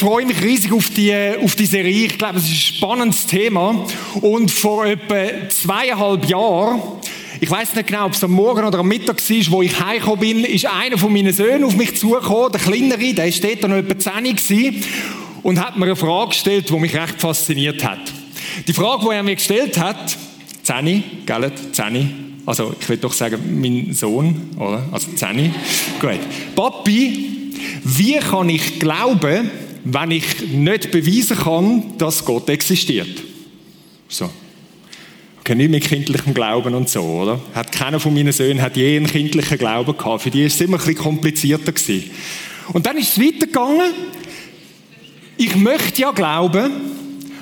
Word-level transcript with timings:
freue 0.00 0.24
mich 0.24 0.40
riesig 0.42 0.72
auf 0.72 0.88
die, 0.88 1.14
auf 1.44 1.54
die 1.56 1.66
Serie. 1.66 2.06
Ich 2.06 2.16
glaube, 2.16 2.38
es 2.38 2.44
ist 2.44 2.52
ein 2.52 2.76
spannendes 2.76 3.26
Thema. 3.26 3.84
Und 4.22 4.50
vor 4.50 4.86
etwa 4.86 5.48
zweieinhalb 5.50 6.24
Jahren, 6.24 6.80
ich 7.38 7.50
weiß 7.50 7.74
nicht 7.74 7.88
genau, 7.88 8.06
ob 8.06 8.12
es 8.12 8.24
am 8.24 8.30
Morgen 8.30 8.64
oder 8.64 8.78
am 8.78 8.88
Mittag 8.88 9.18
war, 9.18 9.52
wo 9.52 9.60
ich 9.60 9.78
heimgekommen 9.78 10.20
bin, 10.20 10.44
ist 10.44 10.64
einer 10.64 10.96
von 10.96 11.12
meinen 11.12 11.34
Söhnen 11.34 11.64
auf 11.64 11.76
mich 11.76 11.98
zugekommen, 11.98 12.50
der 12.50 12.60
Kleinere, 12.62 13.12
der 13.12 13.26
war 13.26 13.50
dort 13.50 13.68
noch 13.68 13.76
etwa 13.76 13.98
10 13.98 14.24
gewesen, 14.24 14.84
und 15.42 15.60
hat 15.60 15.76
mir 15.76 15.84
eine 15.84 15.96
Frage 15.96 16.30
gestellt, 16.30 16.70
die 16.70 16.78
mich 16.78 16.94
recht 16.94 17.20
fasziniert 17.20 17.84
hat. 17.84 18.00
Die 18.66 18.72
Frage, 18.72 19.04
die 19.04 19.14
er 19.14 19.22
mir 19.22 19.34
gestellt 19.34 19.78
hat, 19.78 20.16
10, 20.62 21.04
gell, 21.26 21.52
10, 21.72 22.42
also 22.46 22.74
ich 22.80 22.88
will 22.88 22.96
doch 22.96 23.12
sagen, 23.12 23.38
mein 23.60 23.92
Sohn, 23.92 24.50
oder? 24.58 24.82
Also 24.92 25.10
10. 25.12 25.54
Gut. 26.00 26.20
Papi, 26.56 27.52
wie 27.84 28.16
kann 28.16 28.48
ich 28.48 28.78
glauben, 28.78 29.50
wenn 29.84 30.10
ich 30.10 30.48
nicht 30.48 30.90
beweisen 30.90 31.36
kann, 31.36 31.98
dass 31.98 32.24
Gott 32.24 32.48
existiert? 32.48 33.22
So. 34.08 34.30
Okay, 35.40 35.54
nicht 35.54 35.70
mit 35.70 35.84
kindlichem 35.84 36.34
Glauben 36.34 36.74
und 36.74 36.88
so, 36.88 37.00
oder? 37.00 37.40
Hat 37.54 37.72
keiner 37.72 37.98
von 37.98 38.12
meinen 38.12 38.32
Söhnen 38.32 38.60
hat 38.60 38.76
je 38.76 38.96
einen 38.96 39.06
kindlichen 39.06 39.58
Glauben 39.58 39.96
gehabt. 39.96 40.22
Für 40.22 40.30
die 40.30 40.44
ist 40.44 40.54
es 40.54 40.60
immer 40.60 40.76
ein 40.76 40.84
bisschen 40.84 41.02
komplizierter 41.02 41.72
gewesen. 41.72 42.10
Und 42.72 42.86
dann 42.86 42.96
ist 42.98 43.16
es 43.16 43.24
weitergegangen. 43.24 43.92
Ich 45.36 45.56
möchte 45.56 46.02
ja 46.02 46.10
glauben, 46.10 46.70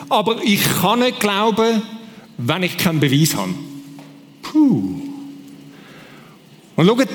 aber 0.08 0.40
ich 0.44 0.62
kann 0.80 1.00
nicht 1.00 1.18
glauben, 1.18 1.82
wenn 2.38 2.62
ich 2.62 2.76
keinen 2.76 3.00
Beweis 3.00 3.34
habe. 3.34 3.54
Puh. 4.42 5.00
Und 6.76 6.86
schaut, 6.86 7.08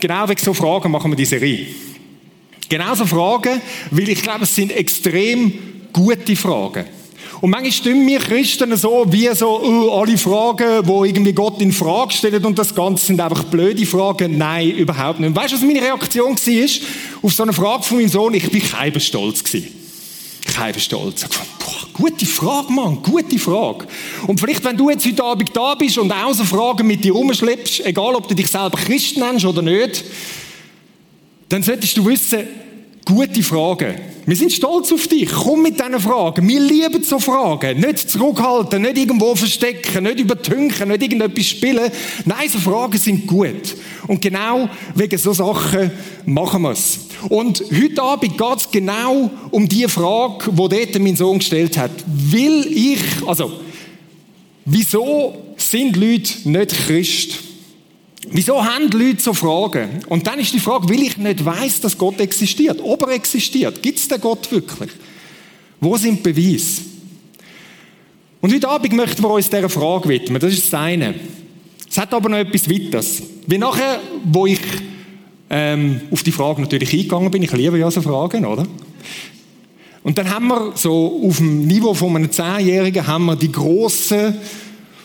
genau 0.00 0.28
wegen 0.28 0.40
so 0.42 0.54
Fragen 0.54 0.90
machen 0.90 1.10
wir 1.10 1.16
diese 1.16 1.38
Serie. 1.38 1.66
Genauso 2.68 3.06
Fragen, 3.06 3.60
weil 3.90 4.08
ich 4.08 4.22
glaube, 4.22 4.44
es 4.44 4.54
sind 4.54 4.72
extrem 4.72 5.52
gute 5.92 6.36
Fragen. 6.36 6.84
Und 7.40 7.50
manchmal 7.50 7.72
stimmen 7.72 8.06
wir 8.06 8.18
Christen 8.18 8.76
so, 8.76 9.06
wie 9.08 9.28
so, 9.34 9.62
uh, 9.62 9.92
alle 9.92 10.18
Fragen, 10.18 10.86
wo 10.86 11.04
irgendwie 11.04 11.32
Gott 11.32 11.60
in 11.62 11.72
Frage 11.72 12.12
stellen 12.12 12.44
und 12.44 12.58
das 12.58 12.74
Ganze 12.74 13.06
sind 13.06 13.20
einfach 13.20 13.44
blöde 13.44 13.86
Fragen. 13.86 14.36
Nein, 14.36 14.70
überhaupt 14.70 15.20
nicht. 15.20 15.36
Weißt 15.36 15.52
du, 15.52 15.56
was 15.56 15.62
meine 15.62 15.80
Reaktion 15.80 16.34
war? 16.34 17.22
Auf 17.22 17.32
so 17.32 17.42
eine 17.44 17.52
Frage 17.52 17.84
von 17.84 17.98
meinem 17.98 18.08
Sohn, 18.08 18.34
ich 18.34 18.50
bin 18.50 18.62
kein 18.62 18.98
stolz 19.00 19.44
gewesen. 19.44 19.68
Stolz. 20.78 21.22
Ich 21.22 21.28
boah, 21.28 21.88
gute 21.92 22.26
Frage, 22.26 22.72
Mann, 22.72 23.00
gute 23.00 23.38
Frage. 23.38 23.86
Und 24.26 24.40
vielleicht, 24.40 24.64
wenn 24.64 24.76
du 24.76 24.90
jetzt 24.90 25.06
heute 25.06 25.22
Abend 25.22 25.50
da 25.54 25.76
bist 25.76 25.98
und 25.98 26.10
auch 26.10 26.34
so 26.34 26.42
Fragen 26.42 26.84
mit 26.84 27.04
dir 27.04 27.12
rumschleppst, 27.12 27.86
egal 27.86 28.16
ob 28.16 28.26
du 28.26 28.34
dich 28.34 28.48
selber 28.48 28.76
Christ 28.76 29.16
nennst 29.18 29.44
oder 29.44 29.62
nicht, 29.62 30.02
dann 31.48 31.62
solltest 31.62 31.96
du 31.96 32.06
wissen, 32.06 32.40
gute 33.04 33.42
Fragen. 33.42 33.94
Wir 34.26 34.36
sind 34.36 34.52
stolz 34.52 34.92
auf 34.92 35.08
dich. 35.08 35.30
Komm 35.30 35.62
mit 35.62 35.80
diesen 35.80 35.98
Fragen. 35.98 36.46
Wir 36.46 36.60
lieben 36.60 37.02
so 37.02 37.18
Fragen. 37.18 37.80
Nicht 37.80 38.10
zurückhalten, 38.10 38.82
nicht 38.82 38.98
irgendwo 38.98 39.34
verstecken, 39.34 40.04
nicht 40.04 40.20
übertünchen, 40.20 40.88
nicht 40.88 41.02
irgendetwas 41.02 41.46
spielen. 41.46 41.90
Nein, 42.26 42.48
so 42.50 42.58
Fragen 42.58 42.98
sind 42.98 43.26
gut. 43.26 43.74
Und 44.06 44.20
genau 44.20 44.68
wegen 44.94 45.16
so 45.16 45.32
Sachen 45.32 45.90
machen 46.26 46.60
wir 46.60 46.72
es. 46.72 46.98
Und 47.30 47.64
heute 47.72 48.02
Abend 48.02 48.36
geht 48.36 48.56
es 48.58 48.70
genau 48.70 49.30
um 49.50 49.66
die 49.66 49.88
Frage, 49.88 50.52
die 50.52 50.56
dort 50.56 50.98
mein 50.98 51.16
Sohn 51.16 51.38
gestellt 51.38 51.78
hat. 51.78 51.92
Will 52.06 52.66
ich, 52.70 53.26
also, 53.26 53.50
wieso 54.66 55.54
sind 55.56 55.96
Leute 55.96 56.50
nicht 56.50 56.86
Christ? 56.86 57.47
Wieso 58.30 58.62
haben 58.62 58.90
die 58.90 58.96
Leute 58.96 59.22
so 59.22 59.32
Fragen? 59.32 60.04
Und 60.08 60.26
dann 60.26 60.38
ist 60.38 60.52
die 60.52 60.60
Frage, 60.60 60.88
will 60.88 61.02
ich 61.02 61.16
nicht 61.16 61.44
weiß, 61.44 61.80
dass 61.80 61.96
Gott 61.96 62.20
existiert? 62.20 62.80
Ob 62.82 63.02
er 63.02 63.14
existiert? 63.14 63.82
Gibt 63.82 63.98
es 63.98 64.08
den 64.08 64.20
Gott 64.20 64.50
wirklich? 64.50 64.90
Wo 65.80 65.96
sind 65.96 66.22
Beweise? 66.22 66.82
Und 68.40 68.52
heute 68.54 68.68
Abend 68.68 68.92
möchten 68.92 69.22
wir 69.22 69.30
uns 69.30 69.48
dieser 69.48 69.68
Frage 69.68 70.08
widmen. 70.08 70.40
Das 70.40 70.52
ist 70.52 70.72
das 70.72 70.80
eine. 70.80 71.14
Es 71.88 71.96
hat 71.96 72.12
aber 72.12 72.28
noch 72.28 72.38
etwas 72.38 72.68
weiteres. 72.68 73.22
Wie 73.46 73.58
nachher, 73.58 74.00
wo 74.24 74.46
ich 74.46 74.60
ähm, 75.50 76.02
auf 76.10 76.22
die 76.22 76.32
Frage 76.32 76.60
natürlich 76.60 76.92
eingegangen 76.92 77.30
bin, 77.30 77.42
ich 77.42 77.52
liebe 77.52 77.78
ja 77.78 77.90
so 77.90 78.02
Fragen, 78.02 78.44
oder? 78.44 78.66
Und 80.02 80.18
dann 80.18 80.30
haben 80.30 80.48
wir 80.48 80.72
so 80.74 81.20
auf 81.24 81.38
dem 81.38 81.66
Niveau 81.66 81.94
von 81.94 82.14
einem 82.14 82.30
Zehnjährigen 82.30 83.06
haben 83.06 83.26
wir 83.26 83.36
die 83.36 83.50
grossen 83.50 84.36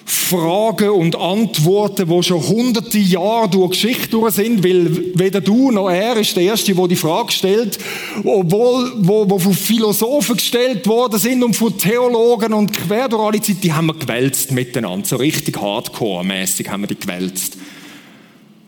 Fragen 0.06 0.90
und 0.90 1.16
Antworten, 1.16 2.10
die 2.10 2.24
schon 2.24 2.46
hunderte 2.46 2.98
Jahre 2.98 3.50
durch 3.50 3.72
Geschichte 3.72 4.10
durch 4.10 4.34
sind, 4.34 4.64
weil 4.64 5.14
weder 5.16 5.40
du 5.40 5.72
noch 5.72 5.90
er 5.90 6.18
ist 6.18 6.36
der 6.36 6.44
Erste, 6.44 6.76
der 6.76 6.88
die 6.88 6.96
Frage 6.96 7.32
stellt, 7.32 7.78
obwohl, 8.24 8.92
wo, 8.98 9.30
wo 9.30 9.40
von 9.40 9.54
Philosophen 9.54 10.36
gestellt 10.36 10.86
worden 10.88 11.20
sind 11.20 11.44
und 11.44 11.56
von 11.56 11.78
Theologen 11.78 12.54
und 12.54 12.74
quer 12.74 13.08
durch 13.08 13.22
alle 13.22 13.42
Zeit, 13.42 13.64
die 13.64 13.72
haben 13.72 13.88
wir 13.88 13.94
gewälzt 13.94 14.52
miteinander, 14.52 15.06
so 15.06 15.16
richtig 15.16 15.58
hardcore-mäßig 15.58 16.68
haben 16.68 16.84
wir 16.84 16.88
die 16.88 17.00
gewälzt. 17.00 17.58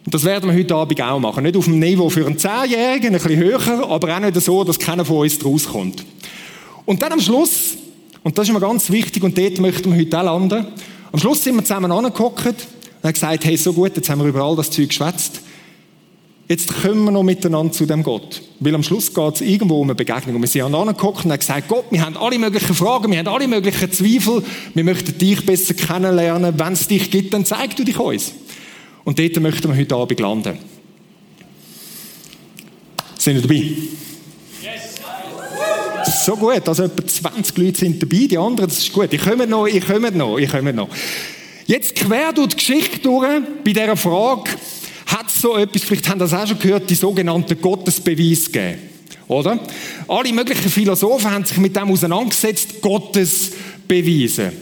Und 0.06 0.14
das 0.14 0.24
werden 0.24 0.50
wir 0.50 0.58
heute 0.58 0.76
Abend 0.76 1.02
auch 1.02 1.20
machen. 1.20 1.44
Nicht 1.44 1.58
auf 1.58 1.66
dem 1.66 1.80
Niveau 1.80 2.10
für 2.10 2.26
einen 2.26 2.38
Zehnjährigen, 2.38 3.16
ein 3.16 3.22
bisschen 3.22 3.38
höher, 3.38 3.90
aber 3.90 4.16
auch 4.16 4.20
nicht 4.20 4.40
so, 4.40 4.64
dass 4.64 4.78
keiner 4.78 5.04
von 5.04 5.18
uns 5.18 5.40
draus 5.40 5.68
kommt. 5.68 6.06
Und 6.86 7.02
dann 7.02 7.14
am 7.14 7.20
Schluss, 7.20 7.76
und 8.24 8.38
das 8.38 8.48
ist 8.48 8.54
mir 8.54 8.60
ganz 8.60 8.90
wichtig, 8.92 9.24
und 9.24 9.38
dort 9.38 9.60
möchten 9.60 9.92
wir 9.92 10.00
heute 10.00 10.20
auch 10.20 10.24
landen, 10.24 10.68
am 11.16 11.20
Schluss 11.20 11.46
sind 11.46 11.56
wir 11.56 11.64
zusammen 11.64 11.94
angeguckt 11.94 12.46
und 12.46 12.56
haben 13.02 13.14
gesagt, 13.14 13.46
hey, 13.46 13.56
so 13.56 13.72
gut, 13.72 13.96
jetzt 13.96 14.10
haben 14.10 14.20
wir 14.20 14.28
über 14.28 14.42
all 14.42 14.58
das 14.58 14.70
Zeug 14.70 14.90
geschwätzt. 14.90 15.40
Jetzt 16.50 16.82
kommen 16.82 17.06
wir 17.06 17.12
noch 17.12 17.24
miteinander 17.24 17.72
zu 17.72 17.86
dem 17.86 18.04
Gott. 18.04 18.42
Weil 18.60 18.76
am 18.76 18.84
Schluss 18.84 19.14
geht 19.14 19.36
es 19.36 19.40
irgendwo 19.40 19.80
um 19.80 19.88
eine 19.88 19.96
Begegnung. 19.96 20.36
Und 20.36 20.42
wir 20.42 20.50
sind 20.50 20.76
angeguckt 20.76 21.24
und 21.24 21.32
haben 21.32 21.40
gesagt, 21.40 21.70
Gott, 21.70 21.86
wir 21.90 22.06
haben 22.06 22.18
alle 22.18 22.38
möglichen 22.38 22.76
Fragen, 22.76 23.10
wir 23.14 23.20
haben 23.20 23.30
alle 23.30 23.48
möglichen 23.48 23.90
Zweifel, 23.94 24.44
wir 24.74 24.84
möchten 24.84 25.18
dich 25.18 25.46
besser 25.46 25.74
kennenlernen. 25.74 26.60
Wenn 26.60 26.74
es 26.74 26.86
dich 26.86 27.10
gibt, 27.10 27.34
dann 27.34 27.46
zeig 27.46 27.78
du 27.78 27.86
dich 27.86 27.98
uns. 27.98 28.34
Und 29.06 29.18
dort 29.18 29.40
möchten 29.40 29.70
wir 29.70 29.78
heute 29.78 29.96
Abend 29.96 30.20
landen. 30.20 30.60
Sind 33.18 33.36
wir 33.36 33.42
dabei? 33.42 33.72
So 36.24 36.36
gut, 36.38 36.68
also 36.68 36.84
etwa 36.84 37.06
20 37.06 37.58
Leute 37.58 37.80
sind 37.80 38.02
dabei, 38.02 38.28
die 38.30 38.38
anderen, 38.38 38.70
das 38.70 38.80
ist 38.80 38.94
gut. 38.94 39.12
Ich 39.12 39.22
komme 39.22 39.46
noch, 39.46 39.68
ich 39.68 39.86
komme 39.86 40.12
noch, 40.12 40.38
ich 40.38 40.50
komme 40.50 40.72
noch. 40.72 40.88
Jetzt 41.66 41.96
quer 41.96 42.32
durch 42.32 42.50
die 42.50 42.56
Geschichte 42.56 43.00
durch, 43.00 43.42
bei 43.64 43.74
dieser 43.74 43.98
Frage, 43.98 44.52
hat 45.08 45.28
es 45.28 45.42
so 45.42 45.58
etwas, 45.58 45.84
vielleicht 45.84 46.08
haben 46.10 46.20
das 46.20 46.34
auch 46.34 46.48
schon 46.48 46.60
gehört, 46.60 46.90
die 46.90 46.96
sogenannten 46.96 47.60
Gottesbeweis 47.60 48.46
gegeben. 48.46 48.80
Oder? 49.28 49.60
Alle 50.08 50.32
möglichen 50.32 50.70
Philosophen 50.70 51.32
haben 51.32 51.46
sich 51.46 51.58
mit 51.58 51.76
dem 51.76 51.92
auseinandergesetzt, 51.92 52.82
Gottesbeweise. 52.82 54.54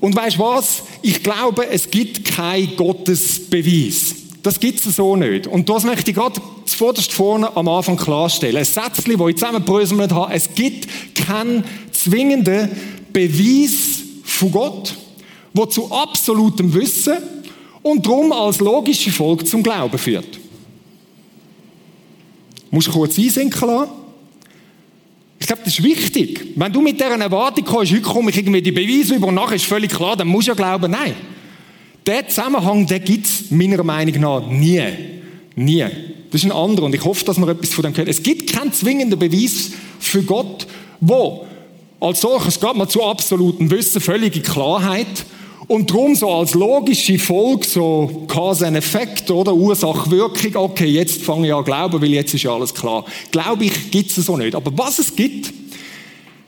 Und 0.00 0.16
weißt 0.16 0.38
was? 0.38 0.82
Ich 1.02 1.22
glaube, 1.22 1.68
es 1.68 1.90
gibt 1.90 2.24
kein 2.24 2.74
Gottesbeweis. 2.76 4.14
Das 4.42 4.58
gibt 4.58 4.84
es 4.84 4.96
so 4.96 5.16
nicht. 5.16 5.46
Und 5.46 5.68
das 5.68 5.84
möchte 5.84 6.10
ich 6.10 6.16
gerade 6.16 6.40
zuvorderst 6.76 7.12
vorne 7.12 7.56
am 7.56 7.68
Anfang 7.68 7.96
klarstellen. 7.96 8.58
Ein 8.58 8.64
Sätzchen, 8.64 9.16
das 9.16 9.28
ich 9.28 9.36
zusammenbröselt 9.36 10.12
habe. 10.12 10.34
Es 10.34 10.54
gibt 10.54 10.86
keinen 11.14 11.64
zwingenden 11.90 12.68
Beweis 13.12 14.02
von 14.24 14.52
Gott, 14.52 14.94
der 15.54 15.70
zu 15.70 15.90
absolutem 15.90 16.72
Wissen 16.74 17.16
und 17.82 18.04
darum 18.04 18.30
als 18.30 18.60
logische 18.60 19.10
Folge 19.10 19.46
zum 19.46 19.62
Glauben 19.62 19.96
führt. 19.96 20.38
Musst 22.70 22.88
du 22.88 22.92
kurz 22.92 23.18
einsinken 23.18 23.68
lassen? 23.68 23.90
Ich 25.38 25.46
glaube, 25.46 25.62
das 25.64 25.78
ist 25.78 25.82
wichtig. 25.82 26.52
Wenn 26.56 26.72
du 26.72 26.82
mit 26.82 27.00
dieser 27.00 27.18
Erwartung 27.18 27.64
kommst, 27.64 27.92
heute 27.92 28.02
komme 28.02 28.30
ich 28.30 28.36
irgendwie 28.36 28.60
die 28.60 28.72
Beweise 28.72 29.14
über 29.14 29.28
und 29.28 29.34
nachher 29.34 29.56
ist 29.56 29.64
völlig 29.64 29.92
klar, 29.92 30.16
dann 30.16 30.28
musst 30.28 30.48
du 30.48 30.50
ja 30.50 30.56
glauben, 30.56 30.90
nein. 30.90 31.14
Der 32.04 32.28
Zusammenhang, 32.28 32.86
der 32.86 33.00
gibt 33.00 33.26
es 33.26 33.50
meiner 33.50 33.82
Meinung 33.82 34.20
nach 34.20 34.46
nie. 34.46 35.15
Nie. 35.56 35.86
Das 36.30 36.42
ist 36.42 36.44
ein 36.44 36.52
anderer 36.52 36.86
und 36.86 36.94
ich 36.94 37.04
hoffe, 37.04 37.24
dass 37.24 37.38
man 37.38 37.48
etwas 37.48 37.72
von 37.72 37.82
dem 37.82 37.92
gehört. 37.92 38.08
Es 38.08 38.22
gibt 38.22 38.52
keinen 38.52 38.72
zwingenden 38.72 39.18
Beweis 39.18 39.70
für 39.98 40.22
Gott, 40.22 40.66
wo 41.00 41.46
als 41.98 42.20
solches 42.20 42.60
gerade 42.60 42.78
mal 42.78 42.88
zu 42.88 43.02
absolutem 43.02 43.70
Wissen, 43.70 44.02
völlige 44.02 44.40
Klarheit 44.40 45.24
und 45.66 45.90
darum 45.90 46.14
so 46.14 46.30
als 46.30 46.52
logische 46.52 47.18
Folge, 47.18 47.66
so 47.66 48.26
Cause 48.28 48.66
and 48.66 48.76
Effekt, 48.76 49.30
oder? 49.30 49.54
Ursache, 49.54 50.10
Wirkung, 50.10 50.56
okay, 50.56 50.86
jetzt 50.86 51.22
fange 51.22 51.48
ich 51.48 51.54
an 51.54 51.64
glauben, 51.64 52.00
weil 52.02 52.10
jetzt 52.10 52.34
ist 52.34 52.42
ja 52.42 52.54
alles 52.54 52.74
klar. 52.74 53.06
Glaube 53.30 53.64
ich, 53.64 53.90
gibt 53.90 54.16
es 54.16 54.26
so 54.26 54.36
nicht. 54.36 54.54
Aber 54.54 54.70
was 54.76 54.98
es 54.98 55.16
gibt, 55.16 55.52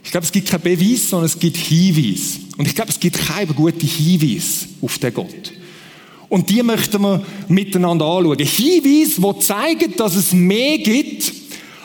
ich 0.04 0.10
glaube, 0.10 0.26
es 0.26 0.32
gibt 0.32 0.48
keinen 0.48 0.62
Beweis, 0.62 1.08
sondern 1.08 1.26
es 1.26 1.38
gibt 1.38 1.56
Hinweis. 1.56 2.38
Und 2.58 2.68
ich 2.68 2.74
glaube, 2.74 2.90
es 2.90 3.00
gibt 3.00 3.18
keinen 3.18 3.54
guten 3.54 3.86
Hinweis 3.86 4.66
auf 4.82 4.98
den 4.98 5.14
Gott. 5.14 5.52
Und 6.28 6.50
die 6.50 6.62
möchten 6.62 7.00
wir 7.00 7.22
miteinander 7.48 8.04
anschauen. 8.04 8.38
Hinweise, 8.38 9.20
die 9.20 9.38
zeigen, 9.40 9.94
dass 9.96 10.14
es 10.14 10.32
mehr 10.32 10.78
gibt, 10.78 11.32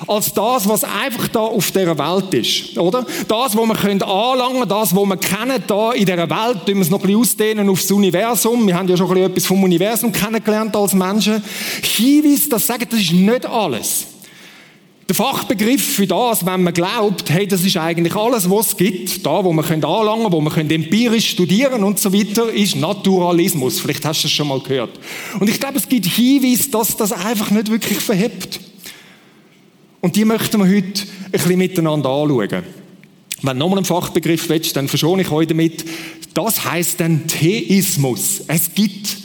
als 0.07 0.33
das, 0.33 0.67
was 0.67 0.83
einfach 0.83 1.27
da 1.29 1.39
auf 1.39 1.71
der 1.71 1.97
Welt 1.97 2.33
ist, 2.33 2.77
oder? 2.77 3.05
Das, 3.27 3.55
was 3.55 3.67
wir 3.67 3.75
können 3.75 4.01
anlangen, 4.01 4.67
das, 4.67 4.93
was 4.93 5.05
wir 5.05 5.17
kennen 5.17 5.63
da 5.65 5.93
in 5.93 6.05
der 6.05 6.29
Welt, 6.29 6.65
tun 6.65 6.75
wir 6.75 6.81
es 6.81 6.89
noch 6.89 6.99
ein 6.99 7.07
bisschen 7.07 7.21
ausdehnen 7.21 7.69
aufs 7.69 7.89
Universum. 7.89 8.67
Wir 8.67 8.75
haben 8.75 8.87
ja 8.87 8.97
schon 8.97 9.07
ein 9.07 9.13
bisschen 9.13 9.31
etwas 9.31 9.45
vom 9.45 9.63
Universum 9.63 10.11
kennengelernt 10.11 10.75
als 10.75 10.93
Menschen. 10.93 11.41
Hinweise, 11.81 12.49
das 12.49 12.67
sagen, 12.67 12.85
das 12.89 12.99
ist 12.99 13.13
nicht 13.13 13.45
alles. 13.45 14.07
Der 15.07 15.15
Fachbegriff 15.15 15.95
für 15.95 16.07
das, 16.07 16.45
wenn 16.45 16.63
man 16.63 16.73
glaubt, 16.73 17.29
hey, 17.29 17.45
das 17.45 17.63
ist 17.63 17.75
eigentlich 17.75 18.15
alles, 18.15 18.49
was 18.49 18.69
es 18.69 18.77
gibt, 18.77 19.25
da, 19.25 19.43
wo 19.43 19.51
man 19.51 19.65
können 19.65 19.83
anlangen, 19.83 20.31
wo 20.31 20.39
man 20.39 20.53
können 20.53 20.71
empirisch 20.71 21.31
studieren 21.31 21.83
und 21.83 21.99
so 21.99 22.13
weiter, 22.13 22.51
ist 22.51 22.77
Naturalismus. 22.77 23.81
Vielleicht 23.81 24.05
hast 24.05 24.21
du 24.21 24.27
das 24.27 24.31
schon 24.31 24.47
mal 24.47 24.61
gehört. 24.61 24.97
Und 25.39 25.49
ich 25.49 25.59
glaube, 25.59 25.77
es 25.77 25.89
gibt 25.89 26.05
Hinweise, 26.05 26.69
dass 26.69 26.95
das 26.95 27.11
einfach 27.11 27.51
nicht 27.51 27.69
wirklich 27.69 27.99
verhebt. 27.99 28.61
Und 29.99 30.15
die 30.15 30.25
möchten 30.25 30.57
wir 30.59 30.67
heute 30.67 31.03
ein 31.25 31.31
bisschen 31.31 31.57
miteinander 31.57 32.09
anschauen. 32.09 32.63
Wenn 33.41 33.57
du 33.57 33.59
nochmal 33.59 33.79
einen 33.79 33.85
Fachbegriff 33.85 34.47
willst, 34.47 34.75
dann 34.77 34.87
verschone 34.87 35.23
ich 35.23 35.31
euch 35.31 35.47
damit. 35.47 35.83
Das 36.33 36.63
heißt 36.63 37.01
dann 37.01 37.27
Theismus. 37.27 38.41
Es 38.47 38.73
gibt 38.73 39.17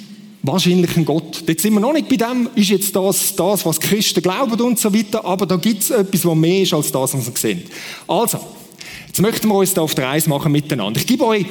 wahrscheinlich 0.43 0.97
ein 0.97 1.05
Gott. 1.05 1.43
Jetzt 1.47 1.63
sind 1.63 1.75
wir 1.75 1.81
noch 1.81 1.93
nicht 1.93 2.09
bei 2.09 2.17
dem, 2.17 2.49
ist 2.55 2.71
jetzt 2.71 2.95
das, 2.95 3.35
das 3.35 3.67
was 3.67 3.81
Christen 3.81 4.23
glauben 4.23 4.61
und 4.61 4.79
so 4.79 4.93
weiter, 4.95 5.25
aber 5.25 5.47
da 5.47 5.57
gibt 5.57 5.83
es 5.83 5.91
etwas, 5.91 6.25
was 6.25 6.37
mehr 6.37 6.63
ist 6.63 6.75
als 6.75 6.93
das, 6.93 7.15
was 7.15 7.27
wir 7.27 7.37
sehen. 7.37 7.63
Also, 8.07 8.39
jetzt 9.07 9.21
möchten 9.21 9.49
wir 9.49 9.57
uns 9.57 9.75
da 9.75 9.83
auf 9.83 9.95
die 9.95 10.03
Reise 10.03 10.29
machen 10.29 10.53
miteinander. 10.53 11.01
Ich 11.01 11.07
gebe 11.07 11.25
euch 11.27 11.47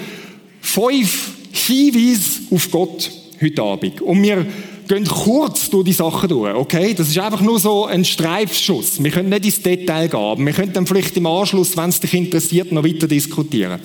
fünf 0.61 1.31
Hinweise 1.51 2.41
auf 2.51 2.71
Gott 2.71 3.11
heute 3.41 3.61
Abend. 3.61 4.01
Und 4.01 4.21
wir 4.21 4.45
gehen 4.87 5.05
kurz 5.05 5.69
durch 5.69 5.85
die 5.85 5.93
Sachen 5.93 6.29
durch, 6.29 6.55
okay? 6.55 6.93
Das 6.93 7.09
ist 7.09 7.17
einfach 7.17 7.41
nur 7.41 7.59
so 7.59 7.85
ein 7.85 8.05
Streifschuss. 8.05 9.03
Wir 9.03 9.11
können 9.11 9.29
nicht 9.29 9.45
ins 9.45 9.61
Detail 9.61 10.07
gehen, 10.07 10.45
wir 10.45 10.53
können 10.53 10.73
dann 10.73 10.87
vielleicht 10.87 11.17
im 11.17 11.25
Anschluss, 11.25 11.75
wenn 11.75 11.89
es 11.89 11.99
dich 11.99 12.13
interessiert, 12.13 12.71
noch 12.71 12.85
weiter 12.85 13.07
diskutieren. 13.07 13.79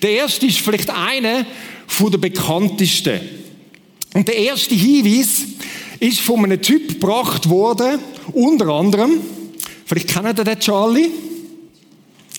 Der 0.00 0.10
erste 0.10 0.46
ist 0.46 0.58
vielleicht 0.58 0.90
einer 0.90 1.44
der 2.00 2.18
bekanntesten 2.18 3.20
und 4.14 4.28
der 4.28 4.36
erste 4.36 4.74
Hinweis 4.74 5.42
ist 6.00 6.20
von 6.20 6.44
einem 6.44 6.62
Typ 6.62 6.88
gebracht 6.88 7.48
worden, 7.50 7.98
unter 8.32 8.68
anderem, 8.68 9.20
vielleicht 9.84 10.08
kennt 10.08 10.38
ihr 10.38 10.44
den 10.44 10.58
Charlie? 10.58 11.10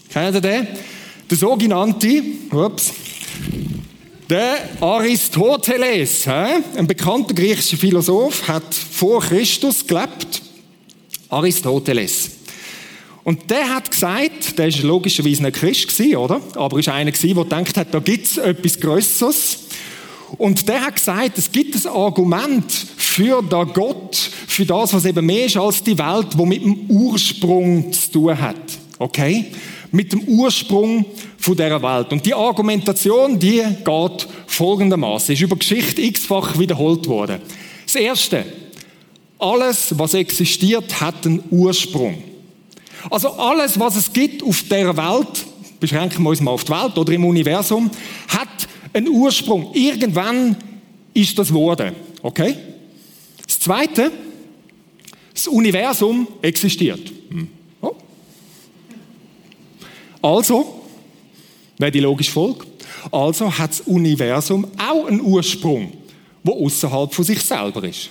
Kennt 0.09 0.35
ihr 0.35 0.41
den? 0.41 0.67
Der 1.29 1.37
sogenannte, 1.37 2.23
ups, 2.51 2.93
der 4.29 4.69
Aristoteles, 4.81 6.27
ein 6.27 6.87
bekannter 6.87 7.33
griechischer 7.33 7.77
Philosoph, 7.77 8.47
hat 8.47 8.73
vor 8.73 9.21
Christus 9.21 9.85
gelebt. 9.85 10.41
Aristoteles. 11.29 12.31
Und 13.23 13.49
der 13.49 13.75
hat 13.75 13.89
gesagt, 13.89 14.57
der 14.57 14.67
ist 14.67 14.83
logischerweise 14.83 15.43
nicht 15.43 15.55
Christ 15.55 15.89
gewesen, 15.89 16.15
oder? 16.15 16.41
Aber 16.55 16.79
ist 16.79 16.89
einer 16.89 17.11
gewesen, 17.11 17.35
der 17.35 17.43
gedacht 17.43 17.77
hat, 17.77 17.93
da 17.93 17.99
es 17.99 18.37
etwas 18.37 18.79
Größeres. 18.79 19.64
Und 20.37 20.67
der 20.67 20.81
hat 20.81 20.95
gesagt, 20.95 21.37
es 21.37 21.51
gibt 21.51 21.75
ein 21.75 21.91
Argument 21.91 22.71
für 22.71 23.41
den 23.41 23.73
Gott, 23.73 24.15
für 24.47 24.65
das, 24.65 24.93
was 24.93 25.05
eben 25.05 25.25
mehr 25.25 25.45
ist 25.45 25.57
als 25.57 25.83
die 25.83 25.97
Welt, 25.97 26.27
wo 26.35 26.45
mit 26.45 26.63
dem 26.63 26.89
Ursprung 26.89 27.91
zu 27.93 28.11
tun 28.11 28.39
hat. 28.39 28.55
Okay? 28.99 29.45
Mit 29.91 30.11
dem 30.11 30.21
Ursprung 30.21 31.05
von 31.37 31.55
dieser 31.55 31.81
Welt. 31.81 32.11
Und 32.11 32.25
die 32.25 32.33
Argumentation, 32.33 33.39
die 33.39 33.63
geht 33.83 34.27
folgendermaßen, 34.47 35.33
ist 35.33 35.41
über 35.41 35.55
Geschichte 35.55 36.01
x-fach 36.01 36.57
wiederholt 36.57 37.07
worden. 37.07 37.39
Das 37.85 37.95
erste, 37.95 38.45
alles, 39.39 39.97
was 39.97 40.13
existiert, 40.13 40.99
hat 40.99 41.25
einen 41.25 41.43
Ursprung. 41.51 42.21
Also 43.09 43.29
alles, 43.33 43.79
was 43.79 43.95
es 43.95 44.11
gibt 44.11 44.43
auf 44.43 44.63
der 44.63 44.97
Welt, 44.97 45.45
beschränken 45.79 46.23
wir 46.23 46.29
uns 46.29 46.41
mal 46.41 46.51
auf 46.51 46.63
die 46.63 46.71
Welt 46.71 46.97
oder 46.97 47.13
im 47.13 47.25
Universum, 47.25 47.91
hat 48.27 48.67
ein 48.95 49.09
Ursprung. 49.09 49.71
Irgendwann 49.73 50.55
ist 51.13 51.37
das 51.37 51.49
geworden. 51.49 51.93
Okay? 52.21 52.55
Das 53.45 53.59
Zweite, 53.59 54.11
das 55.33 55.47
Universum 55.47 56.27
existiert. 56.41 57.11
Hm. 57.29 57.49
Oh. 57.81 57.95
Also, 60.21 60.81
wäre 61.77 61.91
die 61.91 61.99
logische 61.99 62.31
Folge, 62.31 62.65
also 63.11 63.55
hat 63.55 63.71
das 63.71 63.81
Universum 63.81 64.65
auch 64.77 65.05
einen 65.07 65.21
Ursprung, 65.21 65.91
wo 66.43 66.65
außerhalb 66.65 67.13
von 67.13 67.25
sich 67.25 67.41
selber 67.41 67.83
ist. 67.83 68.09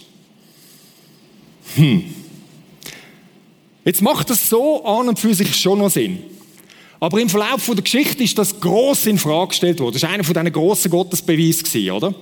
Hm. 1.76 2.14
Jetzt 3.86 4.02
macht 4.02 4.30
das 4.30 4.48
so 4.48 4.84
an 4.84 5.08
und 5.08 5.18
für 5.18 5.34
sich 5.34 5.56
schon 5.56 5.78
noch 5.78 5.90
Sinn. 5.90 6.18
Aber 7.04 7.20
im 7.20 7.28
Verlauf 7.28 7.66
der 7.66 7.82
Geschichte 7.82 8.24
ist 8.24 8.38
das 8.38 8.58
gross 8.58 9.04
in 9.04 9.18
Frage 9.18 9.48
gestellt 9.48 9.78
worden. 9.78 9.92
Das 9.92 10.04
war 10.04 10.08
einer 10.08 10.24
von 10.24 10.32
diesen 10.32 10.52
grossen 10.52 10.90
Gottesbeweisen, 10.90 11.90
oder? 11.90 12.14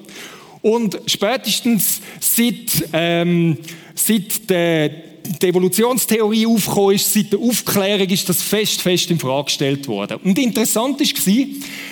Und 0.61 0.99
spätestens 1.07 2.01
seit, 2.19 2.89
ähm, 2.93 3.59
seit 3.95 4.51
der, 4.51 4.89
die 4.89 5.47
Evolutionstheorie 5.47 6.49
aufgekommen 6.49 6.97
ist, 6.97 7.13
seit 7.13 7.33
der 7.33 7.39
Aufklärung 7.39 8.09
ist 8.09 8.29
das 8.29 8.43
fest, 8.43 8.83
fest 8.83 9.09
in 9.13 9.21
Frage 9.21 9.45
gestellt 9.45 9.87
worden. 9.87 10.19
Und 10.25 10.37
interessant 10.41 10.99
war, 10.99 11.47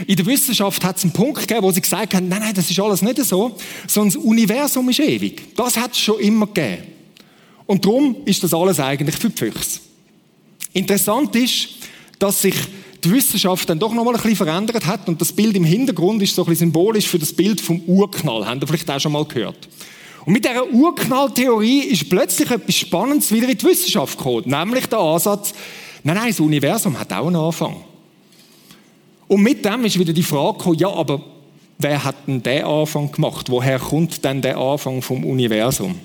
in 0.09 0.17
der 0.17 0.27
Wissenschaft 0.27 0.83
hat 0.83 0.97
es 0.97 1.05
einen 1.05 1.13
Punkt 1.13 1.47
gegeben, 1.47 1.63
wo 1.63 1.71
sie 1.71 1.83
gesagt 1.83 2.13
haben, 2.15 2.27
nein, 2.27 2.41
nein, 2.41 2.55
das 2.57 2.69
ist 2.69 2.81
alles 2.81 3.03
nicht 3.03 3.19
so, 3.19 3.55
sondern 3.87 4.15
das 4.15 4.25
Universum 4.25 4.89
ist 4.89 4.99
ewig. 4.99 5.55
Das 5.55 5.77
hat 5.77 5.93
es 5.93 6.01
schon 6.01 6.19
immer 6.19 6.49
gegeben. 6.49 6.83
Und 7.67 7.85
darum 7.85 8.17
ist 8.25 8.43
das 8.43 8.53
alles 8.53 8.81
eigentlich 8.81 9.15
für 9.15 9.31
die 9.31 9.39
Füchse. 9.39 9.79
Interessant 10.73 11.37
ist, 11.37 11.80
dass 12.21 12.43
sich 12.43 12.55
die 13.03 13.11
Wissenschaft 13.11 13.69
dann 13.69 13.79
doch 13.79 13.93
noch 13.93 14.05
mal 14.05 14.15
ein 14.15 14.21
bisschen 14.21 14.37
verändert 14.37 14.87
hat 14.87 15.09
und 15.09 15.21
das 15.21 15.33
Bild 15.33 15.57
im 15.57 15.65
Hintergrund 15.65 16.23
ist 16.23 16.35
so 16.35 16.43
ein 16.43 16.51
bisschen 16.51 16.69
symbolisch 16.69 17.09
für 17.09 17.19
das 17.19 17.33
Bild 17.33 17.61
vom 17.61 17.81
Urknall. 17.87 18.47
Habt 18.47 18.63
ihr 18.63 18.69
vielleicht 18.69 18.91
auch 18.91 19.01
schon 19.01 19.13
mal 19.13 19.25
gehört? 19.25 19.69
Und 20.27 20.35
mit 20.35 20.45
dieser 20.45 20.71
Urknalltheorie 20.71 21.81
ist 21.81 22.09
plötzlich 22.11 22.51
etwas 22.51 22.75
Spannendes 22.75 23.33
wieder 23.33 23.49
in 23.49 23.57
die 23.57 23.65
Wissenschaft 23.65 24.19
gekommen, 24.19 24.43
nämlich 24.47 24.87
der 24.87 24.99
Ansatz, 24.99 25.55
nein, 26.05 26.17
nein, 26.17 26.29
das 26.29 26.41
Universum 26.41 26.99
hat 26.99 27.11
auch 27.13 27.27
einen 27.27 27.37
Anfang. 27.37 27.77
Und 29.27 29.43
mit 29.43 29.65
dem 29.65 29.85
ist 29.85 29.99
wieder 29.99 30.13
die 30.13 30.23
Frage 30.23 30.59
gekommen, 30.59 30.79
ja, 30.79 30.91
aber 30.91 31.23
wer 31.79 32.05
hat 32.05 32.17
denn 32.27 32.43
den 32.43 32.65
Anfang 32.65 33.11
gemacht? 33.11 33.49
Woher 33.49 33.79
kommt 33.79 34.23
denn 34.23 34.43
der 34.43 34.59
Anfang 34.59 35.01
vom 35.01 35.25
Universum? 35.25 35.99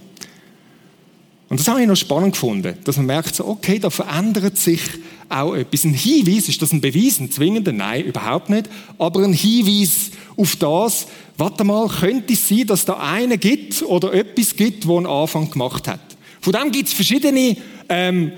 Und 1.47 1.59
das 1.59 1.67
habe 1.67 1.81
ich 1.81 1.87
noch 1.87 1.95
spannend 1.95 2.33
gefunden, 2.33 2.75
dass 2.83 2.97
man 2.97 3.05
merkt, 3.05 3.39
okay, 3.39 3.77
da 3.77 3.89
verändert 3.89 4.57
sich 4.57 4.81
auch 5.29 5.53
etwas. 5.53 5.83
Ein 5.83 5.93
Hinweis, 5.93 6.49
ist 6.49 6.61
das 6.61 6.71
ein 6.71 6.81
Beweis, 6.81 7.19
ein 7.19 7.31
zwingender? 7.31 7.71
Nein, 7.71 8.05
überhaupt 8.05 8.49
nicht. 8.49 8.69
Aber 8.97 9.23
ein 9.23 9.33
Hinweis 9.33 10.11
auf 10.37 10.55
das, 10.55 11.07
warte 11.37 11.63
mal, 11.63 11.87
könnte 11.87 12.33
es 12.33 12.47
sein, 12.47 12.65
dass 12.65 12.85
da 12.85 12.93
einen 12.95 13.39
gibt 13.39 13.83
oder 13.83 14.13
etwas 14.13 14.55
gibt, 14.55 14.87
wo 14.87 14.97
einen 14.97 15.05
Anfang 15.05 15.49
gemacht 15.51 15.87
hat. 15.87 15.99
Von 16.41 16.53
dem 16.53 16.71
gibt 16.71 16.87
es 16.87 16.93
verschiedene 16.93 17.57
ähm, 17.89 18.31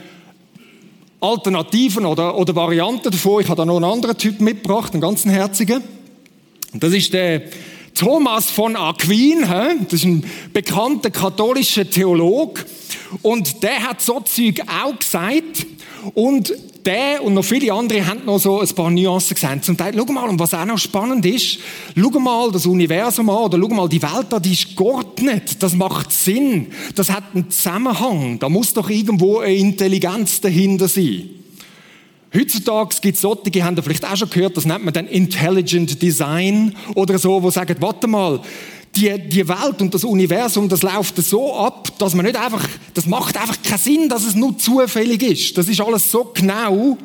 Alternativen 1.20 2.06
oder, 2.06 2.38
oder 2.38 2.56
Varianten 2.56 3.10
davon. 3.10 3.42
Ich 3.42 3.48
habe 3.48 3.58
da 3.58 3.66
noch 3.66 3.78
einen 3.78 3.86
anderen 3.86 4.18
Typ 4.18 4.40
mitgebracht, 4.42 4.94
einen 4.94 5.02
ganzen 5.02 5.32
herzigen. 5.32 5.82
Das 6.74 6.94
ist 6.94 7.14
der 7.14 7.44
Thomas 7.96 8.52
von 8.52 8.76
Aquin, 8.76 9.42
das 9.86 9.94
ist 9.94 10.06
ein 10.06 10.24
bekannter 10.54 11.10
katholischer 11.10 11.90
Theologe. 11.90 12.64
Und 13.22 13.64
der 13.64 13.84
hat 13.84 14.02
so 14.02 14.20
Zeug 14.22 14.62
auch 14.68 14.98
gesagt. 14.98 15.66
Und 16.14 16.54
der 16.86 17.22
und 17.22 17.34
noch 17.34 17.44
viele 17.44 17.74
andere 17.74 18.06
haben 18.06 18.24
noch 18.26 18.40
so 18.40 18.62
ein 18.62 18.68
paar 18.70 18.90
Nuancen 18.90 19.36
gesagt. 19.36 19.66
Zum 19.66 19.76
Teil, 19.76 19.94
schau 19.96 20.06
mal, 20.06 20.30
und 20.30 20.40
was 20.40 20.54
auch 20.54 20.66
noch 20.66 20.78
spannend 20.78 21.26
ist, 21.26 21.60
schau 21.96 22.20
mal 22.20 22.50
das 22.52 22.66
Universum 22.66 23.30
an 23.30 23.44
oder 23.44 23.60
schau 23.60 23.68
mal 23.68 23.90
die 23.90 24.02
Welt 24.02 24.34
an, 24.34 24.42
die 24.42 24.54
ist 24.54 24.76
geordnet. 24.76 25.62
Das 25.62 25.74
macht 25.74 26.14
Sinn. 26.14 26.68
Das 26.96 27.12
hat 27.12 27.24
einen 27.34 27.50
Zusammenhang. 27.52 28.40
Da 28.40 28.48
muss 28.48 28.74
doch 28.74 28.90
irgendwo 28.90 29.40
eine 29.40 29.56
Intelligenz 29.56 30.40
dahinter 30.40 30.88
sein. 30.88 31.30
Heutzutage 32.34 32.96
gibt 33.02 33.16
es 33.16 33.22
solche, 33.22 33.52
die 33.52 33.64
haben 33.64 33.82
vielleicht 33.82 34.06
auch 34.06 34.16
schon 34.16 34.30
gehört, 34.30 34.58
das 34.58 34.66
nennt 34.66 34.84
man 34.84 34.94
dann 34.94 35.08
Intelligent 35.08 36.02
Design 36.02 36.76
oder 36.94 37.18
so, 37.18 37.42
wo 37.42 37.50
sagen, 37.50 37.76
warte 37.80 38.06
mal, 38.08 38.42
die, 38.98 39.30
die 39.30 39.48
Welt 39.48 39.82
und 39.82 39.94
das 39.94 40.04
Universum, 40.04 40.68
das 40.68 40.82
läuft 40.82 41.18
so 41.18 41.56
ab, 41.56 41.92
dass 42.00 42.16
man 42.16 42.26
nicht 42.26 42.38
einfach, 42.38 42.68
das 42.94 43.06
macht 43.06 43.38
einfach 43.38 43.62
keinen 43.62 43.78
Sinn, 43.78 44.10
dass 44.10 44.24
es 44.24 44.36
nur 44.36 44.58
zufällig 44.58 45.22
ist. 45.24 45.58
Das 45.58 45.68
ist 45.68 45.80
alles 45.80 46.12
so 46.12 46.32
genau, 46.34 46.98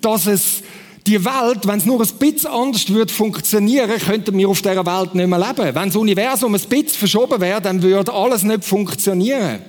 dass 0.00 0.26
es 0.26 0.62
die 1.06 1.24
Welt, 1.24 1.66
wenn 1.66 1.78
es 1.78 1.86
nur 1.86 2.00
ein 2.00 2.08
bisschen 2.18 2.50
anders 2.50 2.88
würde 2.88 3.12
funktionieren, 3.12 3.98
könnten 3.98 4.36
wir 4.36 4.48
auf 4.48 4.60
dieser 4.60 4.84
Welt 4.84 5.14
nicht 5.14 5.26
mehr 5.26 5.38
leben. 5.38 5.74
Wenn 5.74 5.88
das 5.88 5.96
Universum 5.96 6.54
ein 6.54 6.60
bisschen 6.60 6.88
verschoben 6.88 7.40
wäre, 7.40 7.62
dann 7.62 7.82
würde 7.82 8.12
alles 8.12 8.42
nicht 8.42 8.64
funktionieren. 8.64 9.60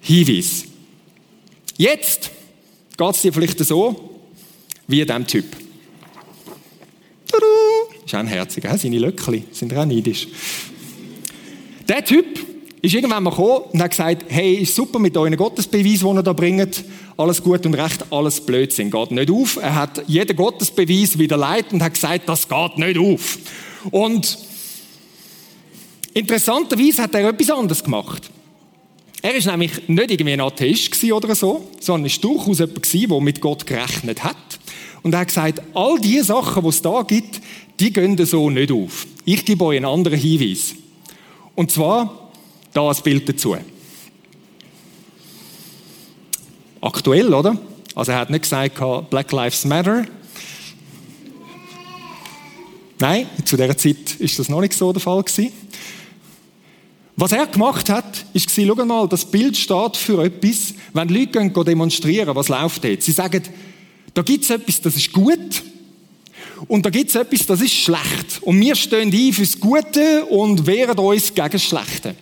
Hinweis. 0.00 0.64
Jetzt 1.76 2.30
geht 2.96 3.10
es 3.10 3.20
dir 3.20 3.32
vielleicht 3.32 3.58
so, 3.58 4.18
wie 4.86 5.04
dem 5.04 5.26
Typ. 5.26 5.44
Tada! 7.26 7.89
Ist 8.10 8.14
ein 8.16 8.26
Herziger, 8.26 8.76
seine 8.76 8.98
Löckli 8.98 9.44
sind 9.52 9.72
auch 9.72 9.84
neidisch. 9.84 10.26
Der 11.88 12.04
Typ 12.04 12.40
ist 12.82 12.92
irgendwann 12.92 13.22
mal 13.22 13.30
gekommen 13.30 13.66
und 13.72 13.80
hat 13.80 13.92
gesagt, 13.92 14.24
hey, 14.26 14.54
ist 14.54 14.74
super 14.74 14.98
mit 14.98 15.16
euren 15.16 15.36
Gottesbeweis, 15.36 16.00
den 16.00 16.16
ihr 16.16 16.22
da 16.24 16.32
bringt. 16.32 16.82
Alles 17.16 17.40
gut 17.40 17.64
und 17.66 17.74
recht, 17.74 18.04
alles 18.10 18.40
Blödsinn. 18.40 18.90
Geht 18.90 19.12
nicht 19.12 19.30
auf. 19.30 19.58
Er 19.62 19.76
hat 19.76 20.02
jeden 20.08 20.36
Gottesbeweis 20.36 21.20
wieder 21.20 21.36
leitet 21.36 21.72
und 21.72 21.84
hat 21.84 21.94
gesagt, 21.94 22.28
das 22.28 22.48
geht 22.48 22.78
nicht 22.78 22.98
auf. 22.98 23.38
Und 23.92 24.36
interessanterweise 26.12 27.02
hat 27.04 27.14
er 27.14 27.28
etwas 27.28 27.50
anderes 27.50 27.84
gemacht. 27.84 28.28
Er 29.22 29.36
ist 29.36 29.46
nämlich 29.46 29.86
nicht 29.86 30.10
irgendwie 30.10 30.32
ein 30.32 30.40
Atheist 30.40 31.04
oder 31.12 31.32
so, 31.36 31.68
sondern 31.78 32.06
ist 32.06 32.24
durchaus 32.24 32.58
jemand 32.58 32.92
der 32.92 33.20
mit 33.20 33.40
Gott 33.40 33.64
gerechnet 33.64 34.24
hat. 34.24 34.36
Und 35.02 35.14
er 35.14 35.20
hat 35.20 35.28
gesagt, 35.28 35.62
all 35.74 36.00
die 36.00 36.20
Sachen, 36.20 36.64
die 36.64 36.68
es 36.68 36.82
da 36.82 37.02
gibt, 37.02 37.40
die 37.80 37.92
gehen 37.92 38.24
so 38.24 38.50
nicht 38.50 38.70
auf. 38.70 39.06
Ich 39.24 39.44
gebe 39.44 39.64
euch 39.64 39.78
einen 39.78 39.86
anderen 39.86 40.18
Hinweis. 40.18 40.74
Und 41.54 41.72
zwar, 41.72 42.30
da 42.72 42.90
ein 42.90 42.96
Bild 43.02 43.28
dazu. 43.28 43.56
Aktuell, 46.80 47.32
oder? 47.32 47.58
Also 47.94 48.12
er 48.12 48.18
hat 48.18 48.30
nicht 48.30 48.42
gesagt, 48.42 49.10
Black 49.10 49.32
Lives 49.32 49.64
Matter. 49.64 50.06
Nein, 52.98 53.26
zu 53.44 53.56
dieser 53.56 53.76
Zeit 53.76 54.14
ist 54.18 54.38
das 54.38 54.48
noch 54.48 54.60
nicht 54.60 54.74
so 54.74 54.92
der 54.92 55.00
Fall. 55.00 55.24
Was 57.16 57.32
er 57.32 57.46
gemacht 57.46 57.88
hat, 57.90 58.24
ist 58.32 58.50
schau 58.50 58.84
mal, 58.84 59.08
das 59.08 59.24
Bild 59.24 59.56
steht 59.56 59.96
für 59.96 60.24
etwas, 60.24 60.74
wenn 60.92 61.08
Leute 61.08 61.50
demonstrieren, 61.64 62.34
was 62.34 62.48
läuft 62.48 62.84
jetzt? 62.84 63.06
Sie 63.06 63.12
sagen, 63.12 63.42
da 64.14 64.22
gibt 64.22 64.44
es 64.44 64.50
etwas, 64.50 64.80
das 64.80 64.96
ist 64.96 65.12
gut, 65.12 65.62
und 66.68 66.84
da 66.84 66.90
gibt 66.90 67.10
es 67.10 67.16
etwas, 67.16 67.46
das 67.46 67.60
ist 67.60 67.72
schlecht. 67.72 68.42
Und 68.42 68.60
wir 68.60 68.74
stehen 68.74 69.12
ein 69.12 69.32
fürs 69.32 69.58
Gute 69.58 70.24
und 70.26 70.66
wehren 70.66 70.98
uns 70.98 71.34
gegen 71.34 71.50
das 71.50 71.62
Schlechte. 71.62 72.14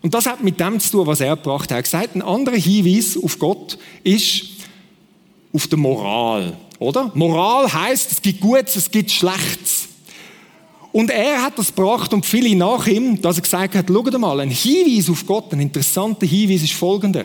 Und 0.00 0.14
das 0.14 0.26
hat 0.26 0.42
mit 0.42 0.60
dem 0.60 0.78
zu 0.78 0.90
tun, 0.92 1.06
was 1.06 1.20
er 1.20 1.36
gebracht 1.36 1.64
hat. 1.64 1.70
Er 1.72 1.76
hat 1.78 1.84
gesagt, 1.84 2.14
ein 2.14 2.22
anderer 2.22 2.56
Hinweis 2.56 3.18
auf 3.20 3.38
Gott 3.38 3.78
ist 4.04 4.44
auf 5.52 5.66
die 5.66 5.76
Moral. 5.76 6.56
Oder? 6.78 7.10
Moral 7.14 7.72
heißt, 7.72 8.12
es 8.12 8.22
gibt 8.22 8.40
Gutes, 8.40 8.76
es 8.76 8.90
gibt 8.90 9.10
Schlechtes. 9.10 9.88
Und 10.92 11.10
er 11.10 11.42
hat 11.42 11.58
das 11.58 11.68
gebracht 11.68 12.12
und 12.14 12.24
viele 12.24 12.54
nach 12.54 12.86
ihm, 12.86 13.20
dass 13.20 13.36
er 13.36 13.42
gesagt 13.42 13.74
hat, 13.74 13.86
schau 13.88 14.18
mal, 14.18 14.40
ein 14.40 14.50
Hinweis 14.50 15.10
auf 15.10 15.26
Gott, 15.26 15.52
ein 15.52 15.60
interessanter 15.60 16.26
Hinweis 16.26 16.62
ist 16.62 16.72
folgender. 16.72 17.24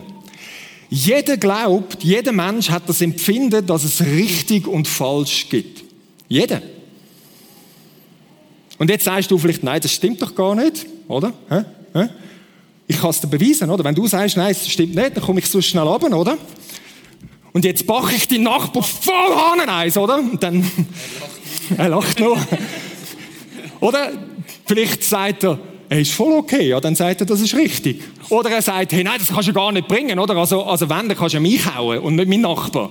Jeder 0.90 1.36
glaubt, 1.36 2.02
jeder 2.02 2.32
Mensch 2.32 2.70
hat 2.70 2.88
das 2.88 3.00
Empfinden, 3.00 3.66
dass 3.66 3.84
es 3.84 4.04
richtig 4.04 4.66
und 4.66 4.86
falsch 4.86 5.48
gibt. 5.48 5.83
Jeder. 6.34 6.60
Und 8.76 8.90
jetzt 8.90 9.04
sagst 9.04 9.30
du 9.30 9.38
vielleicht, 9.38 9.62
nein, 9.62 9.80
das 9.80 9.92
stimmt 9.92 10.20
doch 10.20 10.34
gar 10.34 10.56
nicht, 10.56 10.84
oder? 11.06 11.32
Ich 12.88 13.00
kann 13.00 13.10
es 13.10 13.20
dir 13.20 13.28
beweisen, 13.28 13.70
oder? 13.70 13.84
Wenn 13.84 13.94
du 13.94 14.04
sagst, 14.08 14.36
nein, 14.36 14.48
das 14.48 14.68
stimmt 14.68 14.96
nicht, 14.96 15.16
dann 15.16 15.22
komme 15.22 15.38
ich 15.38 15.46
so 15.46 15.62
schnell 15.62 15.86
ab, 15.86 16.02
oder? 16.02 16.36
Und 17.52 17.64
jetzt 17.64 17.86
bache 17.86 18.16
ich 18.16 18.26
die 18.26 18.40
Nachbar 18.40 18.82
voll 18.82 19.60
eins, 19.68 19.96
oder? 19.96 20.18
Und 20.18 20.42
dann, 20.42 20.68
er 21.78 21.88
lacht 21.88 22.18
nur. 22.18 22.36
oder? 23.78 24.10
Vielleicht 24.66 25.04
sagt 25.04 25.44
er, 25.44 25.60
er 25.88 26.00
ist 26.00 26.14
voll 26.14 26.32
okay, 26.32 26.66
ja, 26.66 26.80
dann 26.80 26.96
sagt 26.96 27.20
er, 27.20 27.26
das 27.28 27.40
ist 27.42 27.54
richtig. 27.54 28.02
Oder 28.28 28.50
er 28.50 28.62
sagt, 28.62 28.92
hey, 28.92 29.04
nein, 29.04 29.20
das 29.20 29.28
kannst 29.28 29.50
du 29.50 29.52
gar 29.52 29.70
nicht 29.70 29.86
bringen, 29.86 30.18
oder? 30.18 30.34
Also, 30.34 30.64
also 30.64 30.90
wenn, 30.90 31.08
dann 31.08 31.16
kannst 31.16 31.36
du 31.36 31.40
mich 31.40 31.64
hauen 31.76 32.00
und 32.00 32.16
nicht 32.16 32.28
mein 32.28 32.40
Nachbar. 32.40 32.90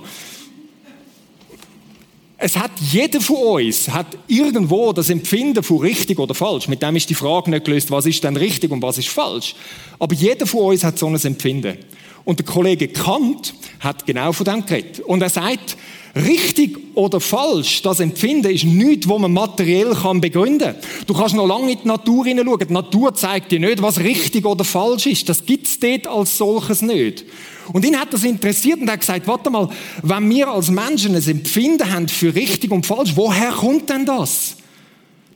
Es 2.36 2.56
hat 2.56 2.72
jeder 2.80 3.20
von 3.20 3.36
uns 3.36 3.88
hat 3.88 4.06
irgendwo 4.26 4.92
das 4.92 5.08
Empfinden 5.08 5.62
von 5.62 5.78
richtig 5.78 6.18
oder 6.18 6.34
falsch. 6.34 6.66
Mit 6.68 6.82
dem 6.82 6.96
ist 6.96 7.08
die 7.08 7.14
Frage 7.14 7.50
nicht 7.50 7.64
gelöst, 7.64 7.90
was 7.90 8.06
ist 8.06 8.24
denn 8.24 8.36
richtig 8.36 8.72
und 8.72 8.82
was 8.82 8.98
ist 8.98 9.08
falsch. 9.08 9.54
Aber 9.98 10.14
jeder 10.14 10.46
von 10.46 10.72
uns 10.72 10.82
hat 10.82 10.98
so 10.98 11.06
ein 11.06 11.14
Empfinden. 11.14 11.78
Und 12.24 12.40
der 12.40 12.46
Kollege 12.46 12.88
Kant 12.88 13.54
hat 13.80 14.06
genau 14.06 14.32
von 14.32 14.44
dem 14.46 14.66
geredet. 14.66 15.00
Und 15.00 15.22
er 15.22 15.28
sagt, 15.28 15.76
richtig 16.16 16.78
oder 16.94 17.20
falsch, 17.20 17.82
das 17.82 18.00
Empfinden 18.00 18.50
ist 18.50 18.64
nichts, 18.64 19.08
wo 19.08 19.18
man 19.18 19.32
materiell 19.32 19.94
kann 19.94 20.20
begründen 20.20 20.74
kann. 20.74 21.06
Du 21.06 21.14
kannst 21.14 21.34
noch 21.34 21.46
lange 21.46 21.72
in 21.72 21.78
die 21.82 21.88
Natur 21.88 22.24
hineinschauen. 22.24 22.66
Die 22.66 22.72
Natur 22.72 23.14
zeigt 23.14 23.52
dir 23.52 23.60
nicht, 23.60 23.80
was 23.80 24.00
richtig 24.00 24.44
oder 24.44 24.64
falsch 24.64 25.06
ist. 25.06 25.28
Das 25.28 25.46
gibt 25.46 25.66
es 25.66 25.78
dort 25.78 26.06
als 26.08 26.36
solches 26.36 26.82
nicht. 26.82 27.24
Und 27.72 27.84
ihn 27.84 27.98
hat 27.98 28.12
das 28.12 28.24
interessiert 28.24 28.80
und 28.80 28.90
hat 28.90 29.00
gesagt, 29.00 29.26
warte 29.26 29.50
mal, 29.50 29.68
wenn 30.02 30.28
wir 30.30 30.48
als 30.48 30.70
Menschen 30.70 31.14
ein 31.14 31.26
Empfinden 31.26 31.92
haben 31.92 32.08
für 32.08 32.34
richtig 32.34 32.70
und 32.70 32.84
falsch, 32.84 33.12
woher 33.14 33.52
kommt 33.52 33.88
denn 33.90 34.04
das? 34.04 34.56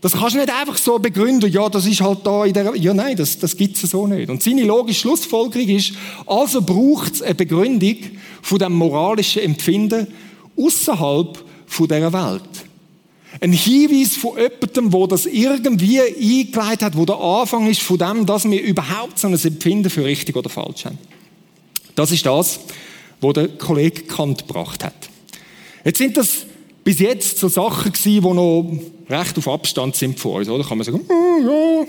Das 0.00 0.12
kannst 0.12 0.34
du 0.34 0.38
nicht 0.38 0.52
einfach 0.52 0.78
so 0.78 0.98
begründen, 0.98 1.50
ja, 1.50 1.68
das 1.68 1.84
ist 1.86 2.00
halt 2.00 2.20
da 2.24 2.44
in 2.44 2.52
der, 2.52 2.76
ja 2.76 2.94
nein, 2.94 3.16
das, 3.16 3.38
das 3.38 3.56
gibt 3.56 3.82
es 3.82 3.90
so 3.90 4.06
nicht. 4.06 4.30
Und 4.30 4.42
seine 4.42 4.62
logische 4.62 5.00
Schlussfolgerung 5.00 5.68
ist, 5.68 5.92
also 6.24 6.62
braucht 6.62 7.14
es 7.14 7.22
eine 7.22 7.34
Begründung 7.34 7.96
von 8.42 8.58
dem 8.58 8.74
moralischen 8.74 9.42
Empfinden 9.42 10.06
außerhalb 10.56 11.44
von 11.66 11.88
dieser 11.88 12.12
Welt. 12.12 12.68
Ein 13.40 13.52
Hinweis 13.52 14.16
von 14.16 14.38
jemandem, 14.38 14.92
wo 14.92 15.06
das 15.06 15.26
irgendwie 15.26 16.00
eingeleitet 16.00 16.82
hat, 16.82 16.96
wo 16.96 17.04
der 17.04 17.20
Anfang 17.20 17.68
ist 17.68 17.82
von 17.82 17.98
dem, 17.98 18.24
dass 18.24 18.48
wir 18.48 18.62
überhaupt 18.62 19.18
so 19.18 19.28
ein 19.28 19.34
Empfinden 19.34 19.90
für 19.90 20.04
richtig 20.04 20.36
oder 20.36 20.48
falsch 20.48 20.84
haben. 20.84 20.98
Das 21.98 22.12
ist 22.12 22.24
das, 22.24 22.60
was 23.20 23.32
der 23.32 23.48
Kollege 23.48 24.02
Kant 24.02 24.46
gebracht 24.46 24.84
hat. 24.84 24.94
Jetzt 25.84 25.98
sind 25.98 26.16
das 26.16 26.46
bis 26.84 27.00
jetzt 27.00 27.38
so 27.38 27.48
Sachen 27.48 27.90
gewesen, 27.90 28.22
die 28.22 28.34
noch 28.34 28.80
recht 29.10 29.36
auf 29.36 29.48
Abstand 29.48 29.96
sind 29.96 30.16
von 30.20 30.36
uns, 30.36 30.48
oder? 30.48 30.62
Kann 30.62 30.78
man 30.78 30.84
sagen, 30.84 31.00
oh, 31.08 31.40
ja, 31.42 31.86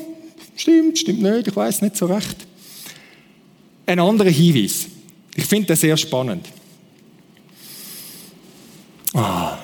stimmt, 0.55 0.97
stimmt 0.97 1.21
nicht, 1.21 1.49
ich 1.49 1.55
weiß 1.55 1.83
nicht 1.83 1.95
so 1.95 2.07
recht. 2.07 2.37
Ein 3.85 3.99
anderer 3.99 4.31
Hinweis. 4.31 4.87
Ich 5.35 5.45
finde 5.45 5.67
das 5.67 5.81
sehr 5.81 5.95
spannend. 5.95 6.47
Ah. 9.13 9.59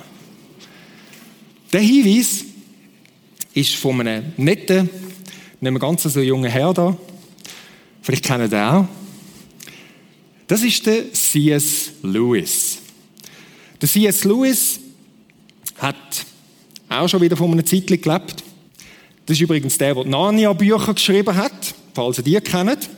Der 1.74 1.82
Hinweis 1.82 2.46
ist 3.56 3.74
von 3.74 4.00
einem 4.00 4.32
netten, 4.38 4.92
nicht 5.60 5.72
mehr 5.72 5.80
ganz 5.80 6.04
so 6.04 6.22
jungen 6.22 6.52
Herr 6.52 6.72
da. 6.72 6.96
Vielleicht 8.04 8.25
kennen 8.25 8.52
ihr 8.52 8.72
auch. 8.72 9.04
Das 10.48 10.62
ist 10.62 10.86
der 10.86 11.12
C.S. 11.12 11.92
Lewis. 12.04 12.78
Der 13.82 13.90
C.S. 13.90 14.24
Lewis 14.24 14.80
hat 15.78 15.96
auch 16.88 17.08
schon 17.08 17.22
wieder 17.22 17.36
von 17.36 17.52
einer 17.52 17.66
Zeit 17.66 17.88
gelebt. 17.88 18.44
Das 19.25 19.38
ist 19.38 19.42
übrigens 19.42 19.78
der, 19.78 19.96
der 19.96 20.04
die 20.04 20.10
Narnia-Bücher 20.10 20.94
geschrieben 20.94 21.36
hat, 21.36 21.74
falls 21.96 22.20
ihr 22.20 22.24
die 22.24 22.40
kennt. 22.42 22.90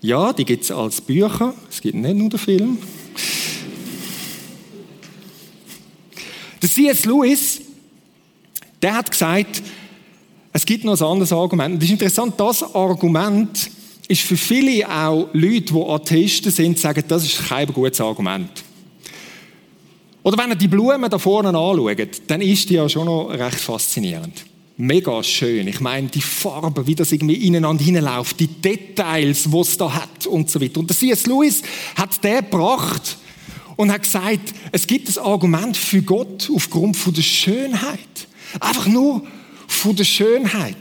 Ja, 0.00 0.32
die 0.32 0.44
gibt 0.44 0.62
es 0.62 0.70
als 0.70 1.00
Bücher. 1.00 1.52
Es 1.68 1.80
gibt 1.80 1.96
nicht 1.96 2.14
nur 2.14 2.28
den 2.28 2.38
Film. 2.38 2.78
Der 6.62 6.70
C.S. 6.70 7.04
Lewis, 7.04 7.60
der 8.80 8.94
hat 8.94 9.10
gesagt, 9.10 9.62
es 10.52 10.64
gibt 10.64 10.84
noch 10.84 11.00
ein 11.00 11.06
anderes 11.06 11.32
Argument. 11.32 11.76
Das 11.76 11.84
ist 11.84 11.92
interessant, 11.92 12.34
das 12.38 12.62
Argument 12.62 13.70
ist 14.08 14.22
für 14.22 14.36
viele 14.36 14.88
auch 14.88 15.28
Leute, 15.34 15.74
die 15.74 15.84
Atheisten 15.86 16.50
sind, 16.50 16.78
sagen, 16.78 17.04
das 17.06 17.24
ist 17.24 17.46
kein 17.46 17.66
gutes 17.72 18.00
Argument. 18.00 18.50
Oder 20.22 20.38
wenn 20.38 20.50
ihr 20.50 20.56
die 20.56 20.68
Blumen 20.68 21.08
da 21.08 21.18
vorne 21.18 21.48
anschaut, 21.48 22.22
dann 22.26 22.40
ist 22.40 22.68
die 22.68 22.74
ja 22.74 22.88
schon 22.88 23.06
noch 23.06 23.28
recht 23.28 23.60
faszinierend. 23.60 24.44
Mega 24.76 25.22
schön. 25.22 25.66
Ich 25.68 25.80
meine, 25.80 26.08
die 26.08 26.20
Farben, 26.20 26.86
wie 26.86 26.94
das 26.94 27.12
irgendwie 27.12 27.46
ineinander 27.46 27.82
hineinläuft, 27.82 28.38
die 28.38 28.46
Details, 28.46 29.44
die 29.44 29.58
es 29.58 29.76
da 29.76 29.92
hat 29.92 30.26
und 30.26 30.48
so 30.50 30.60
weiter. 30.60 30.80
Und 30.80 30.88
der 30.88 30.96
C.S. 30.96 31.26
Lewis 31.26 31.62
hat 31.96 32.22
der 32.22 32.42
gebracht 32.42 33.18
und 33.76 33.92
hat 33.92 34.02
gesagt, 34.02 34.54
es 34.70 34.86
gibt 34.86 35.08
ein 35.08 35.24
Argument 35.24 35.76
für 35.76 36.02
Gott 36.02 36.50
aufgrund 36.54 36.96
von 36.96 37.12
der 37.12 37.22
Schönheit. 37.22 37.98
Einfach 38.60 38.86
nur 38.86 39.22
von 39.66 39.96
der 39.96 40.04
Schönheit. 40.04 40.76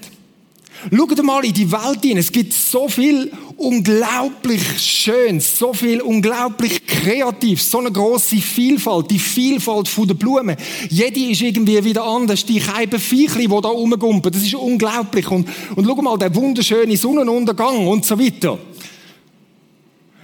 Schaut 0.95 1.23
mal 1.23 1.43
in 1.45 1.53
die 1.53 1.71
Welt 1.71 2.03
hin. 2.03 2.17
Es 2.17 2.31
gibt 2.31 2.53
so 2.53 2.87
viel 2.87 3.31
unglaublich 3.57 4.61
Schönes, 4.77 5.57
so 5.57 5.73
viel 5.73 6.01
unglaublich 6.01 6.85
kreativ, 6.85 7.61
so 7.61 7.79
eine 7.79 7.91
große 7.91 8.37
Vielfalt, 8.37 9.09
die 9.09 9.19
Vielfalt 9.19 9.89
der 9.97 10.13
Blumen. 10.13 10.55
Jede 10.89 11.19
ist 11.19 11.41
irgendwie 11.41 11.83
wieder 11.83 12.03
anders. 12.03 12.45
Die 12.45 12.59
kleinen 12.59 12.99
Viechli, 12.99 13.47
die 13.47 13.61
da 13.61 13.69
rumgumpen, 13.69 14.31
das 14.31 14.43
ist 14.43 14.53
unglaublich. 14.53 15.29
Und, 15.29 15.47
und 15.75 15.85
schau 15.85 15.95
mal, 16.01 16.17
der 16.17 16.33
wunderschöne 16.33 16.95
Sonnenuntergang 16.95 17.87
und 17.87 18.05
so 18.05 18.19
weiter. 18.19 18.57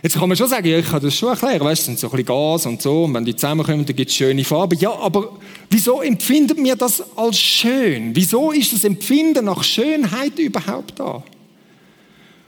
Jetzt 0.04 0.20
kann 0.20 0.28
man 0.28 0.38
schon 0.38 0.50
sagen, 0.50 0.68
ja, 0.68 0.80
ich 0.80 0.86
kann 0.86 1.02
das 1.02 1.16
schon 1.16 1.30
erklären, 1.30 1.62
weißt 1.62 1.84
du, 1.84 1.86
sind 1.86 2.00
so 2.00 2.08
ein 2.08 2.12
bisschen 2.12 2.26
Gas 2.26 2.66
und 2.66 2.82
so, 2.82 3.06
und 3.06 3.14
wenn 3.14 3.24
die 3.24 3.38
zusammenkommen, 3.38 3.86
dann 3.86 3.96
gibt 3.96 4.12
es 4.12 4.18
schöne 4.18 4.44
Farben. 4.44 4.78
Ja, 4.78 4.92
aber 4.92 5.38
wieso 5.70 6.02
empfindet 6.02 6.58
mir 6.58 6.76
das 6.76 7.02
als 7.16 7.40
schön? 7.40 8.14
Wieso 8.14 8.52
ist 8.52 8.74
das 8.74 8.84
Empfinden 8.84 9.46
nach 9.46 9.64
Schönheit 9.64 10.38
überhaupt 10.38 11.00
da? 11.00 11.24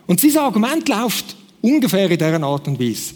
Und 0.06 0.22
dieses 0.22 0.38
Argument 0.38 0.88
läuft 0.90 1.38
ungefähr 1.62 2.12
in 2.12 2.18
dieser 2.18 2.44
Art 2.44 2.68
und 2.68 2.78
Weise. 2.78 3.14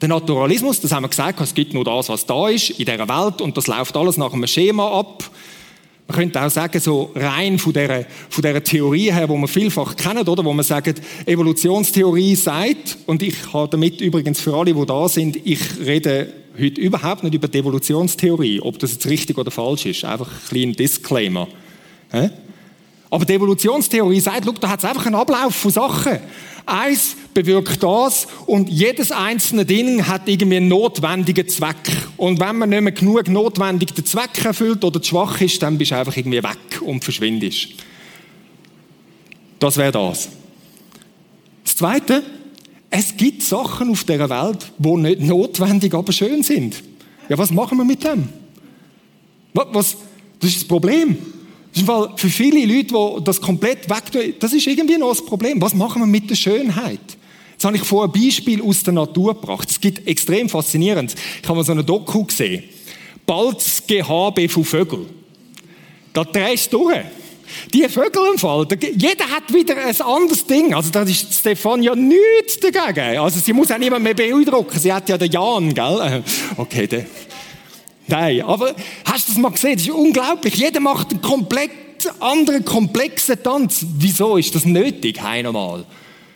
Der 0.00 0.10
Naturalismus, 0.10 0.80
das 0.80 0.92
haben 0.92 1.02
wir 1.02 1.08
gesagt, 1.08 1.40
es 1.40 1.52
gibt 1.52 1.74
nur 1.74 1.84
das, 1.84 2.08
was 2.08 2.24
da 2.24 2.48
ist 2.48 2.70
in 2.70 2.86
dieser 2.86 3.08
Welt 3.08 3.40
und 3.40 3.56
das 3.56 3.66
läuft 3.66 3.96
alles 3.96 4.16
nach 4.16 4.32
einem 4.32 4.46
Schema 4.46 5.00
ab. 5.00 5.28
Man 6.08 6.18
könnte 6.18 6.40
auch 6.40 6.50
sagen, 6.50 6.78
so 6.78 7.10
rein 7.16 7.58
von 7.58 7.72
dieser, 7.72 8.04
von 8.28 8.42
dieser 8.42 8.62
Theorie 8.62 9.12
her, 9.12 9.28
wo 9.28 9.36
man 9.36 9.48
vielfach 9.48 9.96
kennt, 9.96 10.28
oder? 10.28 10.44
Wo 10.44 10.52
man 10.52 10.64
sagt, 10.64 11.02
Evolutionstheorie 11.26 12.36
sagt, 12.36 12.98
und 13.06 13.22
ich 13.22 13.34
habe 13.52 13.68
damit 13.68 14.00
übrigens 14.00 14.40
für 14.40 14.54
alle, 14.54 14.72
die 14.72 14.86
da 14.86 15.08
sind, 15.08 15.36
ich 15.44 15.60
rede 15.84 16.32
heute 16.58 16.80
überhaupt 16.80 17.24
nicht 17.24 17.34
über 17.34 17.48
die 17.48 17.58
Evolutionstheorie, 17.58 18.60
ob 18.60 18.78
das 18.78 18.92
jetzt 18.92 19.06
richtig 19.06 19.36
oder 19.36 19.50
falsch 19.50 19.86
ist. 19.86 20.04
Einfach 20.04 20.28
ein 20.28 20.48
kleiner 20.48 20.72
Disclaimer. 20.72 21.48
Aber 23.10 23.24
die 23.24 23.34
Evolutionstheorie 23.34 24.20
sagt, 24.20 24.44
schau, 24.44 24.52
da 24.52 24.68
hat 24.68 24.78
es 24.78 24.84
einfach 24.84 25.06
einen 25.06 25.16
Ablauf 25.16 25.54
von 25.54 25.70
Sachen. 25.70 26.18
Eins 26.66 27.16
bewirkt 27.32 27.80
das 27.80 28.26
und 28.46 28.68
jedes 28.68 29.12
einzelne 29.12 29.64
Ding 29.64 30.04
hat 30.08 30.28
irgendwie 30.28 30.56
einen 30.56 30.66
notwendigen 30.68 31.48
Zweck. 31.48 31.76
Und 32.16 32.40
wenn 32.40 32.58
man 32.58 32.70
nicht 32.70 32.82
mehr 32.82 32.92
genug 32.92 33.28
notwendig 33.28 33.94
den 33.94 34.04
Zweck 34.04 34.44
erfüllt 34.44 34.82
oder 34.84 35.00
zu 35.00 35.10
schwach 35.10 35.40
ist, 35.40 35.62
dann 35.62 35.78
bist 35.78 35.92
du 35.92 35.96
einfach 35.96 36.16
irgendwie 36.16 36.42
weg 36.42 36.82
und 36.84 37.04
verschwindest. 37.04 37.68
Das 39.60 39.76
wäre 39.76 39.92
das. 39.92 40.28
Das 41.62 41.76
Zweite, 41.76 42.24
es 42.90 43.16
gibt 43.16 43.42
Sachen 43.42 43.90
auf 43.90 44.02
der 44.02 44.28
Welt, 44.28 44.72
die 44.76 44.96
nicht 44.96 45.20
notwendig, 45.20 45.94
aber 45.94 46.12
schön 46.12 46.42
sind. 46.42 46.82
Ja, 47.28 47.38
was 47.38 47.52
machen 47.52 47.78
wir 47.78 47.84
mit 47.84 48.02
dem? 48.02 48.28
Was, 49.54 49.96
das 50.40 50.50
ist 50.50 50.62
das 50.62 50.68
Problem. 50.68 51.16
Das 51.84 52.08
für 52.16 52.28
viele 52.28 52.64
Leute, 52.64 52.94
die 53.18 53.24
das 53.24 53.40
komplett 53.40 53.90
wegtun, 53.90 54.34
das 54.40 54.52
ist 54.52 54.66
irgendwie 54.66 54.96
noch 54.96 55.10
das 55.10 55.24
Problem. 55.24 55.60
Was 55.60 55.74
machen 55.74 56.00
wir 56.00 56.06
mit 56.06 56.30
der 56.30 56.34
Schönheit? 56.34 57.00
Jetzt 57.52 57.64
habe 57.64 57.76
ich 57.76 57.82
vor 57.82 58.04
ein 58.04 58.12
Beispiel 58.12 58.62
aus 58.62 58.82
der 58.82 58.94
Natur 58.94 59.34
gebracht. 59.34 59.70
Es 59.70 59.80
gibt 59.80 60.06
extrem 60.06 60.48
faszinierend. 60.48 61.14
Ich 61.42 61.48
habe 61.48 61.58
mal 61.58 61.64
so 61.64 61.72
eine 61.72 61.84
Doku 61.84 62.24
gesehen. 62.24 62.64
Balz 63.26 63.82
GHB 63.86 64.50
von 64.50 64.64
Vögeln. 64.64 65.06
Da 66.12 66.24
drehst 66.24 66.72
du 66.72 66.84
durch. 66.84 67.04
Die 67.72 67.88
Vögel 67.88 68.22
im 68.32 68.38
Fall, 68.38 68.66
jeder 68.96 69.30
hat 69.30 69.52
wieder 69.52 69.76
ein 69.76 70.00
anderes 70.00 70.46
Ding. 70.46 70.74
Also 70.74 70.90
da 70.90 71.02
ist 71.02 71.32
Stefan 71.32 71.82
ja 71.82 71.94
nichts 71.94 72.58
dagegen. 72.60 73.18
Also 73.18 73.40
sie 73.40 73.52
muss 73.52 73.70
auch 73.70 73.78
niemand 73.78 74.02
mehr 74.02 74.14
beeindrucken. 74.14 74.78
Sie 74.78 74.92
hat 74.92 75.08
ja 75.08 75.16
den 75.16 75.30
Jan, 75.30 75.72
gell? 75.72 76.22
Okay, 76.56 76.86
der. 76.86 77.06
Nein, 78.08 78.42
aber 78.42 78.74
hast 79.04 79.28
du 79.28 79.32
das 79.32 79.40
mal 79.40 79.50
gesehen? 79.50 79.74
Das 79.74 79.82
ist 79.82 79.90
unglaublich. 79.90 80.54
Jeder 80.54 80.80
macht 80.80 81.10
einen 81.10 81.20
komplett 81.20 81.70
anderen, 82.20 82.64
komplexen 82.64 83.42
Tanz. 83.42 83.84
Wieso 83.98 84.36
ist 84.36 84.54
das 84.54 84.64
nötig, 84.64 85.20
einmal? 85.20 85.84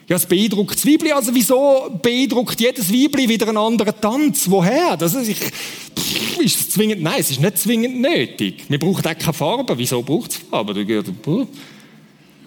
Ja, 0.07 0.17
es 0.17 0.25
beeindruckt 0.25 0.75
das 0.75 0.85
Weibli. 0.85 1.11
Also 1.13 1.33
wieso 1.33 1.89
beeindruckt 2.01 2.59
jedes 2.59 2.91
Weibli 2.91 3.29
wieder 3.29 3.47
einen 3.47 3.57
anderen 3.57 3.93
Tanz? 4.01 4.49
Woher? 4.49 4.97
Das 4.97 5.13
ist, 5.13 5.29
ich, 5.29 5.37
pff, 5.37 6.39
ist 6.39 6.59
es 6.59 6.69
zwingend? 6.71 7.01
Nein, 7.01 7.19
es 7.19 7.31
ist 7.31 7.39
nicht 7.39 7.57
zwingend 7.57 8.01
nötig. 8.01 8.65
Wir 8.67 8.77
brauchen 8.77 9.05
auch 9.05 9.17
keine 9.17 9.33
Farbe. 9.33 9.77
Wieso 9.77 10.01
braucht 10.01 10.31
es 10.31 10.37
Farbe? 10.37 10.75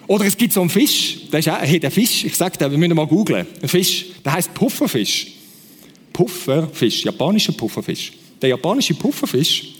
Oder 0.07 0.25
es 0.25 0.37
gibt 0.37 0.53
so 0.53 0.61
einen 0.61 0.69
Fisch. 0.69 1.27
Der 1.31 1.39
ist 1.39 1.49
auch, 1.49 1.59
hey, 1.59 1.79
der 1.79 1.89
Fisch, 1.89 2.25
ich 2.25 2.35
sage 2.35 2.57
dir, 2.59 2.69
wir 2.69 2.77
müssen 2.77 2.95
mal 2.95 3.07
googeln. 3.07 3.47
Ein 3.59 3.67
Fisch, 3.67 4.05
der 4.23 4.33
heißt 4.33 4.53
Pufferfisch. 4.53 5.31
Pufferfisch, 6.13 7.03
japanischer 7.03 7.53
Pufferfisch. 7.53 8.11
Der 8.41 8.49
japanische 8.49 8.93
Pufferfisch, 8.93 9.75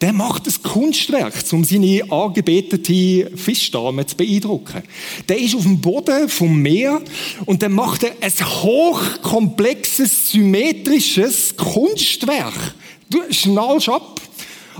der 0.00 0.12
macht 0.14 0.46
ein 0.46 0.62
Kunstwerk, 0.62 1.34
um 1.52 1.62
seine 1.62 2.02
angebetete 2.10 3.30
Fischdame 3.36 4.06
zu 4.06 4.16
beeindrucken. 4.16 4.82
Der 5.28 5.38
ist 5.38 5.54
auf 5.54 5.62
dem 5.62 5.80
Boden 5.80 6.28
vom 6.28 6.60
Meer 6.60 7.02
und 7.44 7.60
der 7.60 7.68
macht 7.68 8.04
ein 8.04 8.32
hochkomplexes, 8.62 10.32
symmetrisches 10.32 11.54
Kunstwerk. 11.54 12.74
Du 13.10 13.20
schnallst 13.30 13.90
ab. 13.90 14.20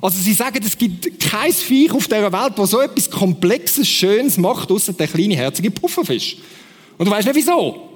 Also 0.01 0.19
sie 0.19 0.33
sagen, 0.33 0.61
es 0.65 0.79
gibt 0.79 1.21
kein 1.21 1.53
Viech 1.53 1.93
auf 1.93 2.07
dieser 2.07 2.33
Welt, 2.33 2.53
das 2.57 2.71
so 2.71 2.81
etwas 2.81 3.11
Komplexes, 3.11 3.87
Schönes 3.87 4.39
macht, 4.39 4.71
außer 4.71 4.95
der 4.95 5.09
kleine, 5.09 5.37
herzige 5.37 5.71
Pufferfisch. 5.71 6.39
Und 6.97 7.07
du 7.07 7.11
weißt 7.11 7.27
nicht 7.27 7.37
wieso. 7.37 7.91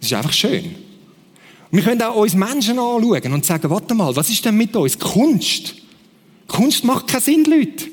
Es 0.00 0.08
ist 0.08 0.12
einfach 0.12 0.32
schön. 0.32 0.74
Wir 1.70 1.82
können 1.82 2.02
auch 2.02 2.16
uns 2.16 2.34
Menschen 2.34 2.78
anschauen 2.78 3.32
und 3.32 3.44
sagen, 3.44 3.70
warte 3.70 3.94
mal, 3.94 4.14
was 4.14 4.28
ist 4.28 4.44
denn 4.44 4.56
mit 4.56 4.74
uns? 4.74 4.98
Kunst. 4.98 5.74
Kunst 6.48 6.84
macht 6.84 7.06
keinen 7.06 7.20
Sinn, 7.20 7.44
Leute. 7.44 7.86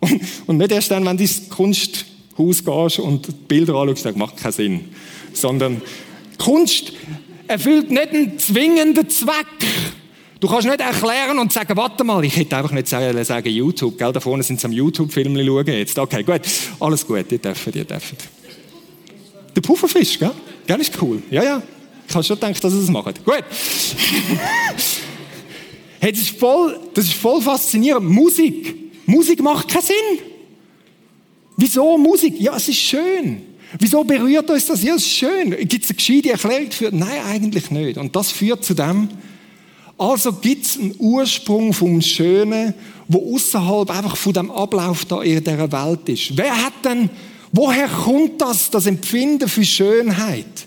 Und, 0.00 0.20
und 0.46 0.56
nicht 0.58 0.72
erst 0.72 0.90
dann, 0.90 1.06
wenn 1.06 1.16
du 1.16 1.22
ins 1.22 1.48
Kunsthaus 1.48 2.64
gehst 2.64 2.98
und 2.98 3.48
Bilder 3.48 3.76
anschaust, 3.76 4.02
sagst, 4.02 4.18
macht 4.18 4.36
keinen 4.36 4.52
Sinn. 4.52 4.84
Sondern 5.32 5.80
Kunst 6.38 6.92
erfüllt 7.48 7.90
nicht 7.90 8.10
einen 8.10 8.38
zwingenden 8.38 9.08
Zweck. 9.08 9.46
Du 10.38 10.48
kannst 10.48 10.68
nicht 10.68 10.80
erklären 10.80 11.38
und 11.38 11.50
sagen, 11.50 11.74
warte 11.78 12.04
mal, 12.04 12.22
ich 12.24 12.36
hätte 12.36 12.58
einfach 12.58 12.72
nicht 12.72 12.88
sagen, 12.88 13.24
sagen 13.24 13.48
YouTube, 13.48 13.96
gell? 13.96 14.12
Da 14.12 14.20
vorne 14.20 14.42
sind 14.42 14.60
sie 14.60 14.66
am 14.66 14.72
YouTube-Film 14.72 15.34
schauen 15.42 15.66
jetzt. 15.66 15.98
Okay, 15.98 16.22
gut. 16.22 16.42
Alles 16.78 17.06
gut, 17.06 17.32
ihr 17.32 17.38
dürft, 17.38 17.74
ihr 17.74 17.84
dürft. 17.84 18.16
Der 19.54 19.60
Pufferfisch, 19.62 20.18
gell? 20.18 20.32
Gell, 20.66 20.80
ist 20.80 21.00
cool. 21.00 21.22
Ja, 21.30 21.42
ja. 21.42 21.62
Ich 22.08 22.14
habe 22.14 22.24
schon 22.24 22.36
gedacht, 22.36 22.62
dass 22.62 22.72
sie 22.72 22.80
das 22.80 22.90
machen. 22.90 23.14
Gut. 23.24 23.44
hey, 26.00 26.12
das, 26.12 26.20
ist 26.20 26.38
voll, 26.38 26.78
das 26.94 27.06
ist 27.06 27.14
voll 27.14 27.40
faszinierend. 27.40 28.08
Musik. 28.08 28.74
Musik 29.06 29.42
macht 29.42 29.68
keinen 29.68 29.82
Sinn. 29.82 30.18
Wieso 31.56 31.96
Musik? 31.96 32.40
Ja, 32.40 32.56
es 32.56 32.68
ist 32.68 32.78
schön. 32.78 33.42
Wieso 33.78 34.04
berührt 34.04 34.48
uns 34.50 34.66
das? 34.66 34.82
Ja, 34.82 34.94
es 34.94 35.02
ist 35.02 35.12
schön. 35.12 35.50
Gibt 35.50 35.84
es 35.84 35.90
eine 35.90 35.96
gescheite 35.96 36.30
Erklärung 36.30 36.68
dafür? 36.68 36.90
Nein, 36.92 37.20
eigentlich 37.26 37.70
nicht. 37.70 37.98
Und 37.98 38.14
das 38.14 38.30
führt 38.30 38.64
zu 38.64 38.74
dem, 38.74 39.08
also 39.98 40.32
gibt 40.32 40.66
es 40.66 40.78
einen 40.78 40.94
Ursprung 40.98 41.72
vom 41.72 42.02
Schönen, 42.02 42.74
wo 43.08 43.34
außerhalb 43.34 43.90
einfach 43.90 44.16
von 44.16 44.32
dem 44.32 44.50
Ablauf 44.50 45.04
da 45.06 45.22
in 45.22 45.42
dieser 45.42 45.72
Welt 45.72 46.08
ist. 46.08 46.36
Wer 46.36 46.64
hat 46.64 46.84
denn, 46.84 47.08
woher 47.52 47.88
kommt 47.88 48.40
das, 48.40 48.70
das 48.70 48.86
Empfinden 48.86 49.48
für 49.48 49.64
Schönheit? 49.64 50.65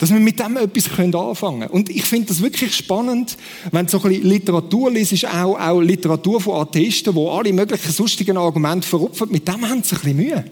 Dass 0.00 0.10
wir 0.10 0.18
mit 0.18 0.40
dem 0.40 0.56
etwas 0.56 0.88
anfangen 0.98 1.60
können. 1.60 1.70
Und 1.70 1.90
ich 1.90 2.04
finde 2.04 2.28
das 2.28 2.40
wirklich 2.40 2.74
spannend, 2.74 3.36
wenn 3.70 3.84
du 3.84 3.92
so 3.92 4.02
ein 4.02 4.08
bisschen 4.08 4.28
Literatur 4.30 4.90
liest, 4.90 5.26
auch, 5.26 5.60
auch 5.60 5.80
Literatur 5.80 6.40
von 6.40 6.56
Atheisten, 6.62 7.14
wo 7.14 7.30
alle 7.30 7.52
möglichen 7.52 7.92
sonstigen 7.92 8.38
Argumente 8.38 8.88
verrupfen, 8.88 9.30
mit 9.30 9.46
dem 9.46 9.68
haben 9.68 9.82
sie 9.82 9.94
ein 9.94 10.00
bisschen 10.00 10.16
Mühe. 10.16 10.44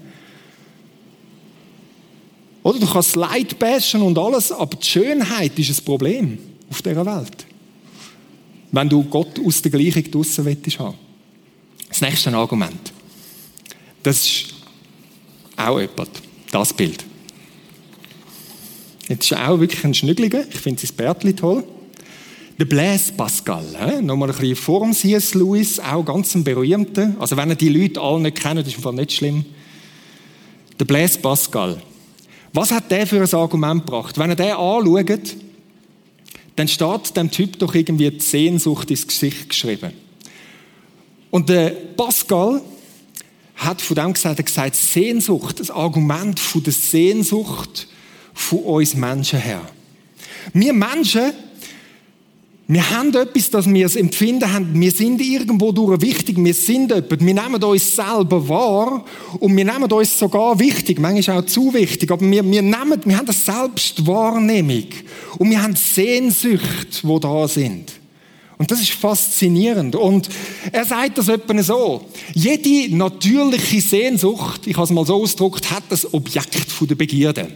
Oder 2.63 2.79
du 2.79 2.87
kannst 2.87 3.17
Leid 3.17 3.59
bashen 3.59 4.03
und 4.03 4.19
alles, 4.19 4.53
aber 4.53 4.77
die 4.77 4.87
Schönheit 4.87 5.59
ist 5.59 5.71
ein 5.81 5.83
Problem 5.83 6.39
auf 6.69 6.83
dieser 6.83 7.07
Welt. 7.07 7.47
Wenn 8.71 8.89
du 8.91 9.03
Gott 9.05 9.41
aus 9.43 9.63
der 9.63 9.71
Gleichung 9.71 10.11
draussen 10.11 10.45
willst 10.45 10.79
haben. 10.79 10.99
Das 11.89 12.03
nächste 12.03 12.37
Argument. 12.37 12.93
Das 14.03 14.27
ist 14.27 14.55
auch 15.57 15.79
etwas. 15.79 16.09
Das 16.51 16.75
Bild. 16.75 17.03
Jetzt 19.09 19.31
ist 19.31 19.39
auch 19.39 19.59
wirklich 19.59 19.85
ein 19.85 19.95
Schnügeliger. 19.95 20.45
Ich 20.51 20.59
finde 20.59 20.87
sein 20.87 20.95
Bärtli 20.97 21.35
toll. 21.35 21.65
Der 22.59 22.65
Blaise 22.65 23.13
Pascal, 23.13 23.65
he? 23.65 24.03
nochmal 24.03 24.31
ein 24.31 24.37
bisschen 24.37 24.57
vor 24.57 24.81
dem 24.81 24.93
C.S. 24.93 25.35
Lewis, 25.35 25.79
auch 25.79 26.05
ganz 26.05 26.35
ein 26.35 26.43
berühmter. 26.43 27.15
Also 27.21 27.37
wenn 27.37 27.51
ihr 27.51 27.55
die 27.55 27.69
Leute 27.69 28.01
alle 28.01 28.21
nicht 28.21 28.41
kennt, 28.41 28.67
ist 28.67 28.85
im 28.85 28.95
nicht 28.97 29.13
schlimm. 29.13 29.45
Der 30.79 30.85
Blaise 30.85 31.19
Pascal. 31.21 31.81
Was 32.53 32.73
hat 32.73 32.91
der 32.91 33.07
für 33.07 33.21
ein 33.21 33.35
Argument 33.35 33.87
gebracht? 33.87 34.19
Wenn 34.19 34.31
ihr 34.31 34.37
den 34.37 34.53
anschaut, 34.53 35.37
dann 36.57 36.69
steht 36.69 37.17
dem 37.17 37.31
Typ 37.31 37.59
doch 37.61 37.75
irgendwie 37.75 38.11
die 38.11 38.21
Sehnsucht 38.21 38.91
ins 38.91 39.07
Gesicht 39.07 39.49
geschrieben. 39.49 39.93
Und 41.31 41.49
der 41.49 41.71
Pascal 41.71 42.61
hat 43.55 43.81
von 43.81 43.95
dem 43.95 44.13
gesagt, 44.13 44.39
er 44.39 44.45
gesagt, 44.45 44.75
Sehnsucht, 44.75 45.61
das 45.61 45.71
Argument 45.71 46.41
von 46.41 46.63
der 46.63 46.73
Sehnsucht 46.73 47.87
von 48.39 48.61
uns 48.61 48.95
Menschen 48.95 49.41
her. 49.41 49.61
Wir 50.53 50.73
Menschen, 50.73 51.33
wir 52.69 52.91
haben 52.91 53.15
etwas, 53.15 53.51
das 53.51 53.69
wir 53.69 53.85
das 53.85 53.97
Empfinden 53.97 54.53
haben. 54.53 54.79
Wir 54.81 54.91
sind 54.91 55.21
irgendwo 55.21 55.73
durch 55.73 56.01
wichtig. 56.01 56.37
Wir 56.39 56.55
sind 56.55 56.91
jemand. 56.91 57.11
Wir 57.11 57.35
nehmen 57.35 57.63
uns 57.63 57.97
selber 57.97 58.49
wahr 58.49 59.05
und 59.41 59.57
wir 59.57 59.65
nehmen 59.65 59.91
uns 59.91 60.19
sogar 60.19 60.59
wichtig. 60.59 60.99
Manchmal 61.01 61.39
auch 61.39 61.47
zu 61.47 61.73
wichtig. 61.75 62.11
Aber 62.11 62.31
wir, 62.31 62.45
wir 62.45 62.63
nehmen, 62.63 63.01
wir 63.05 63.17
haben 63.17 63.27
eine 63.27 63.33
Selbstwahrnehmung. 63.33 64.87
Und 65.39 65.51
wir 65.51 65.63
haben 65.63 65.75
Sehnsucht, 65.77 67.01
wo 67.03 67.19
da 67.19 67.49
sind. 67.49 67.93
Und 68.59 68.71
das 68.71 68.81
ist 68.81 68.91
faszinierend. 68.91 69.97
Und 69.97 70.29
er 70.71 70.85
sagt 70.85 71.19
das 71.19 71.29
etwa 71.29 71.63
so. 71.63 72.07
Jede 72.35 72.95
natürliche 72.95 73.81
Sehnsucht, 73.81 74.67
ich 74.67 74.75
habe 74.75 74.85
es 74.85 74.91
mal 74.91 75.07
so 75.07 75.23
ausgedrückt, 75.23 75.71
hat 75.71 75.85
das 75.89 76.13
Objekt 76.13 76.71
der 76.81 76.95
Begierde. 76.95 77.49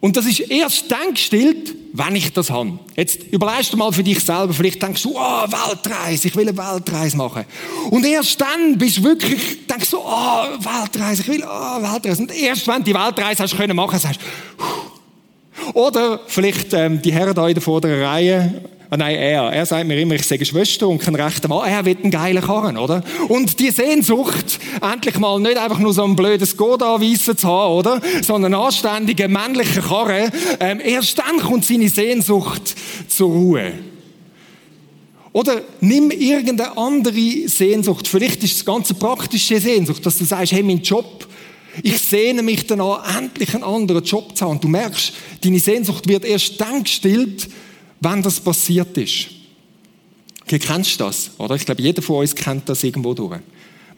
Und 0.00 0.16
das 0.16 0.24
ist 0.24 0.40
erst 0.40 0.90
dann 0.90 1.12
gestillt, 1.12 1.74
wenn 1.92 2.16
ich 2.16 2.32
das 2.32 2.50
habe. 2.50 2.78
Jetzt 2.96 3.24
überlegst 3.30 3.72
du 3.72 3.76
mal 3.76 3.92
für 3.92 4.02
dich 4.02 4.20
selber, 4.20 4.54
vielleicht 4.54 4.82
denkst 4.82 5.02
du, 5.02 5.14
oh, 5.14 5.18
Weltreise, 5.18 6.28
ich 6.28 6.36
will 6.36 6.48
eine 6.48 6.56
Weltreise 6.56 7.16
machen. 7.16 7.44
Und 7.90 8.06
erst 8.06 8.40
dann 8.40 8.78
bist 8.78 8.98
du 8.98 9.04
wirklich, 9.04 9.66
denkst 9.66 9.90
du, 9.90 9.98
oh, 9.98 10.44
Weltreise, 10.58 11.22
ich 11.22 11.28
will, 11.28 11.44
oh, 11.44 11.82
Weltreise. 11.82 12.22
Und 12.22 12.32
erst 12.32 12.66
wenn 12.66 12.78
du 12.78 12.84
die 12.84 12.94
Weltreise 12.94 13.42
hast 13.42 13.56
können 13.56 13.76
machen, 13.76 13.98
sagst 13.98 14.20
du, 14.20 14.89
oder 15.74 16.20
vielleicht 16.26 16.72
ähm, 16.72 17.00
die 17.02 17.12
Herren 17.12 17.34
da 17.34 17.48
in 17.48 17.54
der 17.54 17.62
vorderen 17.62 18.02
Reihe, 18.02 18.62
Ah, 18.92 18.96
nein, 18.96 19.14
er. 19.14 19.52
Er 19.52 19.66
sagt 19.66 19.86
mir 19.86 20.00
immer, 20.00 20.16
ich 20.16 20.26
sage 20.26 20.44
Schwester 20.44 20.88
und 20.88 20.98
kein 20.98 21.14
rechter 21.14 21.46
Mann. 21.46 21.68
Er 21.68 21.84
will 21.84 21.96
einen 22.02 22.10
geilen 22.10 22.42
Karren, 22.42 22.76
oder? 22.76 23.04
Und 23.28 23.60
die 23.60 23.70
Sehnsucht, 23.70 24.58
endlich 24.82 25.16
mal 25.16 25.38
nicht 25.38 25.58
einfach 25.58 25.78
nur 25.78 25.92
so 25.92 26.02
ein 26.02 26.16
blödes 26.16 26.50
Skoda 26.50 27.00
weissen 27.00 27.36
zu 27.36 27.46
haben, 27.46 27.74
oder? 27.74 28.00
Sondern 28.20 28.52
einen 28.52 28.64
anständigen 28.64 29.32
männlichen 29.32 29.84
Karren. 29.84 30.32
Ähm, 30.58 30.80
erst 30.84 31.16
dann 31.20 31.38
kommt 31.38 31.64
seine 31.64 31.88
Sehnsucht 31.88 32.74
zur 33.06 33.30
Ruhe. 33.30 33.74
Oder 35.32 35.60
nimm 35.80 36.10
irgendeine 36.10 36.76
andere 36.76 37.46
Sehnsucht. 37.46 38.08
Vielleicht 38.08 38.42
ist 38.42 38.56
es 38.56 38.64
ganz 38.64 38.92
praktische 38.92 39.60
Sehnsucht, 39.60 40.04
dass 40.04 40.18
du 40.18 40.24
sagst, 40.24 40.50
hey, 40.50 40.64
mein 40.64 40.82
Job, 40.82 41.28
Ich 41.82 41.98
sehne 41.98 42.42
mich 42.42 42.66
danach, 42.66 43.16
endlich 43.16 43.54
einen 43.54 43.64
anderen 43.64 44.04
Job 44.04 44.36
zu 44.36 44.44
haben. 44.44 44.52
Und 44.52 44.64
du 44.64 44.68
merkst, 44.68 45.12
deine 45.42 45.60
Sehnsucht 45.60 46.08
wird 46.08 46.24
erst 46.24 46.60
dann 46.60 46.82
gestillt, 46.82 47.48
wenn 48.00 48.22
das 48.22 48.40
passiert 48.40 48.96
ist. 48.96 49.28
Okay, 50.42 50.58
kennst 50.58 50.98
du 50.98 51.04
das? 51.04 51.30
Oder? 51.38 51.54
Ich 51.54 51.64
glaube, 51.64 51.82
jeder 51.82 52.02
von 52.02 52.16
uns 52.16 52.34
kennt 52.34 52.68
das 52.68 52.82
irgendwo 52.82 53.14
durch. 53.14 53.40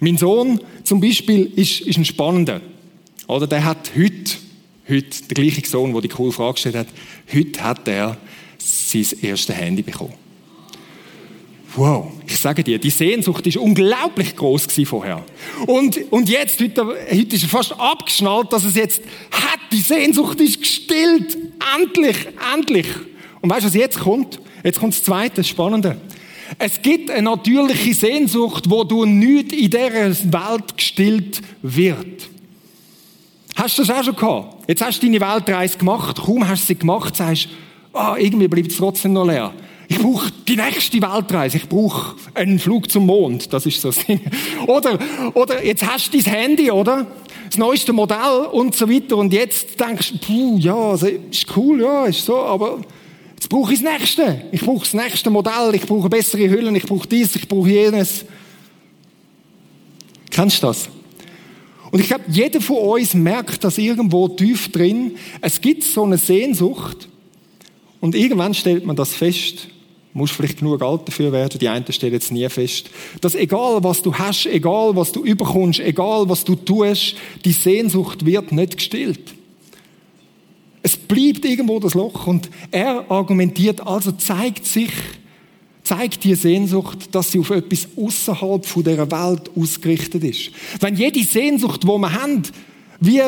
Mein 0.00 0.18
Sohn 0.18 0.60
zum 0.84 1.00
Beispiel 1.00 1.52
ist, 1.56 1.80
ist 1.82 1.96
ein 1.96 2.04
Spannender. 2.04 2.60
Oder 3.26 3.46
der 3.46 3.64
hat 3.64 3.92
heute, 3.96 4.32
heute, 4.88 5.24
der 5.30 5.34
gleiche 5.34 5.66
Sohn, 5.66 5.92
der 5.92 6.02
die 6.02 6.08
coole 6.08 6.32
Frage 6.32 6.54
gestellt 6.54 6.74
hat, 6.74 6.88
heute 7.32 7.62
hat 7.62 7.88
er 7.88 8.16
sein 8.58 9.06
erstes 9.22 9.54
Handy 9.54 9.82
bekommen. 9.82 10.21
Wow, 11.74 12.12
ich 12.26 12.36
sage 12.36 12.62
dir, 12.62 12.78
die 12.78 12.90
Sehnsucht 12.90 13.46
ist 13.46 13.56
unglaublich 13.56 14.36
groß 14.36 14.66
vorher. 14.84 15.24
Und, 15.66 15.98
und 16.12 16.28
jetzt, 16.28 16.60
heute, 16.60 16.84
heute 16.84 17.36
ist 17.36 17.44
er 17.44 17.48
fast 17.48 17.72
abgeschnallt, 17.78 18.52
dass 18.52 18.64
es 18.64 18.74
jetzt 18.74 19.02
hat. 19.30 19.60
Die 19.72 19.80
Sehnsucht 19.80 20.38
ist 20.40 20.60
gestillt. 20.60 21.38
Endlich, 21.78 22.16
endlich. 22.54 22.86
Und 23.40 23.48
weißt 23.48 23.62
du, 23.62 23.68
was 23.68 23.74
jetzt 23.74 24.00
kommt? 24.00 24.38
Jetzt 24.62 24.80
kommt 24.80 24.92
das 24.92 25.02
Zweite, 25.02 25.36
das 25.36 25.48
Spannende. 25.48 25.98
Es 26.58 26.82
gibt 26.82 27.10
eine 27.10 27.22
natürliche 27.22 27.94
Sehnsucht, 27.94 28.68
wo 28.68 28.84
du 28.84 29.06
nicht 29.06 29.54
in 29.54 29.70
dieser 29.70 30.10
Welt 30.32 30.76
gestillt 30.76 31.40
wird. 31.62 32.28
Hast 33.56 33.78
du 33.78 33.82
das 33.82 33.96
auch 33.96 34.04
schon 34.04 34.16
gehabt? 34.16 34.68
Jetzt 34.68 34.82
hast 34.82 35.02
du 35.02 35.06
deine 35.06 35.20
Weltreise 35.20 35.78
gemacht, 35.78 36.20
kaum 36.20 36.46
hast 36.46 36.64
du 36.64 36.66
sie 36.68 36.78
gemacht, 36.78 37.16
sagst, 37.16 37.48
ah, 37.94 38.16
irgendwie 38.18 38.48
bleibt 38.48 38.70
es 38.70 38.76
trotzdem 38.76 39.14
noch 39.14 39.26
leer. 39.26 39.54
Ich 39.88 39.98
brauche 39.98 40.30
die 40.48 40.56
nächste 40.56 41.00
Weltreise. 41.02 41.56
Ich 41.56 41.68
brauche 41.68 42.16
einen 42.34 42.58
Flug 42.58 42.90
zum 42.90 43.06
Mond. 43.06 43.52
Das 43.52 43.66
ist 43.66 43.80
so 43.80 43.90
das 43.90 44.04
Ding. 44.04 44.20
Oder, 44.66 44.98
oder 45.34 45.64
jetzt 45.64 45.86
hast 45.86 46.12
du 46.12 46.22
dein 46.22 46.32
Handy, 46.32 46.70
oder? 46.70 47.06
Das 47.46 47.58
neueste 47.58 47.92
Modell 47.92 48.46
und 48.52 48.74
so 48.74 48.88
weiter. 48.88 49.16
Und 49.16 49.32
jetzt 49.32 49.78
denkst 49.78 50.12
du, 50.12 50.18
puh, 50.18 50.58
ja, 50.58 50.94
ist 50.94 51.46
cool, 51.56 51.82
ja, 51.82 52.06
ist 52.06 52.24
so, 52.24 52.38
aber 52.38 52.80
jetzt 53.34 53.48
brauche 53.48 53.74
ich 53.74 53.82
das 53.82 53.92
nächste. 53.98 54.44
Ich 54.52 54.62
brauche 54.62 54.80
das 54.80 54.94
nächste 54.94 55.30
Modell. 55.30 55.74
Ich 55.74 55.82
brauche 55.82 56.08
bessere 56.08 56.48
Hüllen. 56.48 56.74
Ich 56.76 56.84
brauche 56.84 57.06
dies. 57.06 57.36
Ich 57.36 57.46
brauche 57.46 57.68
jenes. 57.68 58.24
Kennst 60.30 60.62
du 60.62 60.68
das? 60.68 60.88
Und 61.90 62.00
ich 62.00 62.06
glaube, 62.06 62.24
jeder 62.28 62.62
von 62.62 62.78
uns 62.78 63.12
merkt 63.12 63.62
das 63.64 63.76
irgendwo 63.76 64.26
tief 64.28 64.72
drin. 64.72 65.16
Es 65.42 65.60
gibt 65.60 65.84
so 65.84 66.04
eine 66.04 66.16
Sehnsucht. 66.16 67.08
Und 68.02 68.14
irgendwann 68.14 68.52
stellt 68.52 68.84
man 68.84 68.96
das 68.96 69.14
fest 69.14 69.68
musst 70.14 70.34
vielleicht 70.34 70.58
genug 70.58 70.82
alt 70.82 71.08
dafür 71.08 71.32
werden, 71.32 71.58
die 71.58 71.68
einen 71.68 71.90
stellen 71.90 72.12
jetzt 72.12 72.32
nie 72.32 72.48
fest, 72.48 72.90
dass 73.20 73.34
egal 73.34 73.82
was 73.82 74.02
du 74.02 74.14
hast, 74.14 74.46
egal 74.46 74.94
was 74.94 75.12
du 75.12 75.24
überkommst, 75.24 75.80
egal 75.80 76.28
was 76.28 76.44
du 76.44 76.54
tust, 76.54 77.16
die 77.44 77.52
Sehnsucht 77.52 78.26
wird 78.26 78.52
nicht 78.52 78.76
gestillt. 78.76 79.34
Es 80.82 80.96
bleibt 80.96 81.44
irgendwo 81.44 81.78
das 81.78 81.94
Loch 81.94 82.26
und 82.26 82.50
er 82.70 83.10
argumentiert, 83.10 83.86
also 83.86 84.12
zeigt 84.12 84.66
sich, 84.66 84.90
zeigt 85.84 86.24
die 86.24 86.34
Sehnsucht, 86.34 87.14
dass 87.14 87.32
sie 87.32 87.38
auf 87.38 87.50
etwas 87.50 87.88
außerhalb 87.96 88.66
von 88.66 88.84
der 88.84 89.10
Welt 89.10 89.50
ausgerichtet 89.56 90.24
ist. 90.24 90.50
Wenn 90.80 90.96
jede 90.96 91.22
Sehnsucht, 91.22 91.86
wo 91.86 91.98
wir 91.98 92.12
haben, 92.12 92.42
wie 93.00 93.22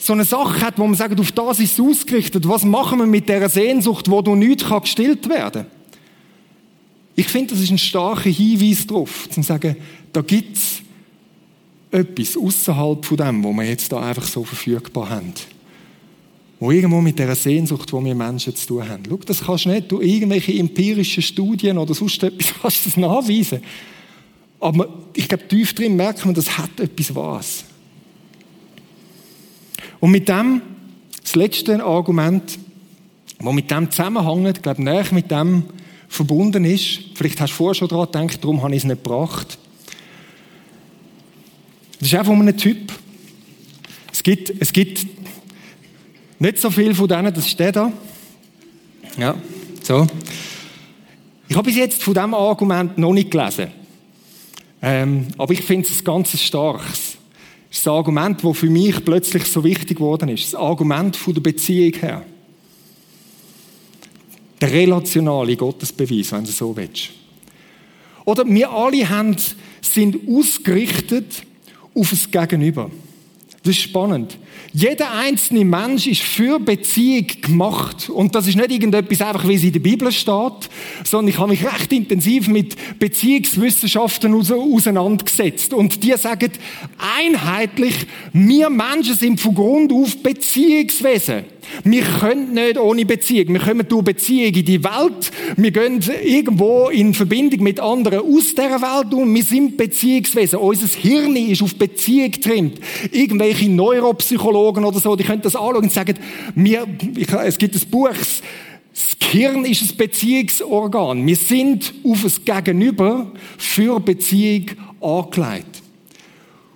so 0.00 0.14
eine 0.14 0.24
Sache 0.24 0.60
hat, 0.62 0.78
wo 0.78 0.86
man 0.86 0.94
sagt, 0.94 1.20
auf 1.20 1.32
das 1.32 1.60
ist 1.60 1.78
es 1.78 1.80
ausgerichtet, 1.80 2.48
was 2.48 2.64
machen 2.64 2.98
wir 2.98 3.06
mit 3.06 3.28
der 3.28 3.48
Sehnsucht, 3.48 4.10
wo 4.10 4.22
du 4.22 4.34
nicht 4.34 4.66
gestillt 4.68 5.28
werden 5.28 5.64
kann? 5.64 5.80
Ich 7.14 7.28
finde, 7.28 7.52
das 7.52 7.62
ist 7.62 7.70
ein 7.70 7.78
starker 7.78 8.30
Hinweis 8.30 8.86
darauf, 8.86 9.28
zu 9.28 9.42
sagen, 9.42 9.76
da 10.12 10.22
gibt 10.22 10.56
es 10.56 10.80
etwas 11.90 12.36
außerhalb 12.36 13.04
von 13.04 13.16
dem, 13.16 13.44
was 13.44 13.56
wir 13.56 13.64
jetzt 13.64 13.92
da 13.92 14.00
einfach 14.00 14.24
so 14.24 14.42
verfügbar 14.42 15.10
haben. 15.10 15.34
Wo 16.58 16.70
irgendwo 16.70 17.00
mit 17.02 17.18
dieser 17.18 17.34
Sehnsucht, 17.34 17.90
die 17.90 18.04
wir 18.04 18.14
Menschen 18.14 18.54
zu 18.54 18.66
tun 18.66 18.88
haben. 18.88 19.02
Schau, 19.06 19.16
das 19.16 19.44
kannst 19.44 19.66
du 19.66 19.70
nicht 19.70 19.92
durch 19.92 20.06
irgendwelche 20.06 20.52
empirischen 20.52 21.22
Studien 21.22 21.76
oder 21.76 21.92
sonst 21.92 22.22
etwas 22.22 22.54
kannst 22.62 22.86
du 22.86 22.90
das 22.90 22.96
nachweisen. 22.96 23.60
Aber 24.58 24.88
ich 25.14 25.28
glaube, 25.28 25.46
tief 25.48 25.74
drin 25.74 25.96
merkt 25.96 26.24
man, 26.24 26.34
das 26.34 26.56
hat 26.56 26.78
etwas 26.80 27.14
was. 27.14 27.64
Und 30.00 30.10
mit 30.10 30.28
dem, 30.28 30.62
das 31.22 31.36
letzte 31.36 31.84
Argument, 31.84 32.58
das 33.38 33.52
mit 33.52 33.70
dem 33.70 33.90
zusammenhängt, 33.90 34.62
glaube, 34.62 34.82
näher 34.82 35.06
mit 35.12 35.30
dem, 35.30 35.64
verbunden 36.10 36.64
ist. 36.64 37.00
Vielleicht 37.14 37.40
hast 37.40 37.52
du 37.52 37.56
vorher 37.56 37.74
schon 37.74 37.88
daran 37.88 38.06
gedacht, 38.06 38.42
darum 38.42 38.62
habe 38.62 38.74
ich 38.74 38.82
es 38.82 38.84
nicht 38.84 39.02
gebracht. 39.02 39.58
Das 42.00 42.08
ist 42.08 42.14
einfach 42.14 42.32
ein 42.32 42.56
Typ. 42.56 42.92
Es 44.12 44.22
gibt, 44.22 44.52
es 44.60 44.72
gibt 44.72 45.06
nicht 46.38 46.58
so 46.58 46.70
viel 46.70 46.94
von 46.94 47.06
denen, 47.06 47.32
das 47.32 47.46
ist 47.46 47.58
der 47.58 47.72
da. 47.72 47.92
Ja, 49.16 49.36
so. 49.82 50.06
Ich 51.48 51.56
habe 51.56 51.66
bis 51.66 51.76
jetzt 51.76 52.02
von 52.02 52.14
diesem 52.14 52.34
Argument 52.34 52.98
noch 52.98 53.12
nicht 53.12 53.30
gelesen. 53.30 53.68
Ähm, 54.82 55.28
aber 55.36 55.52
ich 55.52 55.62
finde 55.62 55.88
es 55.88 56.00
ein 56.00 56.04
ganz 56.04 56.38
starkes. 56.40 57.09
Das 57.70 57.78
ist 57.78 57.86
ein 57.86 57.94
Argument, 57.94 58.42
das 58.42 58.58
für 58.58 58.68
mich 58.68 59.04
plötzlich 59.04 59.44
so 59.44 59.62
wichtig 59.62 59.98
geworden 59.98 60.28
ist. 60.28 60.52
Das 60.52 60.54
Argument 60.56 61.16
von 61.16 61.34
der 61.34 61.40
Beziehung 61.40 61.92
her. 62.00 62.26
Der 64.60 64.72
relationale 64.72 65.56
Gottesbeweis, 65.56 66.32
wenn 66.32 66.44
du 66.44 66.50
so 66.50 66.76
willst. 66.76 67.10
Oder 68.24 68.44
wir 68.46 68.70
alle 68.70 69.36
sind 69.80 70.28
ausgerichtet 70.28 71.42
auf 71.94 72.10
das 72.10 72.30
Gegenüber. 72.30 72.90
Das 73.62 73.76
ist 73.76 73.82
spannend. 73.82 74.38
Jeder 74.72 75.12
einzelne 75.12 75.66
Mensch 75.66 76.06
ist 76.06 76.22
für 76.22 76.58
Beziehung 76.58 77.26
gemacht. 77.42 78.08
Und 78.08 78.34
das 78.34 78.46
ist 78.46 78.56
nicht 78.56 78.70
irgendetwas 78.70 79.20
einfach, 79.20 79.46
wie 79.46 79.54
es 79.54 79.64
in 79.64 79.72
der 79.72 79.80
Bibel 79.80 80.10
steht, 80.10 80.70
sondern 81.04 81.28
ich 81.28 81.38
habe 81.38 81.50
mich 81.50 81.66
recht 81.66 81.92
intensiv 81.92 82.48
mit 82.48 82.98
Beziehungswissenschaften 82.98 84.32
auseinandergesetzt. 84.34 85.74
Und 85.74 86.02
die 86.02 86.14
sagen 86.16 86.52
einheitlich, 87.18 88.06
wir 88.32 88.70
Menschen 88.70 89.14
sind 89.14 89.40
von 89.40 89.54
Grund 89.54 89.92
auf 89.92 90.22
Beziehungswesen. 90.22 91.44
Wir 91.84 92.02
können 92.02 92.54
nicht 92.54 92.78
ohne 92.78 93.04
Beziehung. 93.04 93.48
Wir 93.54 93.60
kommen 93.60 93.86
durch 93.88 94.04
Beziehung 94.04 94.54
in 94.54 94.64
die 94.64 94.82
Welt. 94.84 95.30
Wir 95.56 95.70
gehen 95.70 96.00
irgendwo 96.22 96.88
in 96.88 97.14
Verbindung 97.14 97.62
mit 97.62 97.80
anderen 97.80 98.20
aus 98.20 98.54
dieser 98.54 98.80
Welt 98.80 99.14
und 99.14 99.34
wir 99.34 99.44
sind 99.44 99.76
Beziehungswesen. 99.76 100.58
Unser 100.58 100.86
Hirn 100.86 101.36
ist 101.36 101.62
auf 101.62 101.74
Beziehung 101.74 102.30
getrimmt. 102.30 102.80
Irgendwelche 103.12 103.70
Neuropsychologen 103.70 104.84
oder 104.84 105.00
so, 105.00 105.16
die 105.16 105.24
können 105.24 105.42
das 105.42 105.56
anschauen 105.56 105.84
und 105.84 105.92
sagen, 105.92 106.18
wir, 106.54 106.86
es 107.44 107.58
gibt 107.58 107.74
ein 107.74 107.90
Buch, 107.90 108.10
das 108.10 109.30
Hirn 109.30 109.64
ist 109.64 109.82
ein 109.82 109.96
Beziehungsorgan. 109.96 111.26
Wir 111.26 111.36
sind 111.36 111.94
auf 112.04 112.22
das 112.22 112.44
Gegenüber 112.44 113.30
für 113.56 114.00
Beziehung 114.00 114.66
angelegt. 115.00 115.82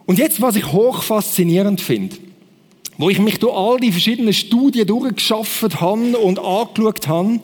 Und 0.06 0.18
jetzt, 0.18 0.40
was 0.40 0.56
ich 0.56 0.70
hoch 0.70 1.02
faszinierend 1.02 1.80
finde, 1.80 2.16
wo 2.98 3.10
ich 3.10 3.18
mich 3.18 3.38
durch 3.38 3.54
all 3.54 3.78
die 3.78 3.92
verschiedenen 3.92 4.32
Studien 4.32 4.86
durchgeschafft 4.86 5.80
habe 5.80 6.18
und 6.18 6.38
angeschaut 6.38 7.08
habe, 7.08 7.40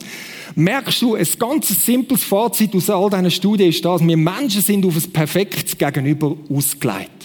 merkst 0.55 1.01
du, 1.01 1.15
ein 1.15 1.27
ganz 1.39 1.85
simples 1.85 2.23
Fazit 2.23 2.75
aus 2.75 2.89
all 2.89 3.09
diesen 3.09 3.31
Studien 3.31 3.69
ist 3.69 3.83
das, 3.83 4.05
wir 4.05 4.17
Menschen 4.17 4.61
sind 4.61 4.85
auf 4.85 4.95
ein 4.95 5.11
perfektes 5.11 5.77
Gegenüber 5.77 6.35
ausgelegt. 6.49 7.21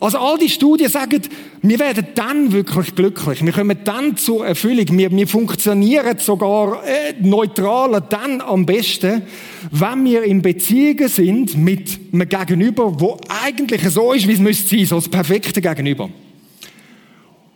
Also 0.00 0.18
all 0.18 0.38
die 0.38 0.48
Studien 0.48 0.88
sagen, 0.88 1.20
wir 1.60 1.78
werden 1.78 2.06
dann 2.14 2.50
wirklich 2.50 2.94
glücklich. 2.94 3.44
Wir 3.44 3.52
kommen 3.52 3.76
dann 3.84 4.16
zur 4.16 4.46
Erfüllung. 4.46 4.86
Wir, 4.96 5.10
wir 5.10 5.28
funktionieren 5.28 6.16
sogar 6.18 6.82
äh, 6.84 7.14
neutraler 7.20 8.00
dann 8.00 8.40
am 8.40 8.64
besten, 8.64 9.22
wenn 9.70 10.04
wir 10.04 10.22
in 10.22 10.40
Beziehungen 10.40 11.08
sind 11.08 11.58
mit 11.58 12.00
einem 12.10 12.26
Gegenüber, 12.26 12.98
wo 12.98 13.18
eigentlich 13.28 13.82
so 13.90 14.14
ist, 14.14 14.26
wie 14.26 14.32
es 14.32 14.38
müsste 14.38 14.76
sein, 14.76 14.86
so 14.86 14.94
das 14.96 15.10
perfekte 15.10 15.60
Gegenüber. 15.60 16.08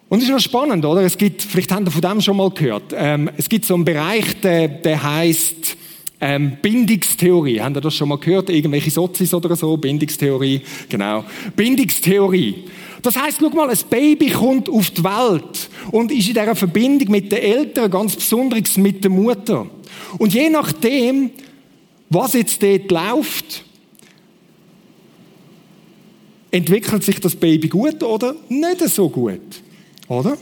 Und 0.09 0.19
es 0.19 0.25
ist 0.25 0.31
noch 0.31 0.41
spannend, 0.41 0.85
oder? 0.85 1.03
Es 1.03 1.19
gibt, 1.19 1.43
vielleicht 1.43 1.73
habt 1.73 1.87
ihr 1.87 1.91
von 1.91 2.01
dem 2.01 2.21
schon 2.21 2.37
mal 2.37 2.51
gehört, 2.51 2.95
ähm, 2.97 3.29
es 3.37 3.49
gibt 3.49 3.65
so 3.65 3.75
einen 3.75 3.85
Bereich, 3.85 4.41
der, 4.41 4.69
der 4.69 5.03
heißt 5.03 5.77
ähm, 6.21 6.57
Bindungstheorie. 6.63 7.61
Habt 7.61 7.77
ihr 7.77 7.81
das 7.81 7.95
schon 7.95 8.09
mal 8.09 8.19
gehört? 8.19 8.49
Irgendwelche 8.51 8.91
Sozis 8.91 9.35
oder 9.35 9.57
so? 9.57 9.77
Bindungstheorie, 9.77 10.61
genau. 10.89 11.25
Bindungstheorie. 11.57 12.65
Das 13.03 13.17
heißt, 13.17 13.39
guck 13.41 13.55
mal, 13.55 13.69
ein 13.69 13.79
Baby 13.91 14.31
kommt 14.31 14.69
auf 14.69 14.91
die 14.91 15.05
Welt 15.05 15.69
und 15.91 16.11
ist 16.11 16.29
in 16.29 16.35
dieser 16.35 16.57
Verbindung 16.57 17.11
mit 17.11 17.31
den 17.31 17.39
Eltern, 17.39 17.91
ganz 17.91 18.17
besonders 18.17 18.77
mit 18.77 19.03
der 19.03 19.11
Mutter. 19.11 19.67
Und 20.19 20.33
je 20.33 20.49
nachdem, 20.49 21.31
was 22.09 22.33
jetzt 22.35 22.63
dort 22.63 22.91
läuft, 22.91 23.65
entwickelt 26.51 27.05
sich 27.05 27.21
das 27.21 27.35
Baby 27.35 27.69
gut 27.69 28.03
oder 28.03 28.35
nicht 28.49 28.81
so 28.89 29.09
gut. 29.09 29.66
Oder? 30.09 30.37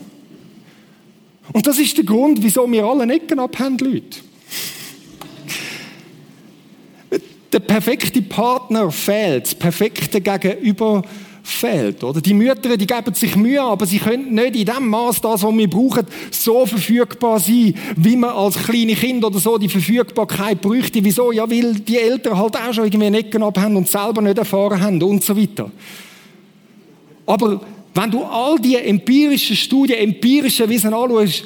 Und 1.53 1.67
das 1.67 1.79
ist 1.79 1.97
der 1.97 2.05
Grund, 2.05 2.43
wieso 2.43 2.71
wir 2.71 2.85
alle 2.85 3.13
Ecken 3.13 3.39
abhängen, 3.39 3.79
Leute. 3.79 4.21
Der 7.53 7.61
perfekte 7.61 8.21
Partner 8.23 8.91
fehlt, 8.91 9.45
das 9.45 9.55
perfekte 9.55 10.21
Gegenüber 10.21 11.03
fehlt. 11.45 12.03
Oder? 12.03 12.21
Die 12.21 12.35
Mütter, 12.35 12.77
die 12.77 12.87
geben 12.87 13.15
sich 13.15 13.37
Mühe, 13.37 13.63
aber 13.63 13.87
sie 13.87 13.99
können 13.99 14.35
nicht 14.35 14.57
in 14.57 14.65
dem 14.65 14.89
Maß 14.89 15.21
das, 15.21 15.43
was 15.43 15.57
wir 15.57 15.71
brauchen, 15.71 16.07
so 16.31 16.67
verfügbar 16.67 17.39
sein, 17.39 17.75
wie 17.97 18.17
man 18.17 18.31
als 18.31 18.57
kleine 18.57 18.95
Kind 18.95 19.25
oder 19.25 19.39
so 19.39 19.59
die 19.59 19.69
Verfügbarkeit 19.69 20.61
bräuchte. 20.61 21.05
Wieso? 21.05 21.31
Ja, 21.31 21.49
weil 21.49 21.75
die 21.75 21.99
Eltern 21.99 22.37
halt 22.37 22.57
auch 22.57 22.73
schon 22.73 22.87
irgendwie 22.87 23.19
Ecken 23.19 23.43
abhaben 23.43 23.77
und 23.77 23.89
selber 23.89 24.23
nicht 24.23 24.39
erfahren 24.39 24.81
haben 24.81 25.03
und 25.03 25.23
so 25.23 25.37
weiter. 25.37 25.71
Aber 27.27 27.61
wenn 27.95 28.11
du 28.11 28.25
all 28.25 28.59
die 28.59 28.75
empirischen 28.75 29.55
Studien, 29.55 29.99
empirische 29.99 30.69
Wissen 30.69 30.93
anschaust, 30.93 31.45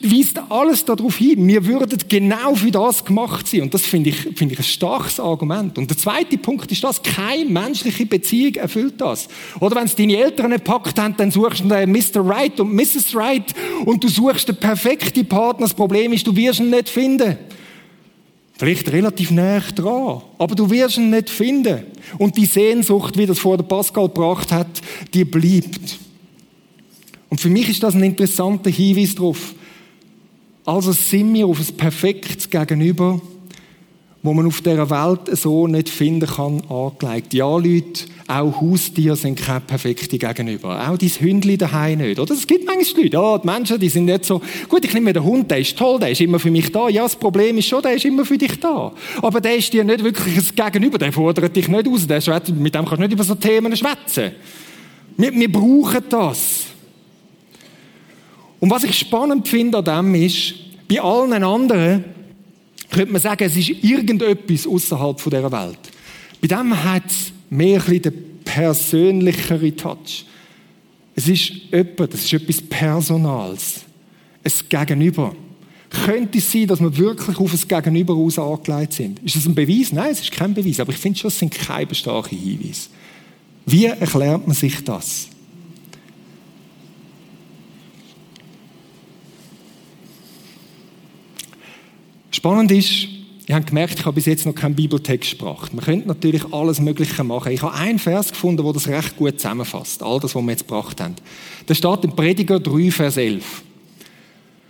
weist 0.00 0.40
alles 0.48 0.84
darauf 0.84 1.16
hin, 1.16 1.46
wir 1.48 1.66
würden 1.66 1.98
genau 2.08 2.54
für 2.54 2.70
das 2.70 3.04
gemacht 3.04 3.48
sein. 3.48 3.62
Und 3.62 3.74
das 3.74 3.82
finde 3.82 4.10
ich, 4.10 4.16
finde 4.36 4.54
ich 4.54 4.60
ein 4.60 4.64
starkes 4.64 5.18
Argument. 5.18 5.76
Und 5.76 5.90
der 5.90 5.98
zweite 5.98 6.38
Punkt 6.38 6.70
ist 6.70 6.84
das, 6.84 7.02
keine 7.02 7.46
menschliche 7.46 8.06
Beziehung 8.06 8.54
erfüllt 8.54 9.00
das. 9.00 9.28
Oder 9.58 9.76
wenn 9.76 9.86
es 9.86 9.96
deine 9.96 10.16
Eltern 10.16 10.50
nicht 10.50 10.64
gepackt 10.64 10.98
haben, 11.00 11.16
dann 11.16 11.32
suchst 11.32 11.60
du 11.60 11.66
Mr. 11.66 12.24
Right 12.24 12.60
und 12.60 12.74
Mrs. 12.74 13.14
Right 13.14 13.52
und 13.84 14.02
du 14.04 14.08
suchst 14.08 14.48
den 14.48 14.56
perfekten 14.56 15.26
Partner. 15.26 15.66
Das 15.66 15.74
Problem 15.74 16.12
ist, 16.12 16.24
du 16.26 16.36
wirst 16.36 16.60
ihn 16.60 16.70
nicht 16.70 16.88
finden. 16.88 17.36
Vielleicht 18.58 18.90
relativ 18.90 19.30
nah 19.30 19.60
dran, 19.60 20.20
aber 20.36 20.56
du 20.56 20.68
wirst 20.68 20.98
ihn 20.98 21.10
nicht 21.10 21.30
finden. 21.30 21.84
Und 22.18 22.36
die 22.36 22.44
Sehnsucht, 22.44 23.16
wie 23.16 23.24
das 23.24 23.38
vor 23.38 23.56
der 23.56 23.64
Pascal 23.64 24.08
gebracht 24.08 24.50
hat, 24.50 24.82
die 25.14 25.24
bleibt. 25.24 25.98
Und 27.28 27.40
für 27.40 27.50
mich 27.50 27.68
ist 27.68 27.84
das 27.84 27.94
ein 27.94 28.02
interessanter 28.02 28.70
Hinweis 28.70 29.14
darauf. 29.14 29.54
Also 30.64 30.90
sind 30.90 31.32
wir 31.34 31.46
auf 31.46 31.60
ein 31.60 31.76
perfektes 31.76 32.50
Gegenüber 32.50 33.20
wo 34.22 34.34
man 34.34 34.46
auf 34.46 34.60
dieser 34.60 34.90
Welt 34.90 35.38
so 35.38 35.68
nicht 35.68 35.88
finden 35.88 36.28
kann, 36.28 36.60
angelegt. 36.68 37.34
Ja, 37.34 37.56
Leute, 37.56 38.06
auch 38.26 38.60
Haustiere 38.60 39.14
sind 39.14 39.38
keine 39.38 39.60
perfekte 39.60 40.18
Gegenüber. 40.18 40.88
Auch 40.88 40.98
dein 40.98 41.08
Hündli 41.08 41.56
daheim 41.56 41.98
nicht. 41.98 42.18
Oder? 42.18 42.34
Es 42.34 42.46
gibt 42.46 42.66
manchmal 42.66 43.04
Leute, 43.04 43.16
ja, 43.16 43.38
die 43.38 43.46
Menschen, 43.46 43.78
die 43.78 43.88
sind 43.88 44.06
nicht 44.06 44.24
so, 44.24 44.42
gut, 44.68 44.84
ich 44.84 44.92
nehme 44.92 45.04
mir 45.04 45.12
den 45.12 45.24
Hund, 45.24 45.50
der 45.50 45.60
ist 45.60 45.78
toll, 45.78 46.00
der 46.00 46.10
ist 46.10 46.20
immer 46.20 46.40
für 46.40 46.50
mich 46.50 46.72
da. 46.72 46.88
Ja, 46.88 47.04
das 47.04 47.14
Problem 47.14 47.56
ist 47.58 47.68
schon, 47.68 47.80
der 47.80 47.92
ist 47.94 48.04
immer 48.04 48.24
für 48.24 48.36
dich 48.36 48.58
da. 48.58 48.92
Aber 49.22 49.40
der 49.40 49.56
ist 49.56 49.72
dir 49.72 49.84
nicht 49.84 50.02
wirklich 50.02 50.36
ein 50.36 50.72
Gegenüber, 50.72 50.98
der 50.98 51.12
fordert 51.12 51.54
dich 51.54 51.68
nicht 51.68 51.86
raus, 51.86 52.06
der 52.06 52.20
schwätzt, 52.20 52.52
mit 52.54 52.74
dem 52.74 52.84
kannst 52.84 52.98
du 52.98 53.02
nicht 53.02 53.12
über 53.12 53.24
so 53.24 53.36
Themen 53.36 53.74
schwätzen. 53.76 54.32
Wir, 55.16 55.32
wir 55.32 55.52
brauchen 55.52 56.02
das. 56.08 56.66
Und 58.60 58.70
was 58.70 58.82
ich 58.82 58.98
spannend 58.98 59.46
finde 59.46 59.78
an 59.78 59.84
dem 59.84 60.14
ist, 60.16 60.54
bei 60.88 61.00
allen 61.00 61.44
anderen, 61.44 62.04
könnte 62.90 63.12
man 63.12 63.20
sagen, 63.20 63.44
es 63.44 63.56
ist 63.56 63.70
irgendetwas 63.82 64.66
außerhalb 64.66 65.22
dieser 65.22 65.52
Welt. 65.52 65.78
Bei 66.40 66.48
dem 66.48 66.84
hat 66.84 67.06
es 67.06 67.32
mehr 67.50 67.82
ein 67.86 68.02
den 68.02 68.40
persönlicheren 68.44 69.76
Touch. 69.76 70.24
Es 71.14 71.28
ist 71.28 71.52
jemand, 71.72 72.14
das 72.14 72.24
ist 72.24 72.32
etwas 72.32 72.62
Personals. 72.62 73.80
Ein 74.44 74.52
Gegenüber. 74.68 75.34
Könnte 75.90 76.38
es 76.38 76.52
sein, 76.52 76.66
dass 76.66 76.80
wir 76.80 76.96
wirklich 76.96 77.38
auf 77.38 77.52
ein 77.52 77.68
Gegenüber 77.68 78.14
aus 78.14 78.38
angelegt 78.38 78.92
sind? 78.92 79.18
Ist 79.20 79.36
das 79.36 79.46
ein 79.46 79.54
Beweis? 79.54 79.92
Nein, 79.92 80.10
es 80.12 80.20
ist 80.20 80.32
kein 80.32 80.54
Beweis. 80.54 80.80
Aber 80.80 80.92
ich 80.92 80.98
finde 80.98 81.18
schon, 81.18 81.28
es 81.28 81.38
sind 81.38 81.52
keine 81.52 81.94
starke 81.94 82.36
Hinweise. 82.36 82.88
Wie 83.66 83.86
erklärt 83.86 84.46
man 84.46 84.54
sich 84.54 84.84
das? 84.84 85.28
Spannend 92.38 92.70
ist, 92.70 93.08
ich 93.48 93.52
habe 93.52 93.64
gemerkt, 93.64 93.98
ich 93.98 94.04
habe 94.04 94.14
bis 94.14 94.26
jetzt 94.26 94.46
noch 94.46 94.54
keinen 94.54 94.76
Bibeltext 94.76 95.32
gebracht. 95.32 95.74
Man 95.74 95.84
könnte 95.84 96.06
natürlich 96.06 96.52
alles 96.52 96.80
Mögliche 96.80 97.24
machen. 97.24 97.50
Ich 97.50 97.62
habe 97.62 97.74
einen 97.74 97.98
Vers 97.98 98.30
gefunden, 98.30 98.62
der 98.62 98.72
das 98.72 98.86
recht 98.86 99.16
gut 99.16 99.40
zusammenfasst. 99.40 100.04
All 100.04 100.20
das, 100.20 100.36
was 100.36 100.42
wir 100.44 100.50
jetzt 100.52 100.68
gebracht 100.68 101.00
haben. 101.00 101.16
Da 101.66 101.74
steht 101.74 102.04
in 102.04 102.14
Prediger 102.14 102.60
3, 102.60 102.92
Vers 102.92 103.16
11. 103.16 103.64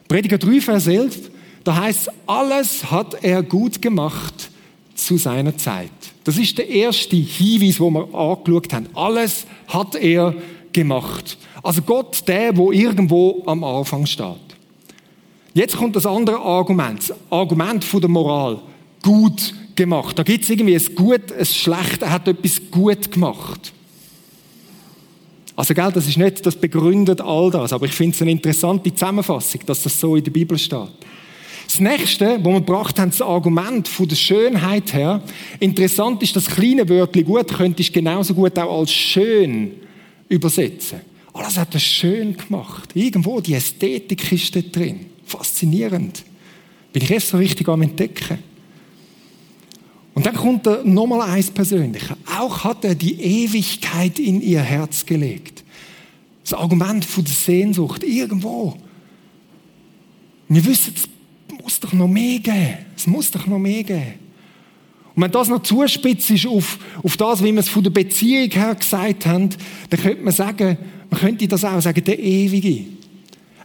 Prediger 0.08 0.38
3, 0.38 0.62
Vers 0.62 0.86
11, 0.86 1.30
da 1.62 1.76
heißt 1.76 2.10
alles 2.26 2.90
hat 2.90 3.22
er 3.22 3.42
gut 3.42 3.82
gemacht 3.82 4.50
zu 4.94 5.18
seiner 5.18 5.54
Zeit. 5.58 5.90
Das 6.24 6.38
ist 6.38 6.56
der 6.56 6.70
erste 6.70 7.16
Hinweis, 7.16 7.78
wo 7.78 7.90
wir 7.90 8.14
angeschaut 8.14 8.72
haben. 8.72 8.86
Alles 8.94 9.44
hat 9.66 9.94
er 9.94 10.34
gemacht. 10.72 11.36
Also 11.62 11.82
Gott, 11.82 12.26
der, 12.26 12.56
wo 12.56 12.72
irgendwo 12.72 13.42
am 13.44 13.62
Anfang 13.62 14.06
steht. 14.06 14.47
Jetzt 15.58 15.76
kommt 15.76 15.96
das 15.96 16.06
andere 16.06 16.38
Argument, 16.38 17.00
das 17.00 17.16
Argument 17.30 17.82
von 17.82 18.00
der 18.00 18.08
Moral. 18.08 18.60
Gut 19.02 19.52
gemacht. 19.74 20.16
Da 20.16 20.22
gibt 20.22 20.44
es 20.44 20.50
irgendwie 20.50 20.76
ein 20.76 20.94
Gut, 20.94 21.32
ein 21.36 21.44
Schlecht, 21.44 22.00
er 22.00 22.12
hat 22.12 22.28
etwas 22.28 22.60
gut 22.70 23.10
gemacht. 23.10 23.72
Also, 25.56 25.74
gell, 25.74 25.90
das 25.92 26.06
ist 26.06 26.16
nicht, 26.16 26.46
das 26.46 26.54
begründet 26.54 27.20
all 27.20 27.50
das, 27.50 27.72
aber 27.72 27.86
ich 27.86 27.92
finde 27.92 28.14
es 28.14 28.22
eine 28.22 28.30
interessante 28.30 28.94
Zusammenfassung, 28.94 29.62
dass 29.66 29.82
das 29.82 29.98
so 29.98 30.14
in 30.14 30.22
der 30.22 30.30
Bibel 30.30 30.56
steht. 30.56 30.92
Das 31.66 31.80
nächste, 31.80 32.38
wo 32.44 32.52
wir 32.52 32.60
gebracht 32.60 32.96
haben, 33.00 33.10
das 33.10 33.20
Argument 33.20 33.88
von 33.88 34.06
der 34.06 34.14
Schönheit 34.14 34.94
her. 34.94 35.20
Interessant 35.58 36.22
ist, 36.22 36.36
das 36.36 36.46
kleine 36.46 36.88
Wörtchen 36.88 37.24
gut 37.24 37.48
könnte 37.48 37.82
ich 37.82 37.92
genauso 37.92 38.32
gut 38.32 38.56
auch 38.60 38.78
als 38.78 38.92
schön 38.92 39.72
übersetzen. 40.28 41.00
Alles 41.32 41.58
hat 41.58 41.74
er 41.74 41.80
schön 41.80 42.36
gemacht. 42.36 42.90
Irgendwo, 42.94 43.40
die 43.40 43.54
Ästhetik 43.54 44.30
ist 44.30 44.54
da 44.54 44.60
drin. 44.60 45.17
Faszinierend. 45.28 46.24
Bin 46.92 47.02
ich 47.02 47.10
erst 47.10 47.28
so 47.28 47.36
richtig 47.36 47.68
am 47.68 47.82
Entdecken. 47.82 48.38
Und 50.14 50.26
dann 50.26 50.34
kommt 50.34 50.66
er 50.66 50.82
nochmal 50.84 51.30
eins 51.30 51.50
Persönliche. 51.50 52.16
Auch 52.38 52.64
hat 52.64 52.84
er 52.84 52.94
die 52.94 53.20
Ewigkeit 53.20 54.18
in 54.18 54.40
ihr 54.40 54.60
Herz 54.60 55.06
gelegt. 55.06 55.62
Das 56.42 56.54
Argument 56.54 57.04
von 57.04 57.22
der 57.22 57.34
Sehnsucht 57.34 58.02
irgendwo. 58.02 58.76
Wir 60.48 60.64
wissen, 60.64 60.94
es 60.96 61.08
muss 61.62 61.78
doch 61.78 61.92
noch 61.92 62.08
mehr 62.08 62.38
geben. 62.38 62.78
Es 62.96 63.06
muss 63.06 63.30
doch 63.30 63.46
noch 63.46 63.58
mehr 63.58 63.84
geben. 63.84 64.14
Und 65.14 65.22
wenn 65.22 65.30
das 65.30 65.48
noch 65.48 65.62
zuspitzt 65.62 66.30
ist 66.30 66.46
auf, 66.46 66.78
auf 67.02 67.16
das, 67.16 67.44
wie 67.44 67.52
wir 67.52 67.60
es 67.60 67.68
von 67.68 67.82
der 67.82 67.90
Beziehung 67.90 68.50
her 68.50 68.74
gesagt 68.74 69.26
haben, 69.26 69.50
dann 69.90 70.00
könnte 70.00 70.22
man 70.22 70.32
sagen, 70.32 70.78
man 71.10 71.20
könnte 71.20 71.46
das 71.46 71.64
auch 71.64 71.80
sagen, 71.80 72.02
der 72.02 72.18
Ewige. 72.18 72.97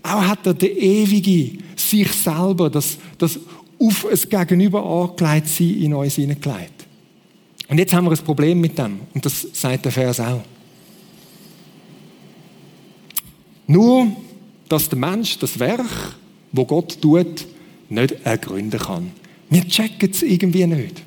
Auch 0.04 0.22
hat 0.22 0.46
er 0.46 0.54
der 0.54 0.78
Ewige 0.78 1.58
sich 1.78 2.12
selber, 2.12 2.70
das, 2.70 2.98
das 3.18 3.40
auf 3.80 4.06
ein 4.06 4.30
Gegenüber 4.30 4.86
angelegt 4.86 5.48
sein, 5.48 5.82
in 5.82 5.94
uns 5.94 6.16
hineingelegt. 6.16 6.86
Und 7.70 7.78
jetzt 7.78 7.94
haben 7.94 8.06
wir 8.06 8.12
ein 8.12 8.18
Problem 8.18 8.60
mit 8.60 8.78
dem. 8.78 9.00
Und 9.14 9.26
das 9.26 9.48
sagt 9.54 9.86
der 9.86 9.92
Vers 9.92 10.20
auch. 10.20 10.42
Nur, 13.66 14.12
dass 14.68 14.90
der 14.90 15.00
Mensch 15.00 15.40
das 15.40 15.58
Werk, 15.58 16.16
wo 16.52 16.66
Gott 16.66 17.02
tut, 17.02 17.46
nicht 17.90 18.16
ergründen 18.24 18.80
kann. 18.80 19.12
Wir 19.50 19.68
checken 19.68 20.12
es 20.12 20.22
irgendwie 20.22 20.68
nicht. 20.68 21.02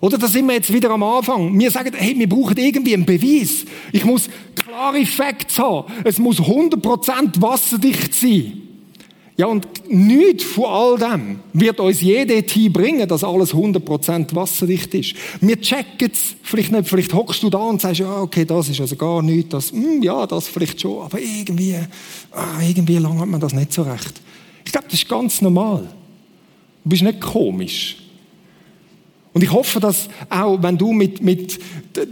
Oder 0.00 0.18
da 0.18 0.28
sind 0.28 0.46
wir 0.46 0.54
jetzt 0.54 0.72
wieder 0.72 0.90
am 0.90 1.02
Anfang. 1.02 1.58
Wir 1.58 1.70
sagen, 1.70 1.92
hey, 1.96 2.14
wir 2.18 2.28
brauchen 2.28 2.58
irgendwie 2.58 2.94
einen 2.94 3.06
Beweis. 3.06 3.64
Ich 3.90 4.04
muss 4.04 4.28
klare 4.74 5.06
Facts 5.06 5.58
haben. 5.58 5.92
Es 6.04 6.18
muss 6.18 6.40
100% 6.40 7.40
wasserdicht 7.40 8.14
sein. 8.14 8.60
Ja, 9.36 9.46
und 9.46 9.66
nichts 9.88 10.44
von 10.44 10.64
all 10.64 10.96
dem 10.96 11.40
wird 11.52 11.80
uns 11.80 12.00
jede 12.00 12.40
Tee 12.44 12.68
bringen, 12.68 13.08
dass 13.08 13.24
alles 13.24 13.52
100% 13.52 14.32
wasserdicht 14.34 14.94
ist. 14.94 15.14
Wir 15.40 15.60
checken 15.60 16.10
es 16.12 16.36
vielleicht 16.42 16.70
nicht. 16.70 16.88
Vielleicht 16.88 17.12
hockst 17.12 17.42
du 17.42 17.50
da 17.50 17.58
und 17.58 17.80
sagst, 17.80 17.98
ja, 17.98 18.20
okay, 18.20 18.44
das 18.44 18.68
ist 18.68 18.80
also 18.80 18.94
gar 18.94 19.22
nichts. 19.22 19.50
Das, 19.50 19.72
hm, 19.72 20.02
ja, 20.02 20.24
das 20.26 20.46
vielleicht 20.46 20.80
schon. 20.80 21.02
Aber 21.02 21.18
irgendwie, 21.18 21.74
ah, 22.30 22.60
irgendwie 22.62 22.98
lange 22.98 23.20
hat 23.20 23.28
man 23.28 23.40
das 23.40 23.52
nicht 23.52 23.72
so 23.72 23.82
recht. 23.82 24.20
Ich 24.64 24.70
glaube, 24.70 24.86
das 24.88 25.00
ist 25.00 25.08
ganz 25.08 25.42
normal. 25.42 25.88
Du 26.84 26.90
bist 26.90 27.02
nicht 27.02 27.20
komisch. 27.20 28.03
Und 29.34 29.42
ich 29.42 29.50
hoffe, 29.52 29.80
dass 29.80 30.08
auch, 30.30 30.62
wenn 30.62 30.78
du 30.78 30.92
mit, 30.92 31.20
mit 31.20 31.58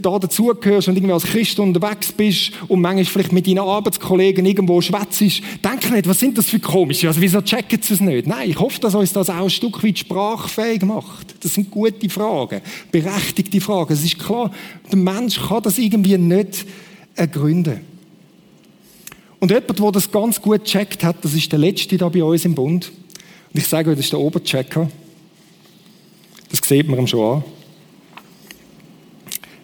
da 0.01 0.19
dazugehörst 0.19 0.89
und 0.89 0.97
irgendwie 0.97 1.13
als 1.13 1.23
Christ 1.23 1.57
unterwegs 1.57 2.11
bist 2.11 2.51
und 2.67 2.81
manchmal 2.81 3.05
vielleicht 3.05 3.31
mit 3.31 3.47
deinen 3.47 3.59
Arbeitskollegen 3.59 4.45
irgendwo 4.45 4.81
schwätzt, 4.81 5.21
denk 5.21 5.89
nicht, 5.89 6.07
was 6.07 6.19
sind 6.19 6.37
das 6.37 6.47
für 6.47 6.59
komische, 6.59 7.07
also 7.07 7.21
wieso 7.21 7.41
checken 7.41 7.81
sie 7.81 7.93
es 7.93 8.01
nicht? 8.01 8.27
Nein, 8.27 8.49
ich 8.49 8.59
hoffe, 8.59 8.77
dass 8.81 8.93
uns 8.93 9.13
das 9.13 9.29
auch 9.29 9.43
ein 9.43 9.49
Stück 9.49 9.81
weit 9.81 9.99
sprachfähig 9.99 10.83
macht. 10.83 11.35
Das 11.41 11.53
sind 11.53 11.71
gute 11.71 12.09
Fragen, 12.09 12.59
berechtigte 12.91 13.61
Fragen. 13.61 13.93
Es 13.93 14.03
ist 14.03 14.19
klar, 14.19 14.51
der 14.91 14.97
Mensch 14.97 15.39
kann 15.39 15.63
das 15.63 15.77
irgendwie 15.77 16.17
nicht 16.17 16.65
ergründen. 17.15 17.79
Und 19.39 19.49
jemand, 19.49 19.79
der 19.79 19.91
das 19.93 20.11
ganz 20.11 20.41
gut 20.41 20.65
checkt 20.65 21.05
hat, 21.05 21.23
das 21.23 21.33
ist 21.33 21.49
der 21.49 21.59
Letzte 21.59 21.97
da 21.97 22.09
bei 22.09 22.23
uns 22.23 22.43
im 22.43 22.53
Bund. 22.53 22.91
Und 23.53 23.59
ich 23.59 23.67
sage 23.67 23.89
euch, 23.89 23.95
das 23.95 24.05
ist 24.05 24.11
der 24.13 24.19
Oberchecker. 24.19 24.89
Das 26.53 26.69
sieht 26.69 26.87
man 26.87 26.99
ihm 26.99 27.07
schon 27.07 27.37
an. 27.37 27.43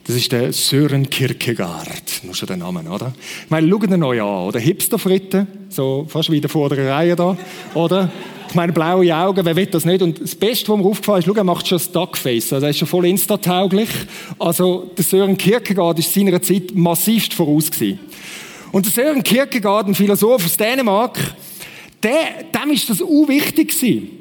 Das 0.07 0.15
ist 0.15 0.31
der 0.31 0.51
Sören 0.51 1.07
Kierkegaard. 1.07 2.23
Nur 2.23 2.33
schon 2.33 2.47
der 2.47 2.57
Name, 2.57 2.81
oder? 2.89 3.13
Ich 3.43 3.49
meine, 3.51 3.69
schaut 3.69 3.83
ihn 3.83 4.01
euch 4.01 4.19
an, 4.19 4.47
oder? 4.47 4.59
Hipsterfritten, 4.59 5.47
so 5.69 6.07
fast 6.09 6.31
wie 6.31 6.37
in 6.37 6.41
der 6.41 6.49
vorderen 6.49 6.87
Reihe 6.87 7.15
da, 7.15 7.37
oder? 7.75 8.11
Ich 8.47 8.55
meine, 8.55 8.73
blaue 8.73 9.15
Augen, 9.15 9.45
wer 9.45 9.55
will 9.55 9.67
das 9.67 9.85
nicht? 9.85 10.01
Und 10.01 10.19
das 10.19 10.33
Beste, 10.33 10.69
was 10.69 10.79
mir 10.79 10.85
aufgefallen 10.85 11.19
ist, 11.19 11.27
schau, 11.27 11.33
er 11.33 11.43
macht 11.43 11.67
schon 11.67 11.77
das 11.77 11.91
Duckface. 11.91 12.53
Also 12.53 12.65
er 12.65 12.71
ist 12.71 12.79
schon 12.79 12.87
voll 12.87 13.05
insta-tauglich. 13.05 13.89
Also 14.39 14.89
der 14.97 15.05
Sören 15.05 15.37
Kierkegaard 15.37 15.99
ist 15.99 16.11
seiner 16.11 16.41
Zeit 16.41 16.73
massivst 16.73 17.35
voraus 17.35 17.69
gewesen. 17.69 17.99
Und 18.71 18.87
der 18.87 18.91
Sören 18.91 19.21
Kierkegaard, 19.21 19.89
ein 19.89 19.93
Philosoph 19.93 20.43
aus 20.43 20.57
Dänemark, 20.57 21.19
der, 22.01 22.45
dem 22.51 22.71
ist 22.71 22.89
das 22.89 23.01
unwichtig 23.01 23.75
gewesen. 23.75 24.18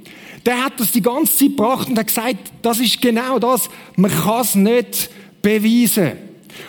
Der 0.49 0.65
hat 0.65 0.81
das 0.81 0.93
die 0.93 1.03
ganze 1.03 1.37
Zeit 1.37 1.49
gebracht 1.51 1.89
und 1.91 1.99
hat 1.99 2.07
gesagt, 2.07 2.39
das 2.63 2.81
ist 2.81 3.03
genau 3.03 3.39
das. 3.39 3.69
Man 3.97 4.11
kann 4.11 4.41
es 4.41 4.55
nicht 4.55 5.11
beweisen. 5.43 6.13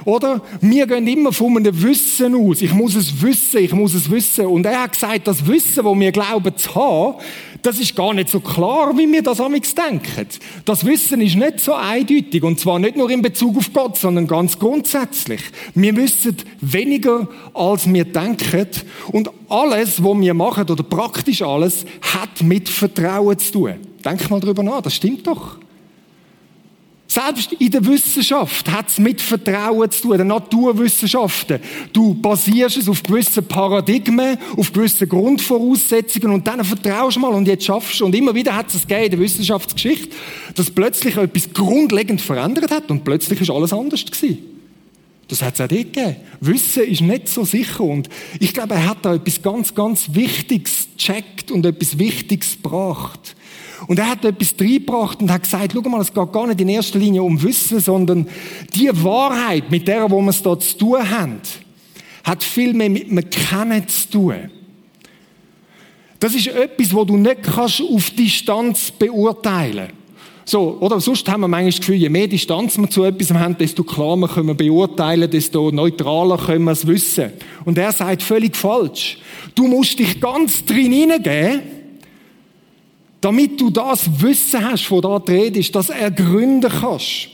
Oder? 0.05 0.41
Wir 0.61 0.87
gehen 0.87 1.07
immer 1.07 1.31
von 1.31 1.57
einem 1.57 1.81
Wissen 1.81 2.35
aus. 2.35 2.61
Ich 2.61 2.73
muss 2.73 2.95
es 2.95 3.21
wissen, 3.21 3.59
ich 3.59 3.73
muss 3.73 3.93
es 3.93 4.09
wissen. 4.09 4.45
Und 4.45 4.65
er 4.65 4.83
hat 4.83 4.93
gesagt, 4.93 5.27
das 5.27 5.45
Wissen, 5.47 5.83
das 5.83 5.99
wir 5.99 6.11
glauben 6.11 6.55
zu 6.57 6.75
haben, 6.75 7.15
das 7.61 7.79
ist 7.79 7.95
gar 7.95 8.13
nicht 8.13 8.29
so 8.29 8.39
klar, 8.39 8.97
wie 8.97 9.11
wir 9.11 9.21
das 9.21 9.41
amigs 9.41 9.75
denken. 9.75 10.27
Das 10.65 10.85
Wissen 10.85 11.21
ist 11.21 11.35
nicht 11.35 11.59
so 11.59 11.73
eindeutig. 11.73 12.43
Und 12.43 12.59
zwar 12.59 12.79
nicht 12.79 12.95
nur 12.95 13.09
in 13.09 13.21
Bezug 13.21 13.57
auf 13.57 13.71
Gott, 13.73 13.97
sondern 13.97 14.27
ganz 14.27 14.57
grundsätzlich. 14.57 15.41
Wir 15.75 15.95
wissen 15.95 16.37
weniger, 16.61 17.27
als 17.53 17.91
wir 17.91 18.05
denken. 18.05 18.67
Und 19.11 19.29
alles, 19.49 20.03
was 20.03 20.19
wir 20.19 20.33
machen, 20.33 20.69
oder 20.69 20.83
praktisch 20.83 21.41
alles, 21.41 21.85
hat 22.01 22.41
mit 22.41 22.69
Vertrauen 22.69 23.37
zu 23.37 23.51
tun. 23.51 23.73
Denk 24.03 24.29
mal 24.29 24.39
drüber 24.39 24.63
nach, 24.63 24.81
das 24.81 24.95
stimmt 24.95 25.27
doch. 25.27 25.57
Selbst 27.11 27.53
in 27.53 27.71
der 27.71 27.83
Wissenschaft 27.87 28.69
hat 28.69 28.89
es 28.89 28.99
mit 28.99 29.19
Vertrauen 29.19 29.89
zu 29.89 30.03
tun, 30.03 30.19
den 30.19 30.27
Naturwissenschaften. 30.27 31.59
Du 31.91 32.13
basierst 32.13 32.77
es 32.77 32.87
auf 32.87 33.01
gewissen 33.01 33.47
Paradigmen, 33.47 34.37
auf 34.55 34.71
gewissen 34.71 35.09
Grundvoraussetzungen 35.09 36.31
und 36.31 36.45
dann 36.45 36.63
vertraust 36.63 37.15
du 37.15 37.21
mal 37.21 37.33
und 37.33 37.47
jetzt 37.47 37.65
schaffst 37.65 37.99
du. 37.99 38.05
Und 38.05 38.13
immer 38.13 38.35
wieder 38.35 38.55
hat 38.55 38.71
es 38.71 38.81
gegeben 38.81 39.05
in 39.05 39.09
der 39.09 39.19
Wissenschaftsgeschichte, 39.21 40.15
dass 40.53 40.69
plötzlich 40.69 41.17
etwas 41.17 41.51
grundlegend 41.51 42.21
verändert 42.21 42.69
hat 42.69 42.91
und 42.91 43.03
plötzlich 43.03 43.41
ist 43.41 43.49
alles 43.49 43.73
anders 43.73 44.05
gewesen. 44.05 44.37
Das 45.29 45.41
hat 45.41 45.55
es 45.55 45.61
auch 45.61 45.67
dort 45.67 45.93
gegeben. 45.93 46.15
Wissen 46.41 46.83
ist 46.83 47.01
nicht 47.01 47.27
so 47.27 47.43
sicher. 47.43 47.81
Und 47.81 48.07
ich 48.39 48.53
glaube, 48.53 48.75
er 48.75 48.87
hat 48.87 49.03
da 49.03 49.15
etwas 49.15 49.41
ganz, 49.41 49.73
ganz 49.73 50.13
Wichtiges 50.13 50.89
gecheckt 50.95 51.49
und 51.49 51.65
etwas 51.65 51.97
Wichtiges 51.97 52.57
gebracht. 52.61 53.35
Und 53.87 53.99
er 53.99 54.09
hat 54.09 54.25
etwas 54.25 54.55
reingebracht 54.59 55.21
und 55.21 55.31
hat 55.31 55.43
gesagt, 55.43 55.73
schau 55.73 55.89
mal, 55.89 56.01
es 56.01 56.13
geht 56.13 56.31
gar 56.31 56.47
nicht 56.47 56.61
in 56.61 56.69
erster 56.69 56.99
Linie 56.99 57.23
um 57.23 57.41
Wissen, 57.41 57.79
sondern 57.79 58.27
die 58.73 58.89
Wahrheit, 59.03 59.69
mit 59.71 59.87
der, 59.87 60.09
wo 60.09 60.21
wir 60.21 60.29
es 60.29 60.41
da 60.41 60.59
zu 60.59 60.77
tun 60.77 61.09
haben, 61.09 61.41
hat 62.23 62.43
viel 62.43 62.73
mehr 62.73 62.89
mit 62.89 63.09
dem 63.09 63.29
Kennen 63.29 63.87
zu 63.87 64.09
tun. 64.09 64.51
Das 66.19 66.35
ist 66.35 66.47
etwas, 66.47 66.93
wo 66.93 67.05
du 67.05 67.15
nicht 67.17 67.43
kannst 67.43 67.81
auf 67.81 68.09
Distanz 68.11 68.91
beurteilen 68.91 69.99
so, 70.49 70.77
oder? 70.79 70.99
Sonst 70.99 71.29
haben 71.29 71.41
wir 71.41 71.47
manchmal 71.47 71.69
das 71.69 71.79
Gefühl, 71.79 71.95
je 71.95 72.09
mehr 72.09 72.27
Distanz 72.27 72.75
wir 72.77 72.89
zu 72.89 73.03
etwas 73.03 73.31
haben, 73.31 73.55
desto 73.57 73.83
klarer 73.83 74.27
können 74.27 74.47
wir 74.47 74.55
beurteilen, 74.55 75.29
desto 75.29 75.69
neutraler 75.69 76.37
können 76.37 76.65
wir 76.65 76.71
es 76.71 76.87
wissen. 76.87 77.31
Und 77.65 77.77
er 77.77 77.91
sagt 77.91 78.23
völlig 78.23 78.55
falsch. 78.55 79.19
Du 79.53 79.67
musst 79.67 79.99
dich 79.99 80.19
ganz 80.19 80.65
drin 80.65 80.91
hineingeben, 80.91 81.61
damit 83.21 83.59
du 83.59 83.69
das 83.69 84.21
Wissen 84.21 84.63
hast, 84.63 84.85
von 84.85 85.01
da 85.01 85.19
die 85.19 85.31
Rede 85.31 85.59
ist, 85.59 85.75
das 85.75 85.89
ergründen 85.89 86.71
kannst. 86.71 87.29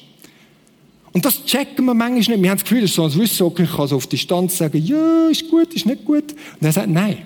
Und 1.13 1.23
das 1.23 1.45
checken 1.45 1.85
wir 1.85 1.93
manchmal 1.93 2.35
nicht. 2.35 2.43
Wir 2.43 2.49
haben 2.49 2.57
das 2.57 2.63
Gefühl, 2.63 2.81
das 2.81 2.89
ist 2.89 2.95
so 2.95 3.03
ein 3.05 3.15
Wissen, 3.15 3.43
okay, 3.43 3.63
ich 3.63 3.71
kann 3.71 3.87
so 3.87 3.95
auf 3.95 4.07
Distanz 4.07 4.57
sagen, 4.57 4.83
ja, 4.83 5.29
ist 5.29 5.49
gut, 5.49 5.73
ist 5.73 5.85
nicht 5.85 6.03
gut. 6.03 6.33
Und 6.59 6.65
er 6.65 6.71
sagt, 6.71 6.89
nein. 6.89 7.19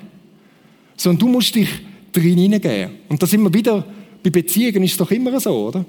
Sondern 0.96 1.20
du 1.20 1.28
musst 1.28 1.56
dich 1.56 1.70
drin 2.12 2.38
hineingeben. 2.38 2.92
Und 3.08 3.22
das 3.24 3.34
immer 3.34 3.52
wieder, 3.54 3.84
bei 4.22 4.30
Beziehungen 4.30 4.84
ist 4.84 4.92
es 4.92 4.98
doch 4.98 5.10
immer 5.10 5.40
so, 5.40 5.68
oder? 5.68 5.86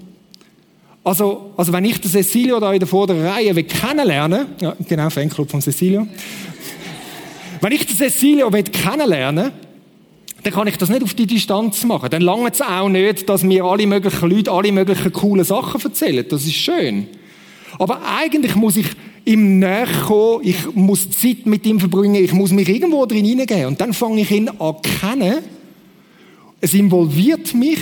Also, 1.03 1.53
also 1.57 1.73
wenn 1.73 1.85
ich 1.85 2.01
den 2.01 2.11
Cecilio 2.11 2.61
da 2.61 2.73
in 2.73 2.79
der 2.79 2.89
vorderen 2.89 3.27
Reihe 3.27 3.55
will 3.57 3.65
kennenlernen, 3.65 4.47
ja, 4.61 4.77
genau, 4.87 5.11
Fanclub 5.11 5.51
von 5.51 5.61
Cecilio. 5.61 6.07
wenn 7.61 7.73
ich 7.73 7.87
den 7.87 7.97
Cecilio 7.97 8.53
will 8.53 8.63
kennenlernen 8.63 9.53
dann 10.43 10.53
kann 10.53 10.67
ich 10.67 10.79
das 10.79 10.89
nicht 10.89 11.03
auf 11.03 11.15
die 11.15 11.27
Distanz 11.27 11.85
machen. 11.85 12.09
Dann 12.11 12.23
langt 12.23 12.55
es 12.55 12.63
auch 12.63 12.89
nicht, 12.89 13.29
dass 13.29 13.43
mir 13.43 13.65
alle 13.65 13.87
möglichen 13.87 14.31
Leute 14.31 14.51
alle 14.51 14.73
möglichen 14.73 15.13
coolen 15.13 15.45
Sachen 15.45 15.81
erzählen. 15.83 16.25
Das 16.29 16.45
ist 16.45 16.55
schön. 16.55 17.07
Aber 17.79 18.01
eigentlich 18.05 18.55
muss 18.55 18.77
ich 18.77 18.87
ihm 19.25 19.59
näher 19.59 19.87
kommen, 20.07 20.41
ich 20.43 20.75
muss 20.75 21.11
Zeit 21.11 21.47
mit 21.47 21.67
ihm 21.67 21.79
verbringen, 21.79 22.17
ich 22.17 22.33
muss 22.33 22.53
mich 22.53 22.69
irgendwo 22.69 23.05
drin 23.07 23.25
hineingehen. 23.25 23.67
Und 23.67 23.81
dann 23.81 23.93
fange 23.93 24.23
ich 24.23 24.31
ihn 24.31 24.49
an 24.49 24.77
kennen. 24.83 25.39
Es 26.61 26.75
involviert 26.75 27.55
mich, 27.55 27.79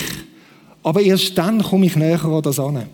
aber 0.83 1.01
erst 1.01 1.37
dann 1.39 1.63
komme 1.63 1.87
ich 1.87 1.97
näher 1.97 2.25
an 2.25 2.43
das 2.43 2.59
an. 2.59 2.87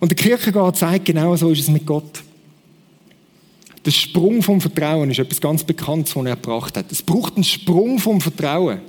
Und 0.00 0.10
der 0.10 0.16
Kirchengard 0.16 0.76
zeigt, 0.76 1.06
genau 1.06 1.34
so 1.36 1.50
ist 1.50 1.60
es 1.60 1.68
mit 1.68 1.86
Gott. 1.86 2.22
Der 3.88 3.92
Sprung 3.92 4.42
vom 4.42 4.60
Vertrauen 4.60 5.10
ist 5.10 5.18
etwas 5.18 5.40
ganz 5.40 5.64
Bekanntes, 5.64 6.14
was 6.14 6.26
er 6.26 6.36
gebracht 6.36 6.76
hat. 6.76 6.92
Es 6.92 7.00
braucht 7.00 7.36
einen 7.36 7.44
Sprung 7.44 7.98
vom 7.98 8.20
Vertrauen. 8.20 8.82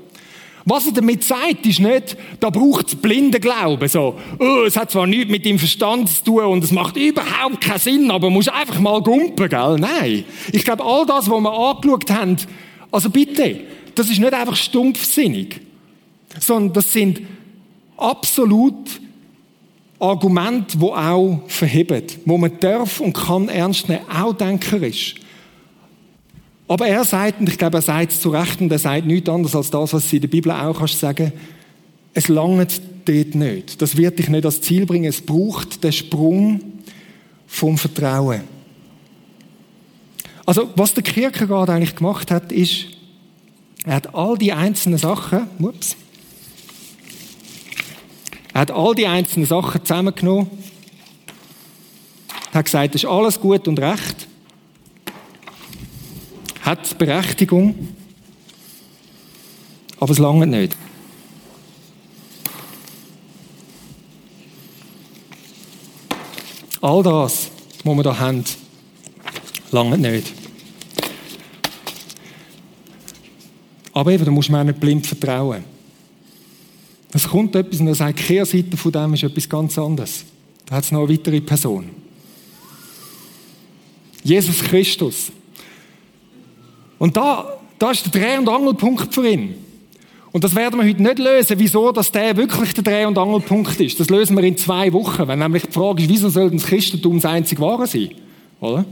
Was 0.65 0.88
er 0.88 0.91
damit 0.91 1.23
sagt, 1.23 1.65
ist 1.65 1.79
nicht, 1.79 2.17
da 2.41 2.49
braucht 2.49 2.89
es 2.89 2.95
blinde 2.95 3.39
Glauben. 3.39 3.88
So, 3.88 4.19
oh, 4.38 4.63
es 4.67 4.75
hat 4.75 4.91
zwar 4.91 5.07
nichts 5.07 5.31
mit 5.31 5.45
dem 5.45 5.57
Verstand 5.57 6.09
zu 6.09 6.25
tun 6.25 6.43
und 6.43 6.65
es 6.65 6.73
macht 6.73 6.97
überhaupt 6.97 7.62
keinen 7.62 7.79
Sinn, 7.79 8.12
aber 8.12 8.27
man 8.27 8.33
muss 8.33 8.49
einfach 8.49 8.77
mal 8.81 9.01
gumpen, 9.01 9.47
gell? 9.47 9.77
Nein. 9.79 10.25
Ich 10.51 10.65
glaube, 10.65 10.83
all 10.83 11.05
das, 11.05 11.29
was 11.29 11.39
wir 11.39 11.53
angeschaut 11.53 12.12
haben, 12.12 12.35
also 12.91 13.09
bitte, 13.09 13.62
das 13.95 14.09
ist 14.09 14.19
nicht 14.19 14.33
einfach 14.33 14.57
stumpfsinnig, 14.57 15.62
sondern 16.41 16.73
das 16.73 16.91
sind 16.91 17.21
absolut 17.95 18.99
Argument, 19.99 20.79
wo 20.79 20.93
auch 20.93 21.41
verhebt, 21.47 22.19
wo 22.25 22.38
man 22.38 22.57
darf 22.59 22.99
und 22.99 23.13
kann 23.13 23.49
ernst 23.49 23.89
nehmen, 23.89 24.01
auch 24.09 24.33
denkerisch. 24.33 25.15
Aber 26.67 26.88
er 26.88 27.03
sagt, 27.03 27.39
und 27.39 27.49
ich 27.49 27.57
glaube, 27.57 27.77
er 27.77 27.81
sagt 27.81 28.12
es 28.12 28.21
zu 28.21 28.29
Recht, 28.29 28.62
und 28.62 28.71
er 28.71 28.79
sagt 28.79 29.05
nichts 29.05 29.27
anderes 29.27 29.55
als 29.55 29.71
das, 29.71 29.91
was 29.91 30.09
sie 30.09 30.17
in 30.17 30.21
der 30.21 30.29
Bibel 30.29 30.51
auch 30.51 30.77
kannst 30.77 30.99
sagen, 30.99 31.33
es 32.13 32.27
langt 32.27 32.81
dort 33.05 33.35
nicht. 33.35 33.81
Das 33.81 33.97
wird 33.97 34.19
dich 34.19 34.29
nicht 34.29 34.45
als 34.45 34.62
Ziel 34.62 34.85
bringen. 34.85 35.05
Es 35.05 35.21
braucht 35.21 35.83
den 35.83 35.91
Sprung 35.91 36.62
vom 37.47 37.77
Vertrauen. 37.77 38.41
Also, 40.45 40.69
was 40.75 40.93
der 40.93 41.03
Kierkegaard 41.03 41.69
eigentlich 41.69 41.95
gemacht 41.95 42.31
hat, 42.31 42.51
ist, 42.51 42.85
er 43.85 43.95
hat 43.95 44.13
all 44.13 44.38
die 44.38 44.53
einzelnen 44.53 44.97
Sachen, 44.97 45.47
ups, 45.59 45.95
er 48.53 48.62
hat 48.62 48.71
all 48.71 48.95
die 48.95 49.07
einzelnen 49.07 49.45
Sachen 49.45 49.83
zusammengenommen, 49.83 50.49
hat 52.51 52.65
gesagt, 52.65 52.95
das 52.95 53.03
ist 53.03 53.09
alles 53.09 53.39
gut 53.39 53.67
und 53.67 53.79
recht, 53.79 54.27
hat 56.62 56.97
Berechtigung, 56.97 57.89
aber 59.99 60.12
es 60.12 60.19
lange 60.19 60.47
nicht. 60.47 60.75
All 66.81 67.03
das, 67.03 67.51
was 67.83 67.95
wir 67.95 68.03
hier 68.03 68.19
haben, 68.19 68.43
lange 69.71 69.97
nicht. 69.97 70.33
Aber 73.93 74.12
eben, 74.12 74.23
da 74.23 74.31
muss 74.31 74.47
man 74.47 74.62
auch 74.62 74.65
nicht 74.65 74.79
blind 74.79 75.05
vertrauen. 75.05 75.65
Es 77.11 77.27
kommt 77.27 77.55
etwas 77.55 77.79
und 77.79 77.87
er 77.87 77.95
sagt, 77.95 78.19
die 78.19 78.23
Kehrseite 78.23 78.77
von 78.77 78.91
dem 78.91 79.13
ist 79.13 79.23
etwas 79.23 79.49
ganz 79.49 79.77
anderes. 79.77 80.25
Da 80.65 80.75
hat 80.75 80.83
es 80.83 80.91
noch 80.91 81.01
eine 81.03 81.13
weitere 81.13 81.41
Person. 81.41 81.89
Jesus 84.23 84.59
Christus. 84.59 85.31
Und 86.99 87.17
da, 87.17 87.57
da 87.79 87.91
ist 87.91 88.05
der 88.05 88.21
Dreh- 88.21 88.37
und 88.37 88.49
Angelpunkt 88.49 89.13
für 89.13 89.27
ihn. 89.27 89.55
Und 90.31 90.43
das 90.43 90.53
werden 90.53 90.79
wir 90.79 90.87
heute 90.87 91.01
nicht 91.01 91.17
lösen, 91.17 91.57
wieso 91.57 91.91
dass 91.91 92.12
der 92.12 92.37
wirklich 92.37 92.73
der 92.73 92.83
Dreh- 92.83 93.05
und 93.05 93.17
Angelpunkt 93.17 93.79
ist. 93.79 93.99
Das 93.99 94.10
lösen 94.10 94.37
wir 94.37 94.43
in 94.43 94.57
zwei 94.57 94.93
Wochen, 94.93 95.27
wenn 95.27 95.39
nämlich 95.39 95.63
die 95.63 95.71
Frage 95.71 96.03
ist, 96.03 96.10
wieso 96.10 96.29
soll 96.29 96.51
das 96.51 96.65
Christentum 96.65 97.15
das 97.15 97.25
einzig 97.25 97.60
Wahre 97.60 97.87
sein? 97.87 98.12
Oder? 98.60 98.85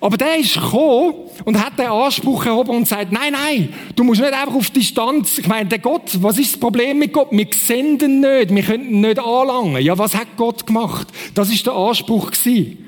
Aber 0.00 0.16
der 0.16 0.38
ist 0.38 0.54
gekommen 0.54 1.14
und 1.44 1.62
hat 1.62 1.78
den 1.78 1.86
Anspruch 1.86 2.46
erhoben 2.46 2.70
und 2.70 2.88
sagt, 2.88 3.12
nein, 3.12 3.32
nein, 3.32 3.74
du 3.94 4.02
musst 4.02 4.20
nicht 4.20 4.32
einfach 4.32 4.54
auf 4.54 4.70
Distanz. 4.70 5.38
Ich 5.38 5.46
meine, 5.46 5.68
der 5.68 5.78
Gott, 5.78 6.10
was 6.22 6.38
ist 6.38 6.52
das 6.52 6.60
Problem 6.60 6.98
mit 6.98 7.12
Gott? 7.12 7.28
Wir 7.30 7.46
sehen 7.54 7.98
ihn 8.00 8.20
nicht, 8.20 8.54
wir 8.54 8.62
können 8.62 9.00
nicht 9.02 9.18
anlangen. 9.18 9.82
Ja, 9.82 9.98
was 9.98 10.14
hat 10.14 10.28
Gott 10.38 10.66
gemacht? 10.66 11.08
Das 11.34 11.52
ist 11.52 11.66
der 11.66 11.74
Anspruch 11.74 12.30
gewesen. 12.30 12.78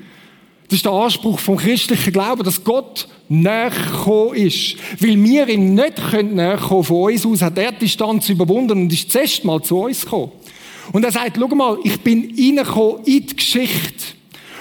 Das 0.67 0.77
ist 0.77 0.85
der 0.85 0.91
Anspruch 0.91 1.37
vom 1.37 1.57
christlichen 1.57 2.11
Glauben, 2.11 2.43
dass 2.43 2.63
Gott 2.63 3.07
näher 3.29 3.71
ist. 4.33 4.75
Weil 4.99 5.23
wir 5.23 5.47
ihm 5.47 5.75
nicht 5.75 6.01
näher 6.33 6.57
kommen 6.57 6.83
von 6.83 7.11
uns 7.11 7.25
aus, 7.27 7.43
hat 7.43 7.59
er 7.59 7.73
die 7.73 7.79
Distanz 7.79 8.27
überwunden 8.29 8.71
und 8.71 8.93
ist 8.93 9.11
zuerst 9.11 9.45
mal 9.45 9.61
zu 9.61 9.81
uns 9.81 10.03
gekommen. 10.03 10.31
Und 10.91 11.05
er 11.05 11.11
sagt, 11.11 11.37
schau 11.39 11.47
mal, 11.55 11.77
ich 11.83 11.99
bin 12.01 12.33
reingekommen 12.35 13.03
in 13.05 13.27
die 13.27 13.35
Geschichte. 13.35 14.15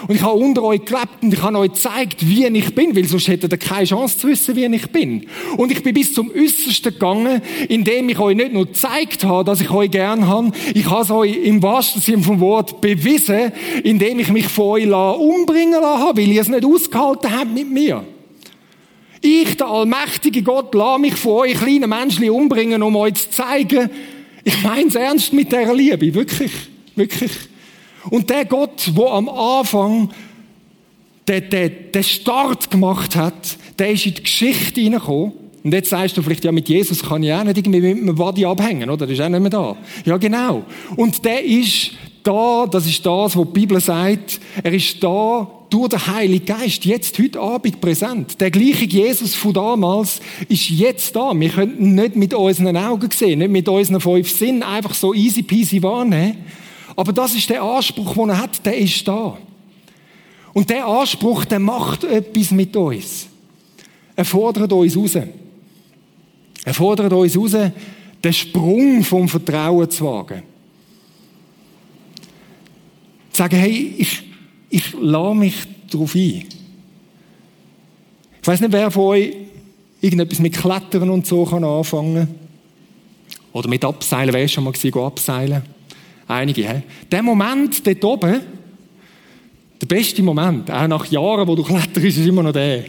Und 0.09 0.15
ich 0.15 0.23
habe 0.23 0.35
unter 0.35 0.63
euch 0.63 0.85
gelebt 0.85 1.23
und 1.23 1.33
ich 1.33 1.43
habe 1.43 1.59
euch 1.59 1.73
gezeigt, 1.73 2.27
wie 2.27 2.47
ich 2.47 2.75
bin, 2.75 2.95
weil 2.97 3.05
sonst 3.05 3.29
hättet 3.29 3.53
ihr 3.53 3.59
keine 3.59 3.87
Chance 3.87 4.19
zu 4.19 4.29
wissen, 4.29 4.57
wie 4.57 4.65
ich 4.65 4.91
bin. 4.91 5.27
Und 5.57 5.71
ich 5.71 5.83
bin 5.83 5.95
bis 5.95 6.13
zum 6.15 6.31
Äußersten 6.31 6.93
gegangen, 6.93 7.41
indem 7.69 8.09
ich 8.09 8.19
euch 8.19 8.37
nicht 8.37 8.53
nur 8.53 8.67
gezeigt 8.67 9.25
habe, 9.25 9.45
dass 9.45 9.61
ich 9.61 9.71
euch 9.71 9.91
gern 9.91 10.27
habe, 10.27 10.53
ich 10.75 10.89
habe 10.89 11.03
es 11.03 11.11
euch 11.11 11.37
im 11.37 11.63
wahrsten 11.63 12.03
Sinne 12.03 12.23
vom 12.23 12.41
Wort 12.41 12.81
bewiesen, 12.81 13.53
indem 13.85 14.19
ich 14.19 14.29
mich 14.31 14.49
von 14.49 14.67
euch 14.67 14.87
umbringen 14.87 15.81
lassen 15.81 16.03
habe, 16.03 16.21
weil 16.21 16.31
ihr 16.31 16.41
es 16.41 16.49
nicht 16.49 16.65
ausgehalten 16.65 17.31
habt 17.33 17.55
mit 17.55 17.71
mir. 17.71 18.05
Ich, 19.21 19.57
der 19.57 19.69
allmächtige 19.69 20.43
Gott, 20.43 20.75
lasse 20.75 21.01
mich 21.01 21.15
von 21.15 21.33
euch 21.33 21.55
kleinen 21.55 21.89
Menschen 21.89 22.29
umbringen, 22.29 22.83
um 22.83 22.97
euch 22.97 23.15
zu 23.15 23.31
zeigen, 23.31 23.89
ich 24.43 24.63
meine 24.65 24.89
es 24.89 24.97
ernst 24.97 25.33
mit 25.33 25.53
dieser 25.53 25.73
Liebe, 25.73 26.13
wirklich, 26.13 26.51
wirklich. 26.97 27.31
Und 28.11 28.31
der 28.31 28.45
Gott, 28.45 28.91
wo 28.95 29.09
am 29.09 29.29
Anfang 29.29 30.11
den, 31.29 31.51
den, 31.51 31.73
den 31.95 32.03
Start 32.03 32.71
gemacht 32.71 33.17
hat, 33.17 33.57
der 33.79 33.91
ist 33.91 34.07
in 34.07 34.15
die 34.15 34.23
Geschichte 34.23 34.81
hineingekommen. 34.81 35.33
Und 35.65 35.73
jetzt 35.73 35.91
sagst 35.91 36.17
du 36.17 36.23
vielleicht, 36.23 36.45
ja, 36.45 36.51
mit 36.51 36.69
Jesus 36.69 37.03
kann 37.05 37.23
ich 37.23 37.33
auch 37.33 37.45
nicht 37.45 37.57
irgendwie 37.57 37.81
mit 37.81 37.99
einem 37.99 38.15
Body 38.17 38.45
abhängen, 38.45 38.91
oder? 38.91 39.07
Der 39.07 39.15
ist 39.15 39.23
auch 39.23 39.29
nicht 39.29 39.41
mehr 39.41 39.51
da. 39.51 39.77
Ja, 40.05 40.17
genau. 40.17 40.65
Und 40.97 41.25
der 41.25 41.45
ist 41.45 41.93
da, 42.25 42.67
das 42.67 42.87
ist 42.87 43.05
das, 43.07 43.37
was 43.37 43.47
die 43.47 43.53
Bibel 43.53 43.81
sagt, 43.81 44.41
er 44.63 44.73
ist 44.73 45.03
da 45.03 45.49
durch 45.71 45.89
den 45.89 46.07
Heiligen 46.07 46.45
Geist, 46.45 46.85
jetzt, 46.85 47.19
heute 47.19 47.41
Abend 47.41 47.81
präsent. 47.81 48.41
Der 48.41 48.51
gleiche 48.51 48.85
Jesus 48.85 49.35
von 49.35 49.55
damals 49.55 50.21
ist 50.49 50.69
jetzt 50.69 51.17
da. 51.17 51.33
Wir 51.35 51.49
können 51.49 51.95
nicht 51.95 52.17
mit 52.17 52.35
unseren 52.35 52.77
Augen 52.77 53.11
sehen, 53.11 53.39
nicht 53.39 53.51
mit 53.51 53.69
unseren 53.69 54.01
fünf 54.01 54.31
Sinnen 54.31 54.63
einfach 54.63 54.95
so 54.95 55.15
easy 55.15 55.43
peasy 55.43 55.83
wahrnehmen. 55.83 56.45
Aber 56.97 57.13
das 57.13 57.35
ist 57.35 57.49
der 57.49 57.63
Anspruch, 57.63 58.15
den 58.15 58.31
er 58.31 58.39
hat, 58.39 58.65
der 58.65 58.77
ist 58.77 59.07
da. 59.07 59.37
Und 60.53 60.69
der 60.69 60.87
Anspruch, 60.87 61.45
der 61.45 61.59
macht 61.59 62.05
etwas 62.05 62.51
mit 62.51 62.77
uns. 62.77 63.27
Er 64.15 64.25
fordert 64.25 64.73
uns 64.73 64.97
raus. 64.97 65.17
Er 66.65 66.75
fordert 66.75 67.13
uns 67.13 67.37
raus, 67.37 67.57
den 68.23 68.33
Sprung 68.33 69.03
vom 69.03 69.29
Vertrauen 69.29 69.91
zu 69.91 70.05
wagen. 70.05 70.43
Zu 73.31 73.39
sagen, 73.39 73.57
hey, 73.57 73.95
ich, 73.97 74.23
ich 74.69 74.93
lade 75.01 75.35
mich 75.35 75.55
darauf 75.91 76.15
ein. 76.15 76.47
Ich 78.43 78.49
weiß 78.49 78.61
nicht, 78.61 78.73
wer 78.73 78.91
von 78.91 79.05
euch 79.05 79.35
irgendetwas 80.01 80.41
mit 80.41 80.55
Klettern 80.55 81.11
und 81.11 81.27
so 81.27 81.45
kann 81.45 81.65
anfangen 81.65 82.29
Oder 83.53 83.69
mit 83.69 83.85
Abseilen. 83.85 84.35
Wer 84.35 84.45
ist 84.45 84.53
schon 84.53 84.65
mal 84.65 84.73
gewesen, 84.73 84.99
abseilen? 84.99 85.63
Einige, 86.27 86.69
hä? 86.69 86.83
Der 87.11 87.23
Moment 87.23 87.87
dort 87.87 88.05
oben, 88.05 88.41
der 89.81 89.87
beste 89.87 90.23
Moment, 90.23 90.71
auch 90.71 90.87
nach 90.87 91.07
Jahren, 91.07 91.47
wo 91.49 91.57
du 91.57 91.63
kletterst, 91.63 92.19
ist 92.19 92.27
immer 92.27 92.43
noch 92.43 92.53
der. 92.53 92.85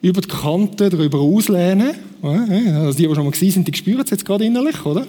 Über 0.00 0.20
die 0.20 0.28
Kante 0.28 0.88
drüber 0.88 1.18
auslehnen. 1.18 1.92
Also 2.22 2.96
die, 2.96 3.06
die 3.06 3.14
schon 3.14 3.24
mal 3.24 3.30
gewesen 3.30 3.50
sind, 3.50 3.68
die 3.68 3.76
spüren 3.76 4.00
es 4.00 4.10
jetzt 4.10 4.24
gerade 4.24 4.44
innerlich, 4.44 4.84
oder? 4.86 5.06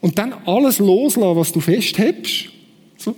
Und 0.00 0.18
dann 0.18 0.34
alles 0.46 0.78
loslassen, 0.78 1.36
was 1.36 1.52
du 1.52 1.60
festhebst. 1.60 2.46
So. 2.96 3.14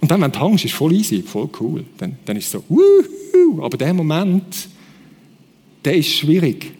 Und 0.00 0.10
dann, 0.10 0.20
wenn 0.20 0.32
du 0.32 0.40
hängst, 0.40 0.64
ist 0.64 0.74
voll 0.74 0.92
easy, 0.92 1.22
voll 1.22 1.48
cool. 1.60 1.84
Dann, 1.96 2.16
dann 2.24 2.36
ist 2.36 2.46
es 2.46 2.50
so, 2.50 2.64
wuhu. 2.68 3.62
Aber 3.62 3.76
der 3.76 3.94
Moment, 3.94 4.68
der 5.84 5.94
ist 5.94 6.08
schwierig. 6.08 6.72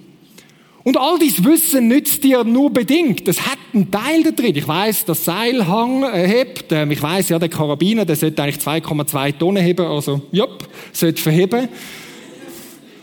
Und 0.84 0.96
all 0.96 1.18
dieses 1.18 1.44
Wissen 1.44 1.88
nützt 1.88 2.24
dir 2.24 2.42
nur 2.42 2.70
bedingt. 2.70 3.28
Das 3.28 3.46
hat 3.46 3.58
einen 3.72 3.90
Teil 3.90 4.24
da 4.24 4.30
drin. 4.32 4.56
Ich 4.56 4.66
weiß, 4.66 5.04
das 5.04 5.24
Seilhang 5.24 6.02
äh, 6.02 6.26
hebt. 6.26 6.72
Ähm, 6.72 6.90
ich 6.90 7.00
weiß 7.00 7.28
ja, 7.28 7.38
der 7.38 7.48
Karabiner, 7.48 8.04
der 8.04 8.16
sollte 8.16 8.42
eigentlich 8.42 8.64
2,2 8.64 9.38
Tonnen 9.38 9.62
heben. 9.62 9.86
Also, 9.86 10.22
jupp, 10.32 10.68
sollte 10.92 11.22
verheben. 11.22 11.68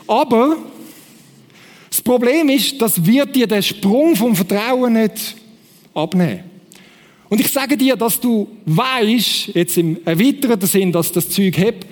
Aber 0.08 0.58
das 1.90 2.02
Problem 2.02 2.50
ist, 2.50 2.82
das 2.82 3.06
wird 3.06 3.36
dir 3.36 3.48
den 3.48 3.64
Sprung 3.64 4.16
vom 4.16 4.36
Vertrauen 4.36 4.94
nicht 4.94 5.36
abnehmen. 5.94 6.44
Und 7.30 7.40
ich 7.40 7.50
sage 7.50 7.78
dir, 7.78 7.96
dass 7.96 8.20
du 8.20 8.48
weißt, 8.66 9.50
jetzt 9.54 9.78
im 9.78 10.00
erweiterten 10.04 10.66
Sinn, 10.66 10.92
dass 10.92 11.12
das 11.12 11.30
Zeug 11.30 11.58
hebt, 11.58 11.86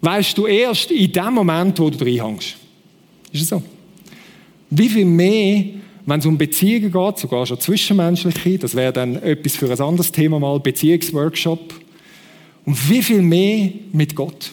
weißt 0.00 0.38
du 0.38 0.46
erst 0.46 0.92
in 0.92 1.12
dem 1.12 1.34
Moment, 1.34 1.78
wo 1.78 1.90
du 1.90 1.98
drin 1.98 2.24
hängst. 2.24 2.56
Ist 3.32 3.42
es 3.42 3.48
so? 3.48 3.62
Wie 4.70 4.88
viel 4.88 5.04
mehr, 5.04 5.64
wenn 6.06 6.20
es 6.20 6.26
um 6.26 6.38
Beziehungen 6.38 6.92
geht, 6.92 7.18
sogar 7.18 7.44
schon 7.44 7.58
zwischenmenschliche, 7.58 8.58
das 8.58 8.74
wäre 8.74 8.92
dann 8.92 9.16
etwas 9.16 9.56
für 9.56 9.70
ein 9.70 9.80
anderes 9.80 10.12
Thema 10.12 10.38
mal, 10.38 10.60
Beziehungsworkshop. 10.60 11.74
Und 12.64 12.90
wie 12.90 13.02
viel 13.02 13.22
mehr 13.22 13.70
mit 13.92 14.14
Gott. 14.14 14.52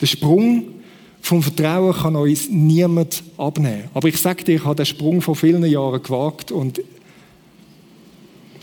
Der 0.00 0.06
Sprung 0.06 0.64
vom 1.20 1.42
Vertrauen 1.42 1.94
kann 1.94 2.16
uns 2.16 2.50
niemand 2.50 3.22
abnehmen. 3.38 3.84
Aber 3.94 4.08
ich 4.08 4.18
sage 4.18 4.44
dir, 4.44 4.56
ich 4.56 4.64
habe 4.64 4.74
den 4.74 4.86
Sprung 4.86 5.22
vor 5.22 5.36
vielen 5.36 5.64
Jahren 5.64 6.02
gewagt 6.02 6.50
und 6.50 6.82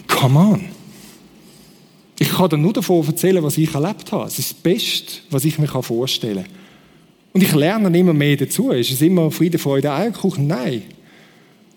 come 0.07 0.39
on. 0.39 0.65
Ich 2.19 2.29
kann 2.29 2.49
dir 2.49 2.57
nur 2.57 2.73
davon 2.73 3.05
erzählen, 3.07 3.41
was 3.41 3.57
ich 3.57 3.73
erlebt 3.73 4.11
habe. 4.11 4.27
Es 4.27 4.37
ist 4.37 4.51
das 4.51 4.57
Beste, 4.59 5.13
was 5.31 5.45
ich 5.45 5.57
mir 5.57 5.67
vorstellen 5.67 6.43
kann. 6.43 6.60
Und 7.33 7.41
ich 7.41 7.53
lerne 7.53 7.97
immer 7.97 8.13
mehr 8.13 8.35
dazu. 8.35 8.71
Ist 8.71 8.91
es 8.91 9.01
immer 9.01 9.31
Friede, 9.31 9.57
Freude, 9.57 9.91
Eierkuchen? 9.91 10.47
Nein. 10.47 10.83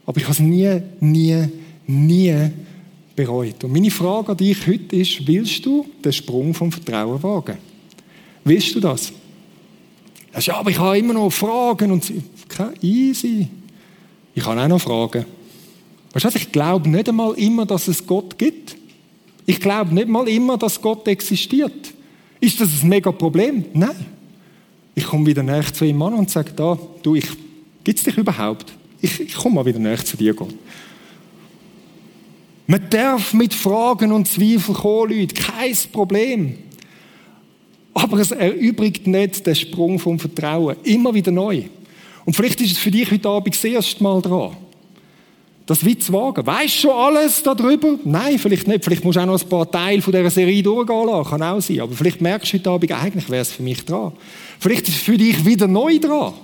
Aber 0.06 0.18
ich 0.18 0.24
habe 0.24 0.32
es 0.32 0.40
nie, 0.40 0.80
nie, 1.00 1.48
nie 1.86 2.50
bereut. 3.14 3.62
Und 3.64 3.72
meine 3.72 3.90
Frage 3.90 4.32
an 4.32 4.36
dich 4.36 4.66
heute 4.66 4.96
ist, 4.96 5.26
willst 5.26 5.64
du 5.64 5.86
den 6.04 6.12
Sprung 6.12 6.52
vom 6.52 6.72
Vertrauen 6.72 7.22
wagen? 7.22 7.58
Willst 8.44 8.74
du 8.74 8.80
das? 8.80 9.12
Ja, 10.40 10.56
aber 10.56 10.70
ich 10.70 10.78
habe 10.78 10.98
immer 10.98 11.14
noch 11.14 11.30
Fragen 11.30 11.92
und 11.92 12.12
easy. 12.82 13.46
Ich 14.34 14.44
habe 14.44 14.60
auch 14.60 14.68
noch 14.68 14.80
Fragen. 14.80 15.24
Weißt 16.12 16.24
du, 16.24 16.30
ich 16.34 16.50
glaube 16.50 16.88
nicht 16.88 17.08
einmal 17.08 17.34
immer, 17.34 17.64
dass 17.64 17.86
es 17.88 18.04
Gott 18.04 18.36
gibt. 18.36 18.76
Ich 19.46 19.60
glaube 19.60 19.94
nicht 19.94 20.08
mal 20.08 20.28
immer, 20.28 20.58
dass 20.58 20.80
Gott 20.80 21.06
existiert. 21.06 21.94
Ist 22.40 22.60
das 22.60 22.82
ein 22.82 22.88
mega 22.88 23.12
Problem? 23.12 23.64
Nein. 23.72 24.13
Ich 24.94 25.04
komme 25.04 25.26
wieder 25.26 25.42
näher 25.42 25.72
zu 25.72 25.84
ihm 25.84 26.00
an 26.02 26.14
und 26.14 26.30
sage, 26.30 26.52
da, 26.54 26.78
du, 27.02 27.14
ich, 27.14 27.26
gibt 27.82 27.98
es 27.98 28.04
dich 28.04 28.16
überhaupt? 28.16 28.72
Ich, 29.00 29.20
ich 29.20 29.34
komme 29.34 29.56
mal 29.56 29.66
wieder 29.66 29.78
näher 29.78 30.04
zu 30.04 30.16
dir, 30.16 30.34
Gott. 30.34 30.54
Man 32.66 32.88
darf 32.88 33.34
mit 33.34 33.52
Fragen 33.52 34.12
und 34.12 34.26
Zweifeln 34.26 34.76
kommen, 34.76 35.10
Leute, 35.10 35.34
kein 35.34 35.76
Problem. 35.92 36.58
Aber 37.92 38.18
es 38.18 38.30
erübrigt 38.30 39.06
nicht 39.06 39.46
den 39.46 39.54
Sprung 39.54 39.98
vom 39.98 40.18
Vertrauen. 40.18 40.76
Immer 40.82 41.12
wieder 41.12 41.30
neu. 41.30 41.64
Und 42.24 42.34
vielleicht 42.34 42.60
ist 42.60 42.72
es 42.72 42.78
für 42.78 42.90
dich 42.90 43.10
heute 43.10 43.28
Abend 43.28 43.54
das 43.54 43.64
erste 43.64 44.02
Mal 44.02 44.22
dran. 44.22 44.56
Das 45.66 45.84
wie 45.84 45.96
zu 45.96 46.12
wagen. 46.12 46.46
Weißt 46.46 46.76
du 46.76 46.80
schon 46.80 46.90
alles 46.90 47.42
darüber? 47.42 47.98
Nein, 48.04 48.38
vielleicht 48.38 48.68
nicht. 48.68 48.84
Vielleicht 48.84 49.02
musst 49.02 49.16
du 49.16 49.20
auch 49.22 49.26
noch 49.26 49.40
ein 49.40 49.48
paar 49.48 49.70
Teile 49.70 50.02
von 50.02 50.12
dieser 50.12 50.30
Serie 50.30 50.62
durchgehen 50.62 51.06
lassen. 51.06 51.30
Kann 51.30 51.42
auch 51.42 51.60
sein. 51.60 51.80
Aber 51.80 51.92
vielleicht 51.94 52.20
merkst 52.20 52.52
du 52.52 52.58
heute 52.58 52.70
Abend, 52.70 52.92
eigentlich 52.92 53.30
wäre 53.30 53.42
es 53.42 53.52
für 53.52 53.62
mich 53.62 53.84
dran. 53.84 54.12
Vielleicht 54.58 54.88
ist 54.88 54.96
es 54.96 55.02
für 55.02 55.16
dich 55.16 55.44
wieder 55.44 55.66
neu 55.66 55.98
dran. 55.98 56.34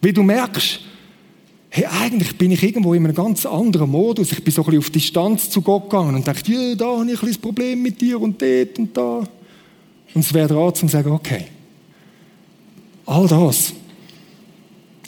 Weil 0.00 0.12
du 0.12 0.22
merkst, 0.22 0.80
hey, 1.70 1.86
eigentlich 1.86 2.36
bin 2.36 2.52
ich 2.52 2.62
irgendwo 2.62 2.94
in 2.94 3.04
einem 3.04 3.14
ganz 3.14 3.44
anderen 3.44 3.90
Modus. 3.90 4.30
Ich 4.30 4.44
bin 4.44 4.52
so 4.52 4.62
ein 4.62 4.66
bisschen 4.66 4.78
auf 4.78 4.90
Distanz 4.90 5.50
zu 5.50 5.60
Gott 5.60 5.90
gegangen 5.90 6.14
und 6.14 6.26
dachte, 6.26 6.52
ja, 6.52 6.74
da 6.76 6.98
habe 6.98 7.10
ich 7.10 7.20
ein 7.20 7.26
bisschen 7.26 7.42
Problem 7.42 7.82
mit 7.82 8.00
dir 8.00 8.20
und 8.20 8.40
dort 8.40 8.78
und 8.78 8.96
da. 8.96 9.18
Und 10.14 10.20
es 10.20 10.32
wäre 10.32 10.48
dran, 10.48 10.74
zu 10.74 10.86
sagen, 10.86 11.10
okay, 11.10 11.46
all 13.06 13.26
das, 13.26 13.72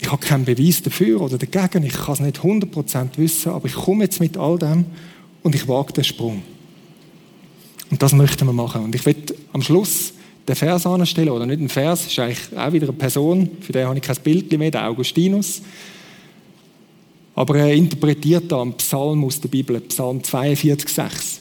ich 0.05 0.13
habe 0.13 0.25
keinen 0.25 0.45
Beweis 0.45 0.83
dafür 0.83 1.23
oder 1.23 1.39
dagegen, 1.39 1.83
ich 1.83 1.95
kann 1.95 2.13
es 2.13 2.21
nicht 2.21 2.39
100% 2.41 3.17
wissen, 3.17 3.53
aber 3.53 3.67
ich 3.67 3.75
komme 3.75 4.05
jetzt 4.05 4.21
mit 4.21 4.37
all 4.37 4.59
dem 4.59 4.85
und 5.43 5.55
ich 5.55 5.67
wage 5.67 5.95
den 5.95 6.05
Sprung. 6.05 6.43
Und 7.91 8.03
das 8.03 8.13
möchten 8.13 8.45
wir 8.47 8.53
machen. 8.53 8.85
Und 8.85 8.95
ich 8.95 9.07
werde 9.07 9.35
am 9.55 9.63
Schluss 9.63 10.13
den 10.47 10.57
Vers 10.57 10.85
anstellen, 10.85 11.31
oder 11.31 11.47
nicht 11.47 11.61
ein 11.61 11.71
Vers, 11.71 12.07
ist 12.07 12.19
eigentlich 12.19 12.55
auch 12.55 12.71
wieder 12.71 12.89
eine 12.89 12.97
Person, 12.97 13.49
für 13.61 13.73
den 13.73 13.87
habe 13.87 13.97
ich 13.97 14.03
kein 14.03 14.17
Bild 14.17 14.53
mehr, 14.59 14.71
der 14.71 14.87
Augustinus. 14.87 15.63
Aber 17.35 17.57
er 17.57 17.73
interpretiert 17.73 18.53
da 18.53 18.61
einen 18.61 18.75
Psalm 18.75 19.25
aus 19.25 19.41
der 19.41 19.49
Bibel, 19.49 19.81
Psalm 19.81 20.23
42, 20.23 20.87
6. 20.87 21.41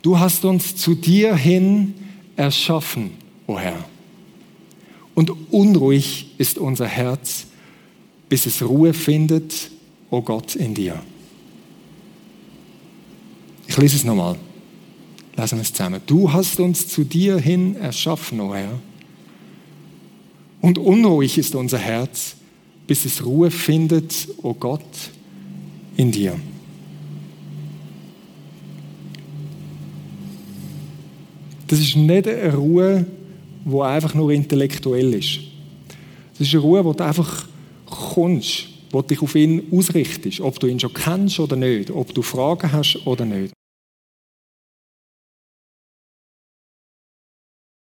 Du 0.00 0.16
hast 0.16 0.44
uns 0.44 0.76
zu 0.76 0.94
dir 0.94 1.34
hin 1.34 1.92
erschaffen, 2.36 3.10
o 3.48 3.54
oh 3.54 3.58
Herr. 3.58 3.84
Und 5.16 5.32
unruhig 5.50 6.34
ist 6.38 6.56
unser 6.58 6.86
Herz, 6.86 7.46
bis 8.28 8.46
es 8.46 8.62
Ruhe 8.62 8.92
findet, 8.92 9.70
o 10.10 10.18
oh 10.18 10.22
Gott, 10.22 10.56
in 10.56 10.74
dir. 10.74 11.02
Ich 13.66 13.76
lese 13.76 13.96
es 13.96 14.04
nochmal. 14.04 14.36
Lesen 15.36 15.58
wir 15.58 15.62
es 15.62 15.72
zusammen. 15.72 16.00
Du 16.06 16.32
hast 16.32 16.58
uns 16.60 16.88
zu 16.88 17.04
dir 17.04 17.38
hin 17.38 17.76
erschaffen, 17.76 18.40
o 18.40 18.50
oh 18.50 18.54
Herr. 18.54 18.78
Und 20.60 20.78
unruhig 20.78 21.38
ist 21.38 21.54
unser 21.54 21.78
Herz, 21.78 22.36
bis 22.86 23.04
es 23.04 23.24
Ruhe 23.24 23.50
findet, 23.50 24.28
o 24.38 24.50
oh 24.50 24.54
Gott, 24.54 24.82
in 25.96 26.10
dir. 26.12 26.38
das 31.66 31.80
ist 31.80 31.96
nicht 31.96 32.28
eine 32.28 32.54
Ruhe, 32.54 33.06
die 33.64 33.80
einfach 33.80 34.14
nur 34.14 34.30
intellektuell 34.30 35.14
ist. 35.14 35.40
Das 36.38 36.46
ist 36.46 36.54
eine 36.54 36.62
Ruhe, 36.62 36.84
wo 36.84 36.92
du 36.92 37.04
einfach 37.04 37.46
kommst, 37.96 38.68
wo 38.90 39.02
dich 39.02 39.22
auf 39.22 39.34
ihn 39.34 39.68
ausrichtest, 39.72 40.40
ob 40.40 40.60
du 40.60 40.66
ihn 40.66 40.80
schon 40.80 40.94
kennst 40.94 41.40
oder 41.40 41.56
nicht, 41.56 41.90
ob 41.90 42.14
du 42.14 42.22
Fragen 42.22 42.70
hast 42.72 43.06
oder 43.06 43.24
nicht. 43.24 43.55